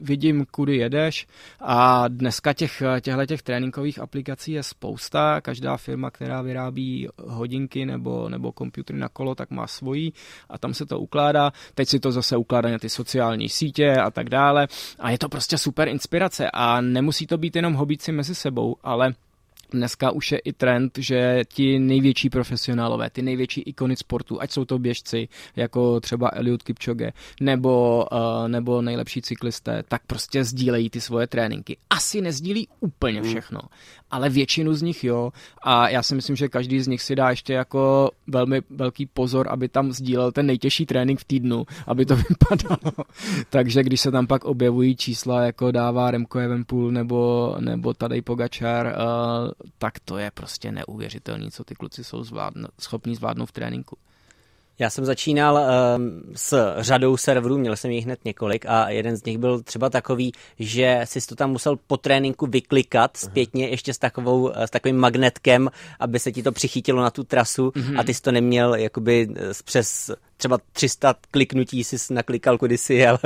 vidím, 0.00 0.46
kudy 0.50 0.76
jedeš. 0.76 1.26
A 1.60 2.08
dneska 2.08 2.52
těch, 2.52 2.82
těchto 3.00 3.26
těch 3.26 3.42
tréninkových 3.42 3.98
aplikací 3.98 4.52
je 4.52 4.62
spousta, 4.62 5.40
každá 5.40 5.76
firma, 5.76 6.10
která 6.10 6.42
vyrábí 6.42 7.08
hodinky 7.18 7.86
nebo, 7.86 8.28
nebo 8.28 8.52
počítače 8.52 8.92
na 8.92 9.08
kolo, 9.08 9.25
kolo, 9.26 9.34
tak 9.34 9.50
má 9.50 9.66
svojí 9.66 10.12
a 10.48 10.58
tam 10.58 10.74
se 10.74 10.86
to 10.86 11.00
ukládá. 11.00 11.52
Teď 11.74 11.88
si 11.88 12.00
to 12.00 12.12
zase 12.12 12.36
ukládá 12.36 12.70
na 12.70 12.78
ty 12.78 12.88
sociální 12.88 13.48
sítě 13.48 13.96
a 13.96 14.10
tak 14.10 14.30
dále. 14.30 14.68
A 14.98 15.10
je 15.10 15.18
to 15.18 15.28
prostě 15.28 15.58
super 15.58 15.88
inspirace 15.88 16.50
a 16.52 16.80
nemusí 16.80 17.26
to 17.26 17.38
být 17.38 17.56
jenom 17.56 17.74
hobíci 17.74 18.12
mezi 18.12 18.34
sebou, 18.34 18.76
ale 18.82 19.14
Dneska 19.70 20.10
už 20.10 20.32
je 20.32 20.38
i 20.38 20.52
trend, 20.52 20.98
že 20.98 21.42
ti 21.48 21.78
největší 21.78 22.30
profesionálové, 22.30 23.10
ty 23.10 23.22
největší 23.22 23.60
ikony 23.60 23.96
sportu, 23.96 24.40
ať 24.40 24.50
jsou 24.50 24.64
to 24.64 24.78
běžci, 24.78 25.28
jako 25.56 26.00
třeba 26.00 26.30
Eliud 26.32 26.62
Kipchoge, 26.62 27.12
nebo, 27.40 28.06
uh, 28.12 28.48
nebo 28.48 28.82
nejlepší 28.82 29.22
cyklisté, 29.22 29.82
tak 29.88 30.02
prostě 30.06 30.44
sdílejí 30.44 30.90
ty 30.90 31.00
svoje 31.00 31.26
tréninky. 31.26 31.76
Asi 31.90 32.20
nezdílí 32.20 32.68
úplně 32.80 33.20
hmm. 33.20 33.30
všechno, 33.30 33.60
ale 34.16 34.28
většinu 34.28 34.74
z 34.74 34.82
nich 34.82 35.04
jo. 35.04 35.32
A 35.62 35.88
já 35.88 36.02
si 36.02 36.14
myslím, 36.14 36.36
že 36.36 36.48
každý 36.48 36.80
z 36.80 36.88
nich 36.88 37.02
si 37.02 37.16
dá 37.16 37.30
ještě 37.30 37.52
jako 37.52 38.10
velmi 38.26 38.62
velký 38.70 39.06
pozor, 39.06 39.46
aby 39.50 39.68
tam 39.68 39.92
sdílel 39.92 40.32
ten 40.32 40.46
nejtěžší 40.46 40.86
trénink 40.86 41.20
v 41.20 41.24
týdnu, 41.24 41.66
aby 41.86 42.06
to 42.06 42.16
vypadalo. 42.30 42.92
Takže 43.50 43.82
když 43.82 44.00
se 44.00 44.10
tam 44.10 44.26
pak 44.26 44.44
objevují 44.44 44.96
čísla, 44.96 45.42
jako 45.42 45.70
dává 45.70 46.10
Remco 46.10 46.38
Evenpool 46.38 46.90
nebo, 46.90 47.54
nebo 47.60 47.94
Tadej 47.94 48.22
Pogačar, 48.22 48.86
uh, 48.86 49.50
tak 49.78 50.00
to 50.00 50.18
je 50.18 50.30
prostě 50.30 50.72
neuvěřitelný, 50.72 51.50
co 51.50 51.64
ty 51.64 51.74
kluci 51.74 52.04
jsou 52.04 52.22
zvládn- 52.22 52.68
schopní 52.80 53.14
zvládnout 53.14 53.46
v 53.46 53.52
tréninku. 53.52 53.96
Já 54.78 54.90
jsem 54.90 55.04
začínal 55.04 55.58
um, 55.96 56.22
s 56.34 56.74
řadou 56.78 57.16
serverů, 57.16 57.58
měl 57.58 57.76
jsem 57.76 57.90
jich 57.90 58.04
hned 58.04 58.24
několik 58.24 58.66
a 58.68 58.90
jeden 58.90 59.16
z 59.16 59.24
nich 59.24 59.38
byl 59.38 59.62
třeba 59.62 59.90
takový, 59.90 60.32
že 60.58 61.00
si 61.04 61.26
to 61.26 61.34
tam 61.34 61.50
musel 61.50 61.76
po 61.86 61.96
tréninku 61.96 62.46
vyklikat 62.46 63.16
zpětně 63.16 63.68
ještě 63.68 63.94
s, 63.94 63.98
takovou, 63.98 64.52
s 64.54 64.70
takovým 64.70 64.96
magnetkem, 64.96 65.70
aby 66.00 66.18
se 66.18 66.32
ti 66.32 66.42
to 66.42 66.52
přichytilo 66.52 67.02
na 67.02 67.10
tu 67.10 67.24
trasu 67.24 67.68
mm-hmm. 67.68 68.00
a 68.00 68.04
ty 68.04 68.14
jsi 68.14 68.22
to 68.22 68.32
neměl 68.32 68.74
jakoby 68.74 69.28
přes 69.64 70.10
třeba 70.36 70.58
300 70.72 71.14
kliknutí 71.30 71.84
si 71.84 71.96
naklikal 72.14 72.58
kdysi, 72.58 73.06
ale 73.06 73.18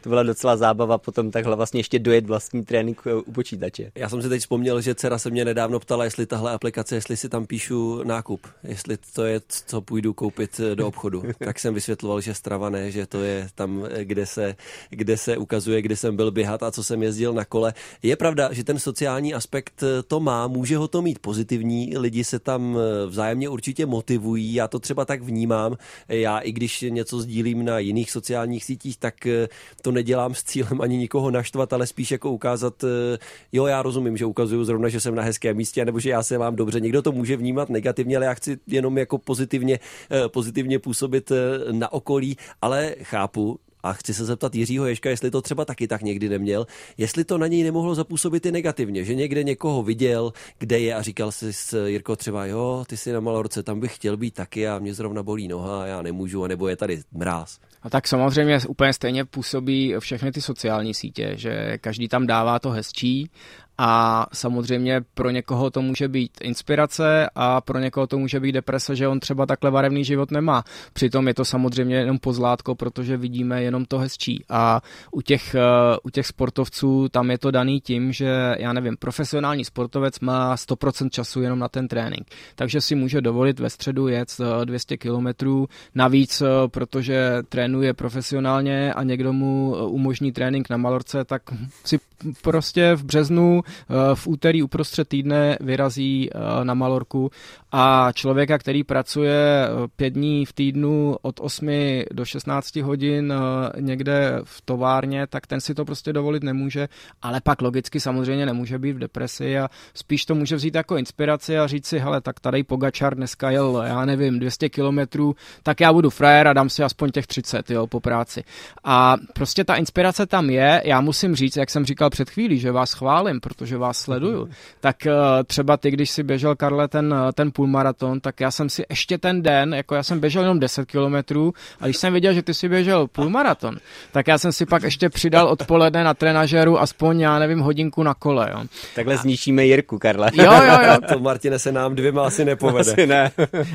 to 0.00 0.08
byla 0.08 0.22
docela 0.22 0.56
zábava 0.56 0.98
potom 0.98 1.30
takhle 1.30 1.56
vlastně 1.56 1.80
ještě 1.80 1.98
dojet 1.98 2.26
vlastní 2.26 2.64
trénink 2.64 3.02
u 3.24 3.32
počítače. 3.32 3.92
Já 3.94 4.08
jsem 4.08 4.22
si 4.22 4.28
teď 4.28 4.40
vzpomněl, 4.40 4.80
že 4.80 4.94
dcera 4.94 5.18
se 5.18 5.30
mě 5.30 5.44
nedávno 5.44 5.80
ptala, 5.80 6.04
jestli 6.04 6.26
tahle 6.26 6.52
aplikace, 6.52 6.94
jestli 6.94 7.16
si 7.16 7.28
tam 7.28 7.46
píšu 7.46 8.02
nákup, 8.04 8.46
jestli 8.64 8.98
to 9.14 9.24
je, 9.24 9.40
co 9.48 9.80
půjdu 9.80 10.12
koupit 10.12 10.60
do 10.74 10.86
obchodu. 10.86 11.22
tak 11.44 11.58
jsem 11.58 11.74
vysvětloval, 11.74 12.20
že 12.20 12.34
Strava 12.34 12.70
ne, 12.70 12.90
že 12.90 13.06
to 13.06 13.20
je 13.20 13.48
tam, 13.54 13.86
kde 14.02 14.26
se, 14.26 14.56
kde 14.90 15.16
se 15.16 15.36
ukazuje, 15.36 15.82
kde 15.82 15.96
jsem 15.96 16.16
byl 16.16 16.30
běhat 16.30 16.62
a 16.62 16.70
co 16.70 16.84
jsem 16.84 17.02
jezdil 17.02 17.32
na 17.32 17.44
kole. 17.44 17.74
Je 18.02 18.16
pravda, 18.16 18.52
že 18.52 18.64
ten 18.64 18.78
sociální 18.78 19.34
aspekt 19.34 19.84
to 20.06 20.20
má, 20.20 20.46
může 20.46 20.76
ho 20.76 20.88
to 20.88 21.02
mít 21.02 21.18
pozitivní, 21.18 21.98
lidi 21.98 22.24
se 22.24 22.38
tam 22.38 22.78
vzájemně 23.06 23.48
určitě 23.48 23.86
motivují, 23.86 24.54
já 24.54 24.68
to 24.68 24.78
třeba 24.78 25.04
tak 25.04 25.22
vnímám. 25.22 25.76
Já 26.08 26.41
i 26.42 26.52
když 26.52 26.84
něco 26.88 27.20
sdílím 27.20 27.64
na 27.64 27.78
jiných 27.78 28.10
sociálních 28.10 28.64
sítích, 28.64 28.98
tak 28.98 29.26
eh, 29.26 29.48
to 29.82 29.92
nedělám 29.92 30.34
s 30.34 30.44
cílem 30.44 30.80
ani 30.80 30.96
nikoho 30.96 31.30
naštvat, 31.30 31.72
ale 31.72 31.86
spíš 31.86 32.10
jako 32.10 32.30
ukázat, 32.30 32.84
eh, 32.84 33.18
jo, 33.52 33.66
já 33.66 33.82
rozumím, 33.82 34.16
že 34.16 34.26
ukazuju 34.26 34.64
zrovna, 34.64 34.88
že 34.88 35.00
jsem 35.00 35.14
na 35.14 35.22
hezkém 35.22 35.56
místě, 35.56 35.84
nebo 35.84 36.00
že 36.00 36.10
já 36.10 36.22
se 36.22 36.38
mám 36.38 36.56
dobře. 36.56 36.80
Někdo 36.80 37.02
to 37.02 37.12
může 37.12 37.36
vnímat 37.36 37.68
negativně, 37.68 38.16
ale 38.16 38.26
já 38.26 38.34
chci 38.34 38.58
jenom 38.66 38.98
jako 38.98 39.18
pozitivně, 39.18 39.80
eh, 40.10 40.28
pozitivně 40.28 40.78
působit 40.78 41.32
na 41.70 41.92
okolí, 41.92 42.36
ale 42.62 42.94
chápu, 43.02 43.58
A 43.82 43.92
chci 43.92 44.14
se 44.14 44.24
zeptat 44.24 44.54
Jiřího 44.54 44.86
Ješka, 44.86 45.10
jestli 45.10 45.30
to 45.30 45.42
třeba 45.42 45.64
taky 45.64 45.88
tak 45.88 46.02
někdy 46.02 46.28
neměl, 46.28 46.66
jestli 46.98 47.24
to 47.24 47.38
na 47.38 47.46
něj 47.46 47.62
nemohlo 47.62 47.94
zapůsobit 47.94 48.46
i 48.46 48.52
negativně, 48.52 49.04
že 49.04 49.14
někde 49.14 49.42
někoho 49.42 49.82
viděl, 49.82 50.32
kde 50.58 50.78
je 50.78 50.94
a 50.94 51.02
říkal 51.02 51.32
si 51.32 51.52
s 51.52 51.86
Jirko 51.86 52.16
třeba, 52.16 52.46
jo, 52.46 52.84
ty 52.88 52.96
jsi 52.96 53.12
na 53.12 53.20
Malorce, 53.20 53.62
tam 53.62 53.80
bych 53.80 53.94
chtěl 53.94 54.16
být 54.16 54.34
taky 54.34 54.68
a 54.68 54.78
mě 54.78 54.94
zrovna 54.94 55.22
bolí 55.22 55.48
noha 55.48 55.86
já 55.86 56.02
nemůžu, 56.02 56.46
nebo 56.46 56.68
je 56.68 56.76
tady 56.76 57.00
mráz. 57.12 57.58
A 57.82 57.90
tak 57.90 58.08
samozřejmě 58.08 58.60
úplně 58.68 58.92
stejně 58.92 59.24
působí 59.24 59.94
všechny 59.98 60.32
ty 60.32 60.40
sociální 60.40 60.94
sítě, 60.94 61.32
že 61.36 61.78
každý 61.80 62.08
tam 62.08 62.26
dává 62.26 62.58
to 62.58 62.70
hezčí 62.70 63.30
a 63.78 64.26
samozřejmě 64.32 65.00
pro 65.14 65.30
někoho 65.30 65.70
to 65.70 65.82
může 65.82 66.08
být 66.08 66.32
inspirace 66.40 67.30
a 67.34 67.60
pro 67.60 67.78
někoho 67.78 68.06
to 68.06 68.18
může 68.18 68.40
být 68.40 68.52
deprese, 68.52 68.96
že 68.96 69.08
on 69.08 69.20
třeba 69.20 69.46
takhle 69.46 69.70
barevný 69.70 70.04
život 70.04 70.30
nemá. 70.30 70.64
Přitom 70.92 71.28
je 71.28 71.34
to 71.34 71.44
samozřejmě 71.44 71.96
jenom 71.96 72.18
pozlátko, 72.18 72.74
protože 72.74 73.16
vidíme 73.16 73.62
jenom 73.62 73.84
to 73.84 73.98
hezčí. 73.98 74.44
A 74.48 74.80
u 75.12 75.22
těch, 75.22 75.54
eh, 75.54 75.60
u 76.02 76.10
těch 76.10 76.26
sportovců 76.26 77.08
tam 77.08 77.30
je 77.30 77.38
to 77.38 77.50
daný 77.50 77.80
tím, 77.80 78.12
že 78.12 78.54
já 78.58 78.72
nevím, 78.72 78.96
profesionální 78.96 79.64
sportovec 79.64 80.20
má 80.20 80.56
100% 80.56 81.10
času 81.10 81.42
jenom 81.42 81.58
na 81.58 81.68
ten 81.68 81.88
trénink. 81.88 82.26
Takže 82.54 82.80
si 82.80 82.94
může 82.94 83.20
dovolit 83.20 83.60
ve 83.60 83.70
středu 83.70 84.08
jet 84.08 84.28
200 84.64 84.96
kilometrů. 84.96 85.68
Navíc, 85.94 86.40
eh, 86.40 86.46
protože 86.68 87.42
trénuje 87.48 87.94
profesionálně 87.94 88.92
a 88.92 89.02
někdo 89.02 89.32
mu 89.32 89.76
eh, 89.76 89.82
umožní 89.82 90.32
trénink 90.32 90.70
na 90.70 90.76
Malorce, 90.76 91.24
tak 91.24 91.42
si 91.84 91.98
prostě 92.42 92.94
v 92.94 93.04
březnu 93.04 93.61
Eh, 93.66 94.14
v 94.14 94.26
úterý 94.26 94.62
uprostřed 94.62 95.08
týdne 95.08 95.56
vyrazí 95.60 96.30
eh, 96.30 96.64
na 96.64 96.74
Malorku 96.74 97.30
a 97.72 98.12
člověka, 98.12 98.58
který 98.58 98.84
pracuje 98.84 99.34
eh, 99.64 99.68
pět 99.96 100.10
dní 100.10 100.46
v 100.46 100.52
týdnu 100.52 101.16
od 101.22 101.40
8 101.40 101.68
do 102.12 102.24
16 102.24 102.76
hodin 102.76 103.34
někde 103.80 104.40
v 104.44 104.62
továrně, 104.64 105.26
tak 105.26 105.46
ten 105.46 105.60
si 105.60 105.74
to 105.74 105.84
prostě 105.84 106.12
dovolit 106.12 106.42
nemůže, 106.42 106.88
ale 107.22 107.40
pak 107.40 107.62
logicky 107.62 108.00
samozřejmě 108.00 108.46
nemůže 108.46 108.78
být 108.78 108.92
v 108.92 108.98
depresi 108.98 109.58
a 109.58 109.68
spíš 109.94 110.24
to 110.24 110.34
může 110.34 110.56
vzít 110.56 110.74
jako 110.74 110.96
inspiraci 110.96 111.58
a 111.58 111.66
říct 111.66 111.86
si, 111.86 111.98
hele, 111.98 112.20
tak 112.20 112.40
tady 112.40 112.62
Pogačar 112.62 113.14
dneska 113.16 113.50
jel, 113.50 113.82
já 113.86 114.04
nevím, 114.04 114.38
200 114.38 114.68
kilometrů, 114.68 115.34
tak 115.62 115.80
já 115.80 115.92
budu 115.92 116.10
frajer 116.10 116.48
a 116.48 116.52
dám 116.52 116.70
si 116.70 116.82
aspoň 116.82 117.10
těch 117.10 117.26
30, 117.26 117.70
jo, 117.70 117.86
po 117.86 118.00
práci. 118.00 118.44
A 118.84 119.16
prostě 119.32 119.64
ta 119.64 119.74
inspirace 119.74 120.26
tam 120.26 120.50
je, 120.50 120.82
já 120.84 121.00
musím 121.00 121.34
říct, 121.34 121.56
jak 121.56 121.70
jsem 121.70 121.84
říkal 121.84 122.10
před 122.10 122.30
chvílí, 122.30 122.58
že 122.58 122.72
vás 122.72 122.92
chválím, 122.92 123.40
protože 123.54 123.76
vás 123.76 123.98
sleduju, 123.98 124.48
tak 124.80 124.96
uh, 125.06 125.12
třeba 125.46 125.76
ty, 125.76 125.90
když 125.90 126.10
si 126.10 126.22
běžel, 126.22 126.56
Karle, 126.56 126.88
ten, 126.88 127.14
eh, 127.28 127.32
ten 127.32 127.52
půlmaraton, 127.52 128.20
tak 128.20 128.40
já 128.40 128.50
jsem 128.50 128.68
si 128.68 128.84
ještě 128.90 129.18
ten 129.18 129.42
den, 129.42 129.74
jako 129.74 129.94
já 129.94 130.02
jsem 130.02 130.20
běžel 130.20 130.42
jenom 130.42 130.60
10 130.60 130.86
kilometrů 130.86 131.52
a 131.80 131.84
když 131.84 131.96
jsem 131.96 132.12
viděl, 132.12 132.32
že 132.32 132.42
ty 132.42 132.54
si 132.54 132.68
běžel 132.68 133.06
půlmaraton, 133.06 133.76
tak 134.12 134.28
já 134.28 134.38
jsem 134.38 134.52
si 134.52 134.66
pak 134.66 134.82
ještě 134.82 135.08
přidal 135.08 135.48
odpoledne 135.48 136.04
na 136.04 136.14
trenažéru 136.14 136.80
aspoň, 136.80 137.20
já 137.20 137.38
nevím, 137.38 137.58
hodinku 137.58 138.02
na 138.02 138.14
kole. 138.14 138.48
Jo. 138.52 138.64
Takhle 138.94 139.16
zničíme 139.16 139.66
Jirku, 139.66 139.98
Karle. 139.98 140.30
Jo, 140.34 140.52
jo, 140.52 140.78
jo. 140.86 140.96
to, 141.12 141.20
Martine, 141.20 141.58
se 141.58 141.72
nám 141.72 141.94
dvěma 141.94 142.26
asi 142.26 142.44
nepovede. 142.44 142.92
Asi 142.92 143.06
ne. 143.06 143.30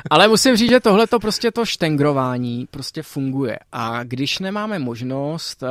Ale 0.09 0.28
musím 0.28 0.55
říct, 0.55 0.69
že 0.69 0.80
tohle 0.80 1.07
to 1.07 1.19
prostě 1.19 1.51
to 1.51 1.65
štengrování 1.65 2.67
prostě 2.71 3.03
funguje. 3.03 3.59
A 3.71 4.03
když 4.03 4.39
nemáme 4.39 4.80
možnost 4.80 5.63
uh, 5.63 5.69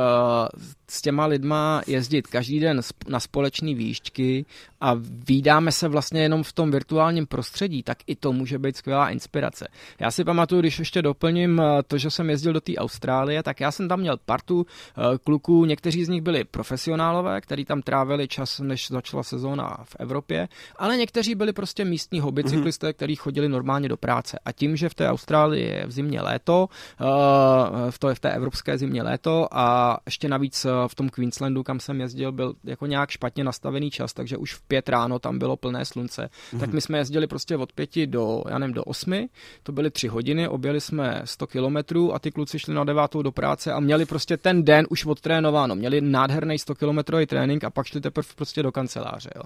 s 0.91 1.01
těma 1.01 1.25
lidma 1.25 1.81
jezdit 1.87 2.27
každý 2.27 2.59
den 2.59 2.81
na 3.07 3.19
společné 3.19 3.73
výšťky 3.73 4.45
a 4.81 4.93
výdáme 5.27 5.71
se 5.71 5.87
vlastně 5.87 6.21
jenom 6.21 6.43
v 6.43 6.53
tom 6.53 6.71
virtuálním 6.71 7.27
prostředí, 7.27 7.83
tak 7.83 7.97
i 8.07 8.15
to 8.15 8.33
může 8.33 8.59
být 8.59 8.77
skvělá 8.77 9.09
inspirace. 9.09 9.67
Já 9.99 10.11
si 10.11 10.23
pamatuju, 10.23 10.61
když 10.61 10.79
ještě 10.79 11.01
doplním 11.01 11.59
eh, 11.59 11.83
to, 11.87 11.97
že 11.97 12.11
jsem 12.11 12.29
jezdil 12.29 12.53
do 12.53 12.61
té 12.61 12.75
Austrálie, 12.75 13.43
tak 13.43 13.59
já 13.59 13.71
jsem 13.71 13.87
tam 13.87 13.99
měl 13.99 14.17
partu 14.25 14.65
eh, 14.65 15.17
kluků, 15.23 15.65
někteří 15.65 16.05
z 16.05 16.09
nich 16.09 16.21
byli 16.21 16.43
profesionálové, 16.43 17.41
kteří 17.41 17.65
tam 17.65 17.81
trávili 17.81 18.27
čas, 18.27 18.59
než 18.59 18.87
začala 18.87 19.23
sezóna 19.23 19.77
v 19.83 19.95
Evropě, 19.99 20.47
ale 20.75 20.97
někteří 20.97 21.35
byli 21.35 21.53
prostě 21.53 21.85
místní 21.85 22.19
hobbycyklisté, 22.19 22.89
mm-hmm. 22.89 22.93
kteří 22.93 23.15
chodili 23.15 23.49
normálně 23.49 23.89
do 23.89 23.97
práce. 23.97 24.39
A 24.45 24.51
tím, 24.51 24.75
že 24.75 24.89
v 24.89 24.93
té 24.93 25.09
Austrálii 25.09 25.63
je 25.63 25.85
v 25.85 25.91
zimě 25.91 26.21
léto, 26.21 26.67
eh, 27.01 27.91
v 27.91 27.99
to 27.99 28.09
je 28.09 28.15
v 28.15 28.19
té 28.19 28.31
evropské 28.31 28.77
zimě 28.77 29.03
léto 29.03 29.47
a 29.51 29.97
ještě 30.05 30.29
navíc 30.29 30.65
v 30.87 30.95
tom 30.95 31.09
Queenslandu, 31.09 31.63
kam 31.63 31.79
jsem 31.79 32.01
jezdil, 32.01 32.31
byl 32.31 32.53
jako 32.63 32.85
nějak 32.85 33.09
špatně 33.09 33.43
nastavený 33.43 33.91
čas, 33.91 34.13
takže 34.13 34.37
už 34.37 34.53
v 34.53 34.66
pět 34.67 34.89
ráno 34.89 35.19
tam 35.19 35.39
bylo 35.39 35.57
plné 35.57 35.85
slunce. 35.85 36.29
Mm-hmm. 36.29 36.59
Tak 36.59 36.73
my 36.73 36.81
jsme 36.81 36.97
jezdili 36.97 37.27
prostě 37.27 37.57
od 37.57 37.73
pěti 37.73 38.07
do, 38.07 38.43
já 38.49 38.59
nevím, 38.59 38.73
do 38.73 38.83
osmi, 38.83 39.29
to 39.63 39.71
byly 39.71 39.91
tři 39.91 40.07
hodiny, 40.07 40.47
objeli 40.47 40.81
jsme 40.81 41.21
100 41.25 41.47
kilometrů 41.47 42.13
a 42.13 42.19
ty 42.19 42.31
kluci 42.31 42.59
šli 42.59 42.73
na 42.73 42.83
devátou 42.83 43.21
do 43.21 43.31
práce 43.31 43.73
a 43.73 43.79
měli 43.79 44.05
prostě 44.05 44.37
ten 44.37 44.63
den 44.63 44.85
už 44.89 45.05
odtrénováno, 45.05 45.75
měli 45.75 46.01
nádherný 46.01 46.59
100 46.59 46.75
kilometrový 46.75 47.25
trénink 47.25 47.63
a 47.63 47.69
pak 47.69 47.87
šli 47.87 48.01
teprve 48.01 48.27
prostě 48.35 48.63
do 48.63 48.71
kanceláře. 48.71 49.29
Jo. 49.35 49.43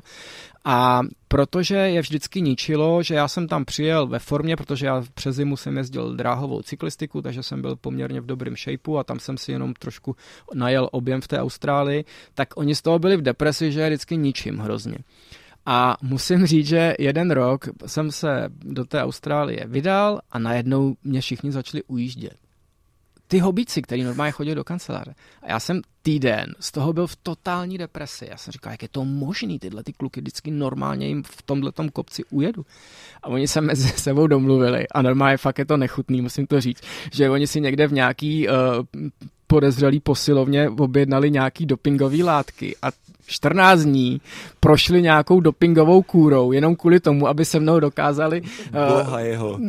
A 0.66 1.02
protože 1.28 1.76
je 1.76 2.02
vždycky 2.02 2.42
ničilo, 2.42 3.04
že 3.04 3.16
já 3.16 3.28
jsem 3.28 3.48
tam 3.48 3.66
přijel 3.66 4.08
ve 4.08 4.20
formě, 4.20 4.56
protože 4.56 4.86
já 4.86 5.04
přes 5.14 5.36
zimu 5.36 5.58
jsem 5.58 5.78
jezdil 5.78 6.16
dráhovou 6.16 6.62
cyklistiku, 6.62 7.22
takže 7.22 7.44
jsem 7.44 7.62
byl 7.62 7.76
poměrně 7.76 8.22
v 8.22 8.26
dobrém 8.26 8.56
shapeu 8.56 8.98
a 8.98 9.04
tam 9.04 9.20
jsem 9.20 9.38
si 9.38 9.52
jenom 9.52 9.74
trošku 9.74 10.16
najel 10.54 10.90
objem 10.92 11.22
v 11.22 11.28
té 11.28 11.40
Austrálii, 11.40 12.06
tak 12.34 12.58
oni 12.58 12.76
z 12.76 12.82
toho 12.82 13.00
byli 13.00 13.18
v 13.18 13.22
depresi, 13.22 13.72
že 13.72 13.82
je 13.82 13.90
vždycky 13.90 14.18
ničím 14.18 14.58
hrozně. 14.58 14.98
A 15.66 15.98
musím 16.02 16.46
říct, 16.46 16.68
že 16.68 16.96
jeden 17.00 17.32
rok 17.32 17.70
jsem 17.86 18.12
se 18.12 18.50
do 18.50 18.86
té 18.86 19.04
Austrálie 19.04 19.66
vydal 19.68 20.22
a 20.32 20.40
najednou 20.40 20.96
mě 21.04 21.22
všichni 21.22 21.52
začali 21.52 21.84
ujíždět 21.84 22.42
ty 23.32 23.40
hobíci, 23.40 23.82
který 23.82 24.04
normálně 24.04 24.32
chodí 24.32 24.56
do 24.56 24.64
kanceláře. 24.64 25.16
A 25.42 25.50
já 25.50 25.60
jsem 25.60 25.82
týden 26.02 26.56
z 26.60 26.72
toho 26.72 26.94
byl 26.94 27.08
v 27.08 27.16
totální 27.16 27.78
depresi. 27.78 28.28
Já 28.30 28.38
jsem 28.38 28.52
říkal, 28.52 28.72
jak 28.72 28.82
je 28.82 28.90
to 28.90 29.06
možný, 29.06 29.60
tyhle 29.60 29.84
ty 29.84 29.94
kluky 29.94 30.22
vždycky 30.22 30.52
normálně 30.52 31.08
jim 31.08 31.24
v 31.24 31.42
tomhle 31.42 31.72
kopci 31.94 32.24
ujedu. 32.24 32.66
A 33.24 33.28
oni 33.28 33.48
se 33.48 33.62
mezi 33.62 33.90
sebou 33.96 34.28
domluvili 34.28 34.88
a 34.88 35.02
normálně 35.02 35.38
fakt 35.38 35.60
je 35.60 35.66
to 35.66 35.78
nechutný, 35.78 36.22
musím 36.22 36.48
to 36.48 36.62
říct, 36.62 36.82
že 37.12 37.30
oni 37.30 37.48
si 37.48 37.62
někde 37.62 37.88
v 37.88 37.94
nějaký 37.94 38.48
uh, 38.48 38.56
podezřelý 39.52 40.00
posilovně 40.00 40.70
objednali 40.70 41.32
nějaký 41.32 41.66
dopingové 41.66 42.24
látky 42.24 42.76
a 42.82 42.88
14 43.28 43.80
dní 43.80 44.22
prošli 44.60 45.02
nějakou 45.02 45.40
dopingovou 45.40 46.02
kůrou, 46.02 46.52
jenom 46.52 46.76
kvůli 46.76 47.00
tomu, 47.00 47.28
aby 47.28 47.46
se 47.46 47.60
mnou 47.60 47.80
dokázali 47.80 48.42
uh, 48.42 49.18
jeho. 49.20 49.60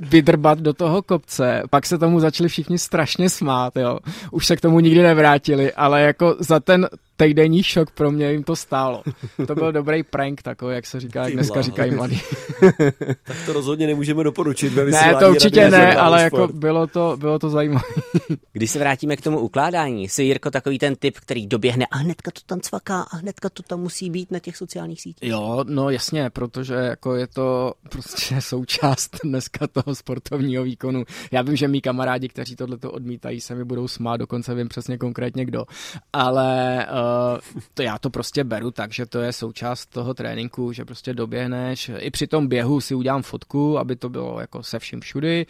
vydrbat 0.00 0.58
do 0.58 0.72
toho 0.72 1.02
kopce. 1.02 1.62
Pak 1.70 1.86
se 1.86 1.98
tomu 1.98 2.20
začali 2.20 2.48
všichni 2.48 2.78
strašně 2.78 3.30
smát, 3.30 3.76
jo. 3.76 3.98
Už 4.30 4.46
se 4.46 4.56
k 4.56 4.60
tomu 4.60 4.80
nikdy 4.80 5.02
nevrátili, 5.02 5.72
ale 5.72 6.02
jako 6.02 6.36
za 6.38 6.60
ten 6.60 6.88
týdenní 7.22 7.62
šok 7.62 7.90
pro 7.90 8.10
mě 8.10 8.32
jim 8.32 8.42
to 8.42 8.56
stálo. 8.56 9.02
To 9.46 9.54
byl 9.54 9.72
dobrý 9.72 10.02
prank 10.02 10.42
takový, 10.42 10.74
jak 10.74 10.86
se 10.86 11.00
říká, 11.00 11.24
jak 11.24 11.32
dneska 11.32 11.62
říkají 11.62 11.90
mladí. 11.90 12.20
tak 13.24 13.36
to 13.46 13.52
rozhodně 13.52 13.86
nemůžeme 13.86 14.24
doporučit. 14.24 14.76
Ne, 14.76 15.14
to 15.20 15.30
určitě 15.30 15.70
ne, 15.70 15.96
ale 15.96 16.22
jako 16.22 16.48
bylo 16.52 16.86
to, 16.86 17.16
bylo 17.16 17.38
to 17.38 17.50
zajímavé. 17.50 17.84
Když 18.52 18.70
se 18.70 18.78
vrátíme 18.78 19.16
k 19.16 19.20
tomu 19.20 19.38
ukládání, 19.38 20.08
jsi 20.08 20.22
Jirko 20.22 20.50
takový 20.50 20.78
ten 20.78 20.96
typ, 20.96 21.18
který 21.20 21.46
doběhne 21.46 21.86
a 21.90 21.96
hnedka 21.96 22.30
to 22.30 22.40
tam 22.46 22.60
cvaká 22.60 23.02
a 23.02 23.16
hnedka 23.16 23.48
to 23.48 23.62
tam 23.62 23.80
musí 23.80 24.10
být 24.10 24.30
na 24.30 24.38
těch 24.38 24.56
sociálních 24.56 25.00
sítích. 25.00 25.30
Jo, 25.30 25.64
no 25.68 25.90
jasně, 25.90 26.30
protože 26.30 26.74
jako 26.74 27.14
je 27.14 27.26
to 27.26 27.74
prostě 27.88 28.36
součást 28.40 29.16
dneska 29.24 29.66
toho 29.66 29.94
sportovního 29.94 30.64
výkonu. 30.64 31.04
Já 31.32 31.42
vím, 31.42 31.56
že 31.56 31.68
mý 31.68 31.80
kamarádi, 31.80 32.28
kteří 32.28 32.56
tohle 32.56 32.76
odmítají, 32.86 33.40
se 33.40 33.54
mi 33.54 33.64
budou 33.64 33.88
smát, 33.88 34.16
dokonce 34.16 34.54
vím 34.54 34.68
přesně 34.68 34.98
konkrétně 34.98 35.44
kdo. 35.44 35.64
Ale 36.12 36.86
uh, 36.90 36.96
to 37.74 37.82
já 37.82 37.98
to 37.98 38.10
prostě 38.10 38.44
beru 38.44 38.70
tak, 38.70 38.92
že 38.92 39.06
to 39.06 39.20
je 39.20 39.32
součást 39.32 39.86
toho 39.86 40.14
tréninku, 40.14 40.72
že 40.72 40.84
prostě 40.84 41.14
doběhneš. 41.14 41.90
I 41.98 42.10
při 42.10 42.26
tom 42.26 42.48
běhu 42.48 42.80
si 42.80 42.94
udělám 42.94 43.22
fotku, 43.22 43.78
aby 43.78 43.96
to 43.96 44.08
bylo 44.08 44.40
jako 44.40 44.62
se 44.62 44.78
vším 44.78 45.00
všudy 45.00 45.46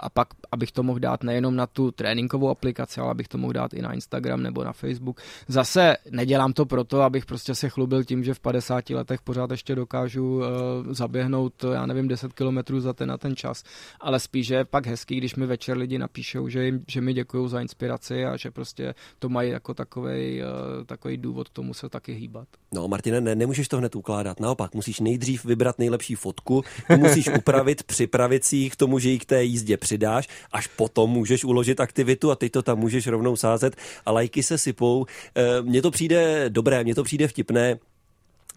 a 0.00 0.10
pak, 0.10 0.28
abych 0.52 0.72
to 0.72 0.82
mohl 0.82 0.98
dát 0.98 1.22
nejenom 1.22 1.56
na 1.56 1.66
tu 1.66 1.90
tréninkovou 1.90 2.48
aplikaci, 2.48 3.00
ale 3.00 3.10
abych 3.10 3.28
to 3.28 3.38
mohl 3.38 3.52
dát 3.52 3.74
i 3.74 3.82
na 3.82 3.92
Instagram 3.92 4.42
nebo 4.42 4.64
na 4.64 4.72
Facebook. 4.72 5.20
Zase 5.48 5.96
nedělám 6.10 6.52
to 6.52 6.66
proto, 6.66 7.02
abych 7.02 7.26
prostě 7.26 7.54
se 7.54 7.68
chlubil 7.68 8.04
tím, 8.04 8.24
že 8.24 8.34
v 8.34 8.40
50 8.40 8.90
letech 8.90 9.20
pořád 9.22 9.50
ještě 9.50 9.74
dokážu 9.74 10.36
uh, 10.36 10.42
zaběhnout, 10.90 11.64
já 11.72 11.86
nevím, 11.86 12.08
10 12.08 12.32
kilometrů 12.32 12.80
za 12.80 12.92
ten 12.92 13.08
na 13.08 13.18
ten 13.18 13.36
čas, 13.36 13.64
ale 14.00 14.20
spíš 14.20 14.48
je 14.48 14.64
pak 14.64 14.86
hezký, 14.86 15.16
když 15.16 15.34
mi 15.34 15.46
večer 15.46 15.78
lidi 15.78 15.98
napíšou, 15.98 16.48
že, 16.48 16.64
jim, 16.64 16.84
že 16.88 17.00
mi 17.00 17.12
děkují 17.12 17.48
za 17.48 17.60
inspiraci 17.60 18.24
a 18.24 18.36
že 18.36 18.50
prostě 18.50 18.94
to 19.18 19.28
mají 19.28 19.50
jako 19.50 19.74
takovej 19.74 20.42
uh, 20.42 20.83
takový 20.84 21.16
důvod 21.16 21.48
k 21.48 21.52
tomu 21.52 21.74
se 21.74 21.88
taky 21.88 22.12
hýbat. 22.12 22.48
No, 22.72 22.88
Martine, 22.88 23.20
ne, 23.20 23.34
nemůžeš 23.34 23.68
to 23.68 23.78
hned 23.78 23.96
ukládat. 23.96 24.40
Naopak, 24.40 24.74
musíš 24.74 25.00
nejdřív 25.00 25.44
vybrat 25.44 25.78
nejlepší 25.78 26.14
fotku, 26.14 26.62
musíš 26.96 27.28
upravit, 27.28 27.82
připravit 27.86 28.44
si 28.44 28.56
ji 28.56 28.70
k 28.70 28.76
tomu, 28.76 28.98
že 28.98 29.10
ji 29.10 29.18
k 29.18 29.24
té 29.24 29.44
jízdě 29.44 29.76
přidáš, 29.76 30.28
až 30.52 30.66
potom 30.66 31.10
můžeš 31.10 31.44
uložit 31.44 31.80
aktivitu 31.80 32.30
a 32.30 32.36
teď 32.36 32.52
to 32.52 32.62
tam 32.62 32.78
můžeš 32.78 33.06
rovnou 33.06 33.36
sázet 33.36 33.76
a 34.06 34.12
lajky 34.12 34.42
se 34.42 34.58
sypou. 34.58 35.06
E, 35.34 35.62
mně 35.62 35.82
to 35.82 35.90
přijde 35.90 36.44
dobré, 36.48 36.84
mně 36.84 36.94
to 36.94 37.04
přijde 37.04 37.28
vtipné 37.28 37.78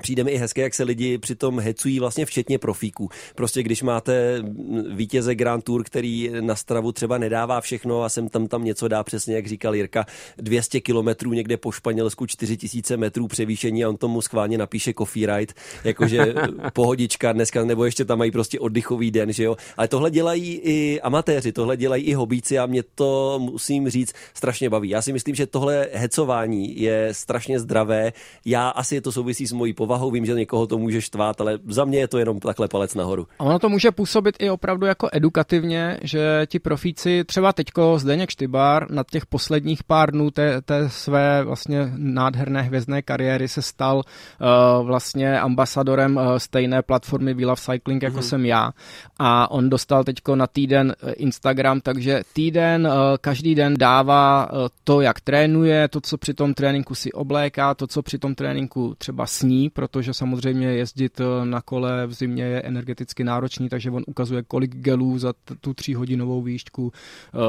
Přijde 0.02 0.24
mi 0.24 0.32
i 0.32 0.38
hezké, 0.38 0.62
jak 0.62 0.74
se 0.74 0.84
lidi 0.84 1.18
přitom 1.18 1.60
hecují 1.60 2.00
vlastně 2.00 2.26
včetně 2.26 2.58
profíků. 2.60 3.10
Prostě 3.36 3.64
když 3.64 3.84
máte 3.84 4.44
vítěze 4.90 5.36
Grand 5.36 5.64
Tour, 5.64 5.84
který 5.84 6.32
na 6.40 6.56
stravu 6.56 6.92
třeba 6.92 7.18
nedává 7.18 7.62
všechno 7.62 8.04
a 8.04 8.10
sem 8.10 8.30
tam 8.30 8.48
tam 8.48 8.64
něco 8.64 8.88
dá, 8.88 9.04
přesně 9.04 9.36
jak 9.36 9.48
říkal 9.48 9.76
Jirka, 9.76 10.06
200 10.38 10.82
kilometrů 10.82 11.34
někde 11.34 11.58
po 11.58 11.72
Španělsku, 11.72 12.26
4000 12.26 12.98
metrů 12.98 13.28
převýšení 13.28 13.84
a 13.84 13.90
on 13.90 13.98
tomu 13.98 14.22
schválně 14.22 14.58
napíše 14.58 14.94
coffee 14.94 15.38
ride, 15.38 15.54
jakože 15.84 16.34
pohodička 16.74 17.34
dneska, 17.34 17.66
nebo 17.66 17.86
ještě 17.86 18.06
tam 18.06 18.18
mají 18.18 18.32
prostě 18.32 18.60
oddychový 18.60 19.12
den, 19.12 19.34
že 19.34 19.44
jo. 19.44 19.58
Ale 19.78 19.88
tohle 19.88 20.12
dělají 20.12 20.56
i 20.64 21.02
amatéři, 21.02 21.52
tohle 21.52 21.78
dělají 21.78 22.04
i 22.04 22.14
hobíci 22.14 22.60
a 22.60 22.66
mě 22.66 22.84
to, 22.96 23.40
musím 23.40 23.90
říct, 23.90 24.14
strašně 24.34 24.70
baví. 24.70 24.90
Já 24.90 25.02
si 25.02 25.14
myslím, 25.14 25.36
že 25.36 25.48
tohle 25.48 25.88
hecování 25.94 26.82
je 26.82 27.14
strašně 27.14 27.60
zdravé. 27.60 28.14
Já 28.46 28.70
asi 28.70 29.02
to 29.02 29.12
souvisí 29.12 29.48
s 29.48 29.52
mojí 29.52 29.74
povahou, 29.88 30.12
vím, 30.12 30.26
že 30.26 30.34
někoho 30.34 30.68
to 30.68 30.78
může 30.78 31.02
štvát, 31.02 31.42
ale 31.42 31.60
za 31.68 31.86
mě 31.86 32.00
je 32.00 32.08
to 32.08 32.18
jenom 32.18 32.40
takhle 32.40 32.68
palec 32.68 32.96
nahoru. 32.96 33.28
A 33.40 33.44
ono 33.44 33.60
to 33.60 33.70
může 33.70 33.92
působit 33.92 34.36
i 34.40 34.50
opravdu 34.50 34.86
jako 34.86 35.10
edukativně, 35.12 36.00
že 36.04 36.46
ti 36.46 36.60
profíci, 36.60 37.24
třeba 37.24 37.54
teďko 37.54 38.00
Zdeněk 38.00 38.30
Štybar 38.30 38.92
na 38.92 39.04
těch 39.12 39.26
posledních 39.26 39.84
pár 39.84 40.12
dnů 40.12 40.32
té, 40.32 40.62
té 40.62 40.90
své 40.90 41.44
vlastně 41.44 41.92
nádherné 41.96 42.62
hvězdné 42.62 43.02
kariéry 43.02 43.48
se 43.48 43.62
stal 43.62 43.98
uh, 43.98 44.88
vlastně 44.88 45.40
ambasadorem 45.40 46.18
uh, 46.18 46.36
stejné 46.38 46.82
platformy 46.82 47.34
We 47.34 47.46
Love 47.46 47.62
Cycling, 47.62 48.04
jako 48.04 48.18
mm-hmm. 48.18 48.30
jsem 48.30 48.46
já. 48.46 48.72
A 49.20 49.52
on 49.52 49.70
dostal 49.70 50.04
teďko 50.04 50.36
na 50.36 50.48
týden 50.48 50.96
eh, 51.04 51.12
Instagram, 51.12 51.82
takže 51.82 52.22
týden, 52.34 52.88
uh, 52.88 52.94
každý 53.22 53.56
den 53.56 53.74
dává 53.80 54.52
uh, 54.52 54.68
to, 54.84 55.02
jak 55.02 55.22
trénuje, 55.22 55.88
to, 55.88 56.02
co 56.02 56.18
při 56.18 56.34
tom 56.34 56.54
tréninku 56.54 56.96
si 56.96 57.12
obléká, 57.12 57.74
to, 57.74 57.88
co 57.88 58.02
při 58.02 58.20
tom 58.20 58.36
tréninku 58.36 58.96
třeba 58.98 59.26
sní, 59.26 59.70
protože 59.78 60.14
samozřejmě 60.14 60.68
jezdit 60.68 61.20
eh, 61.20 61.46
na 61.46 61.62
kole 61.62 62.08
v 62.08 62.14
zimě 62.14 62.44
je 62.44 62.62
energeticky 62.62 63.24
náročný, 63.24 63.70
takže 63.70 63.92
on 63.92 64.04
ukazuje, 64.08 64.44
kolik 64.44 64.76
gelů 64.76 65.20
za 65.20 65.34
tu 65.62 65.74
tříhodinovou 65.74 66.42
výšku 66.42 66.84
uh, 66.84 66.92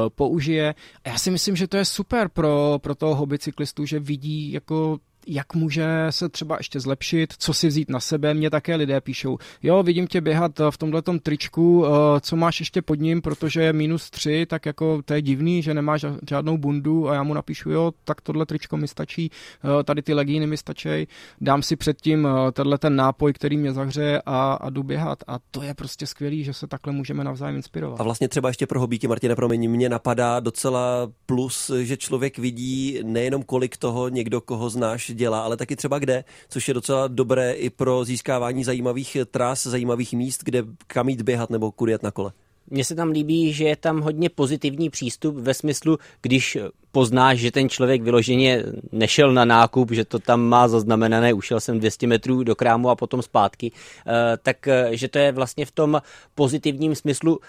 použije. 0.09 0.75
A 1.05 1.09
já 1.09 1.17
si 1.17 1.31
myslím, 1.31 1.55
že 1.55 1.67
to 1.67 1.77
je 1.77 1.85
super 1.85 2.29
pro, 2.29 2.79
pro 2.81 2.95
toho 2.95 3.15
hobby 3.15 3.39
cyklistu, 3.39 3.85
že 3.85 3.99
vidí 3.99 4.51
jako 4.51 4.99
jak 5.29 5.55
může 5.55 5.85
se 6.09 6.29
třeba 6.29 6.57
ještě 6.57 6.79
zlepšit, 6.79 7.33
co 7.37 7.53
si 7.53 7.67
vzít 7.67 7.89
na 7.89 7.99
sebe. 7.99 8.33
Mě 8.33 8.49
také 8.49 8.75
lidé 8.75 9.01
píšou, 9.01 9.37
jo, 9.63 9.83
vidím 9.83 10.07
tě 10.07 10.21
běhat 10.21 10.59
v 10.69 10.77
tomhle 10.77 11.01
tričku, 11.23 11.85
eh, 11.85 11.89
co 12.21 12.35
máš 12.35 12.59
ještě 12.59 12.81
pod 12.81 12.99
ním, 12.99 13.21
protože 13.21 13.61
je 13.61 13.73
minus 13.73 14.09
tři, 14.09 14.45
tak 14.45 14.65
jako 14.65 15.01
to 15.05 15.13
je 15.13 15.21
divný, 15.21 15.61
že 15.61 15.73
nemáš 15.73 16.05
žádnou 16.29 16.57
bundu 16.57 17.09
a 17.09 17.13
já 17.13 17.23
mu 17.23 17.33
napíšu, 17.33 17.71
jo, 17.71 17.91
tak 18.03 18.21
tohle 18.21 18.45
tričko 18.45 18.77
mi 18.77 18.87
stačí, 18.87 19.31
eh, 19.79 19.83
tady 19.83 20.01
ty 20.01 20.13
legíny 20.13 20.47
mi 20.47 20.57
stačí, 20.57 21.07
dám 21.41 21.63
si 21.63 21.75
předtím 21.75 22.27
eh, 22.27 22.51
tenhle 22.51 22.77
ten 22.77 22.95
nápoj, 22.95 23.33
který 23.33 23.57
mě 23.57 23.73
zahřeje 23.73 24.21
a, 24.25 24.53
a 24.53 24.69
jdu 24.69 24.83
běhat. 24.83 25.23
A 25.27 25.39
to 25.51 25.61
je 25.61 25.73
prostě 25.73 26.07
skvělý, 26.07 26.43
že 26.43 26.53
se 26.53 26.67
takhle 26.67 26.93
můžeme 26.93 27.23
navzájem 27.23 27.55
inspirovat. 27.55 27.99
A 28.01 28.03
vlastně 28.03 28.27
třeba 28.27 28.49
ještě 28.49 28.67
pro 28.67 28.79
hobíky, 28.79 29.07
Martina, 29.07 29.35
promiň, 29.35 29.69
mě 29.69 29.89
napadá 29.89 30.39
docela 30.39 31.11
plus, 31.25 31.71
že 31.81 31.97
člověk 31.97 32.37
vidí 32.37 32.99
nejenom 33.03 33.43
kolik 33.43 33.77
toho 33.77 34.09
někdo, 34.09 34.41
koho 34.41 34.69
znáš, 34.69 35.11
dělá, 35.19 35.41
ale 35.41 35.57
taky 35.57 35.75
třeba 35.75 35.99
kde, 35.99 36.23
což 36.49 36.67
je 36.67 36.73
docela 36.73 37.07
dobré 37.07 37.51
i 37.51 37.69
pro 37.69 38.05
získávání 38.05 38.63
zajímavých 38.63 39.17
tras, 39.31 39.67
zajímavých 39.67 40.13
míst, 40.13 40.43
kde 40.43 40.63
kam 40.87 41.09
jít 41.09 41.21
běhat 41.21 41.49
nebo 41.49 41.71
kudy 41.71 41.91
jet 41.91 42.03
na 42.03 42.11
kole. 42.11 42.31
Mně 42.71 42.85
se 42.85 42.95
tam 42.95 43.09
líbí, 43.09 43.53
že 43.53 43.63
je 43.63 43.75
tam 43.75 44.01
hodně 44.01 44.29
pozitivní 44.29 44.89
přístup 44.89 45.35
ve 45.35 45.53
smyslu, 45.53 45.97
když 46.21 46.57
poznáš, 46.91 47.39
že 47.39 47.51
ten 47.51 47.69
člověk 47.69 48.01
vyloženě 48.01 48.63
nešel 48.91 49.33
na 49.33 49.45
nákup, 49.45 49.91
že 49.91 50.05
to 50.05 50.19
tam 50.19 50.41
má 50.41 50.67
zaznamenané, 50.67 51.33
ušel 51.33 51.59
jsem 51.59 51.79
200 51.79 52.07
metrů 52.07 52.43
do 52.43 52.55
krámu 52.55 52.89
a 52.89 52.95
potom 52.95 53.21
zpátky, 53.21 53.71
eh, 53.71 54.37
tak 54.41 54.67
eh, 54.67 54.89
že 54.91 55.07
to 55.07 55.17
je 55.17 55.31
vlastně 55.31 55.65
v 55.65 55.71
tom 55.71 56.01
pozitivním 56.35 56.95
smyslu 56.95 57.39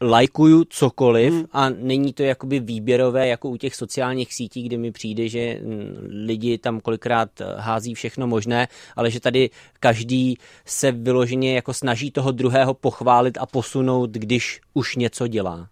lajkuju 0.00 0.64
cokoliv 0.64 1.32
hmm. 1.32 1.44
a 1.52 1.68
není 1.68 2.12
to 2.12 2.22
jakoby 2.22 2.60
výběrové 2.60 3.28
jako 3.28 3.48
u 3.48 3.56
těch 3.56 3.74
sociálních 3.74 4.34
sítí, 4.34 4.62
kde 4.62 4.78
mi 4.78 4.92
přijde, 4.92 5.28
že 5.28 5.60
mm, 5.62 5.96
lidi 6.10 6.58
tam 6.58 6.80
kolikrát 6.80 7.40
eh, 7.40 7.44
hází 7.56 7.94
všechno 7.94 8.26
možné, 8.26 8.68
ale 8.96 9.10
že 9.10 9.20
tady 9.20 9.50
každý 9.80 10.38
se 10.64 10.92
vyloženě 10.92 11.54
jako 11.54 11.74
snaží 11.74 12.10
toho 12.10 12.32
druhého 12.32 12.74
pochválit 12.74 13.38
a 13.38 13.46
posunout, 13.46 14.10
když 14.10 14.60
už 14.74 14.96
něco 14.96 15.26
dělá. 15.26 15.68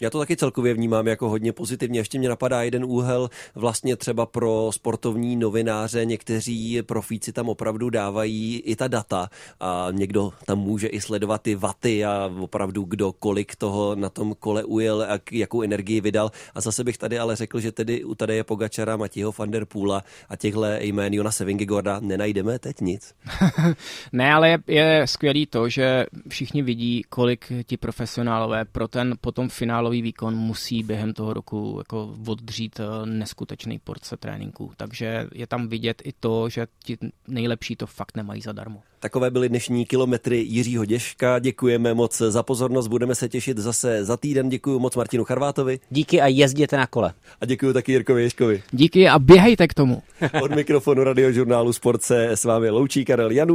Já 0.00 0.10
to 0.10 0.18
taky 0.18 0.36
celkově 0.36 0.74
vnímám 0.74 1.06
jako 1.06 1.28
hodně 1.28 1.52
pozitivně. 1.52 2.00
Ještě 2.00 2.18
mě 2.18 2.28
napadá 2.28 2.62
jeden 2.62 2.84
úhel 2.84 3.30
vlastně 3.54 3.96
třeba 3.96 4.26
pro 4.26 4.70
sportovní 4.72 5.36
novináře. 5.36 6.04
Někteří 6.04 6.82
profíci 6.82 7.32
tam 7.32 7.48
opravdu 7.48 7.90
dávají 7.90 8.60
i 8.60 8.76
ta 8.76 8.88
data 8.88 9.28
a 9.60 9.88
někdo 9.90 10.32
tam 10.46 10.58
může 10.58 10.86
i 10.86 11.00
sledovat 11.00 11.42
ty 11.42 11.54
vaty 11.54 12.04
a 12.04 12.30
opravdu 12.40 12.82
kdo 12.82 13.12
kolik 13.12 13.56
toho 13.56 13.94
na 13.94 14.08
tom 14.08 14.34
kole 14.34 14.64
ujel 14.64 15.02
a 15.02 15.18
jakou 15.32 15.62
energii 15.62 16.00
vydal. 16.00 16.30
A 16.54 16.60
zase 16.60 16.84
bych 16.84 16.98
tady 16.98 17.18
ale 17.18 17.36
řekl, 17.36 17.60
že 17.60 17.72
tedy 17.72 18.04
u 18.04 18.14
tady 18.14 18.36
je 18.36 18.44
Pogačara, 18.44 18.96
Matího 18.96 19.32
van 19.38 19.50
der 19.50 19.64
Poola 19.64 20.02
a 20.28 20.36
těchto 20.36 20.64
jmén 20.78 21.14
Jona 21.14 21.30
Sevingegorda 21.30 22.00
nenajdeme 22.00 22.58
teď 22.58 22.80
nic. 22.80 23.14
ne, 24.12 24.34
ale 24.34 24.48
je, 24.48 24.58
je 24.66 25.06
skvělý 25.06 25.46
to, 25.46 25.68
že 25.68 26.06
všichni 26.28 26.62
vidí, 26.62 27.02
kolik 27.08 27.52
ti 27.66 27.76
profesionálové 27.76 28.64
pro 28.64 28.88
ten 28.88 29.14
potom 29.20 29.48
finálový 29.48 29.83
vrcholový 29.84 30.02
výkon 30.02 30.34
musí 30.34 30.82
během 30.82 31.12
toho 31.12 31.32
roku 31.32 31.74
jako 31.78 32.14
oddřít 32.26 32.80
eh, 32.80 33.06
neskutečný 33.06 33.78
porce 33.78 34.16
tréninku. 34.16 34.72
Takže 34.76 35.26
je 35.34 35.46
tam 35.46 35.68
vidět 35.68 36.02
i 36.04 36.12
to, 36.20 36.48
že 36.48 36.66
ti 36.84 36.96
nejlepší 37.28 37.76
to 37.76 37.86
fakt 37.86 38.16
nemají 38.16 38.40
zadarmo. 38.40 38.82
Takové 39.04 39.30
byly 39.30 39.48
dnešní 39.48 39.86
kilometry 39.86 40.38
Jiřího 40.38 40.84
Děška. 40.84 41.38
Děkujeme 41.38 41.94
moc 41.94 42.18
za 42.18 42.42
pozornost. 42.42 42.88
Budeme 42.88 43.14
se 43.14 43.28
těšit 43.28 43.58
zase 43.58 44.04
za 44.04 44.16
týden. 44.16 44.48
Děkuji 44.48 44.78
moc 44.78 44.96
Martinu 44.96 45.24
Charvátovi. 45.24 45.80
Díky 45.90 46.20
a 46.20 46.26
jezděte 46.26 46.76
na 46.76 46.86
kole. 46.86 47.12
A 47.40 47.46
děkuji 47.46 47.72
taky 47.72 47.92
Jirkovi 47.92 48.22
Ješkovi. 48.22 48.62
Díky 48.72 49.08
a 49.08 49.18
běhejte 49.18 49.68
k 49.68 49.74
tomu. 49.74 50.02
Od 50.42 50.54
mikrofonu 50.54 51.04
radiožurnálu 51.04 51.72
Sport 51.72 52.02
se 52.02 52.30
s 52.30 52.44
vámi 52.44 52.70
loučí 52.70 53.04
Karel 53.04 53.30
Janů. 53.30 53.52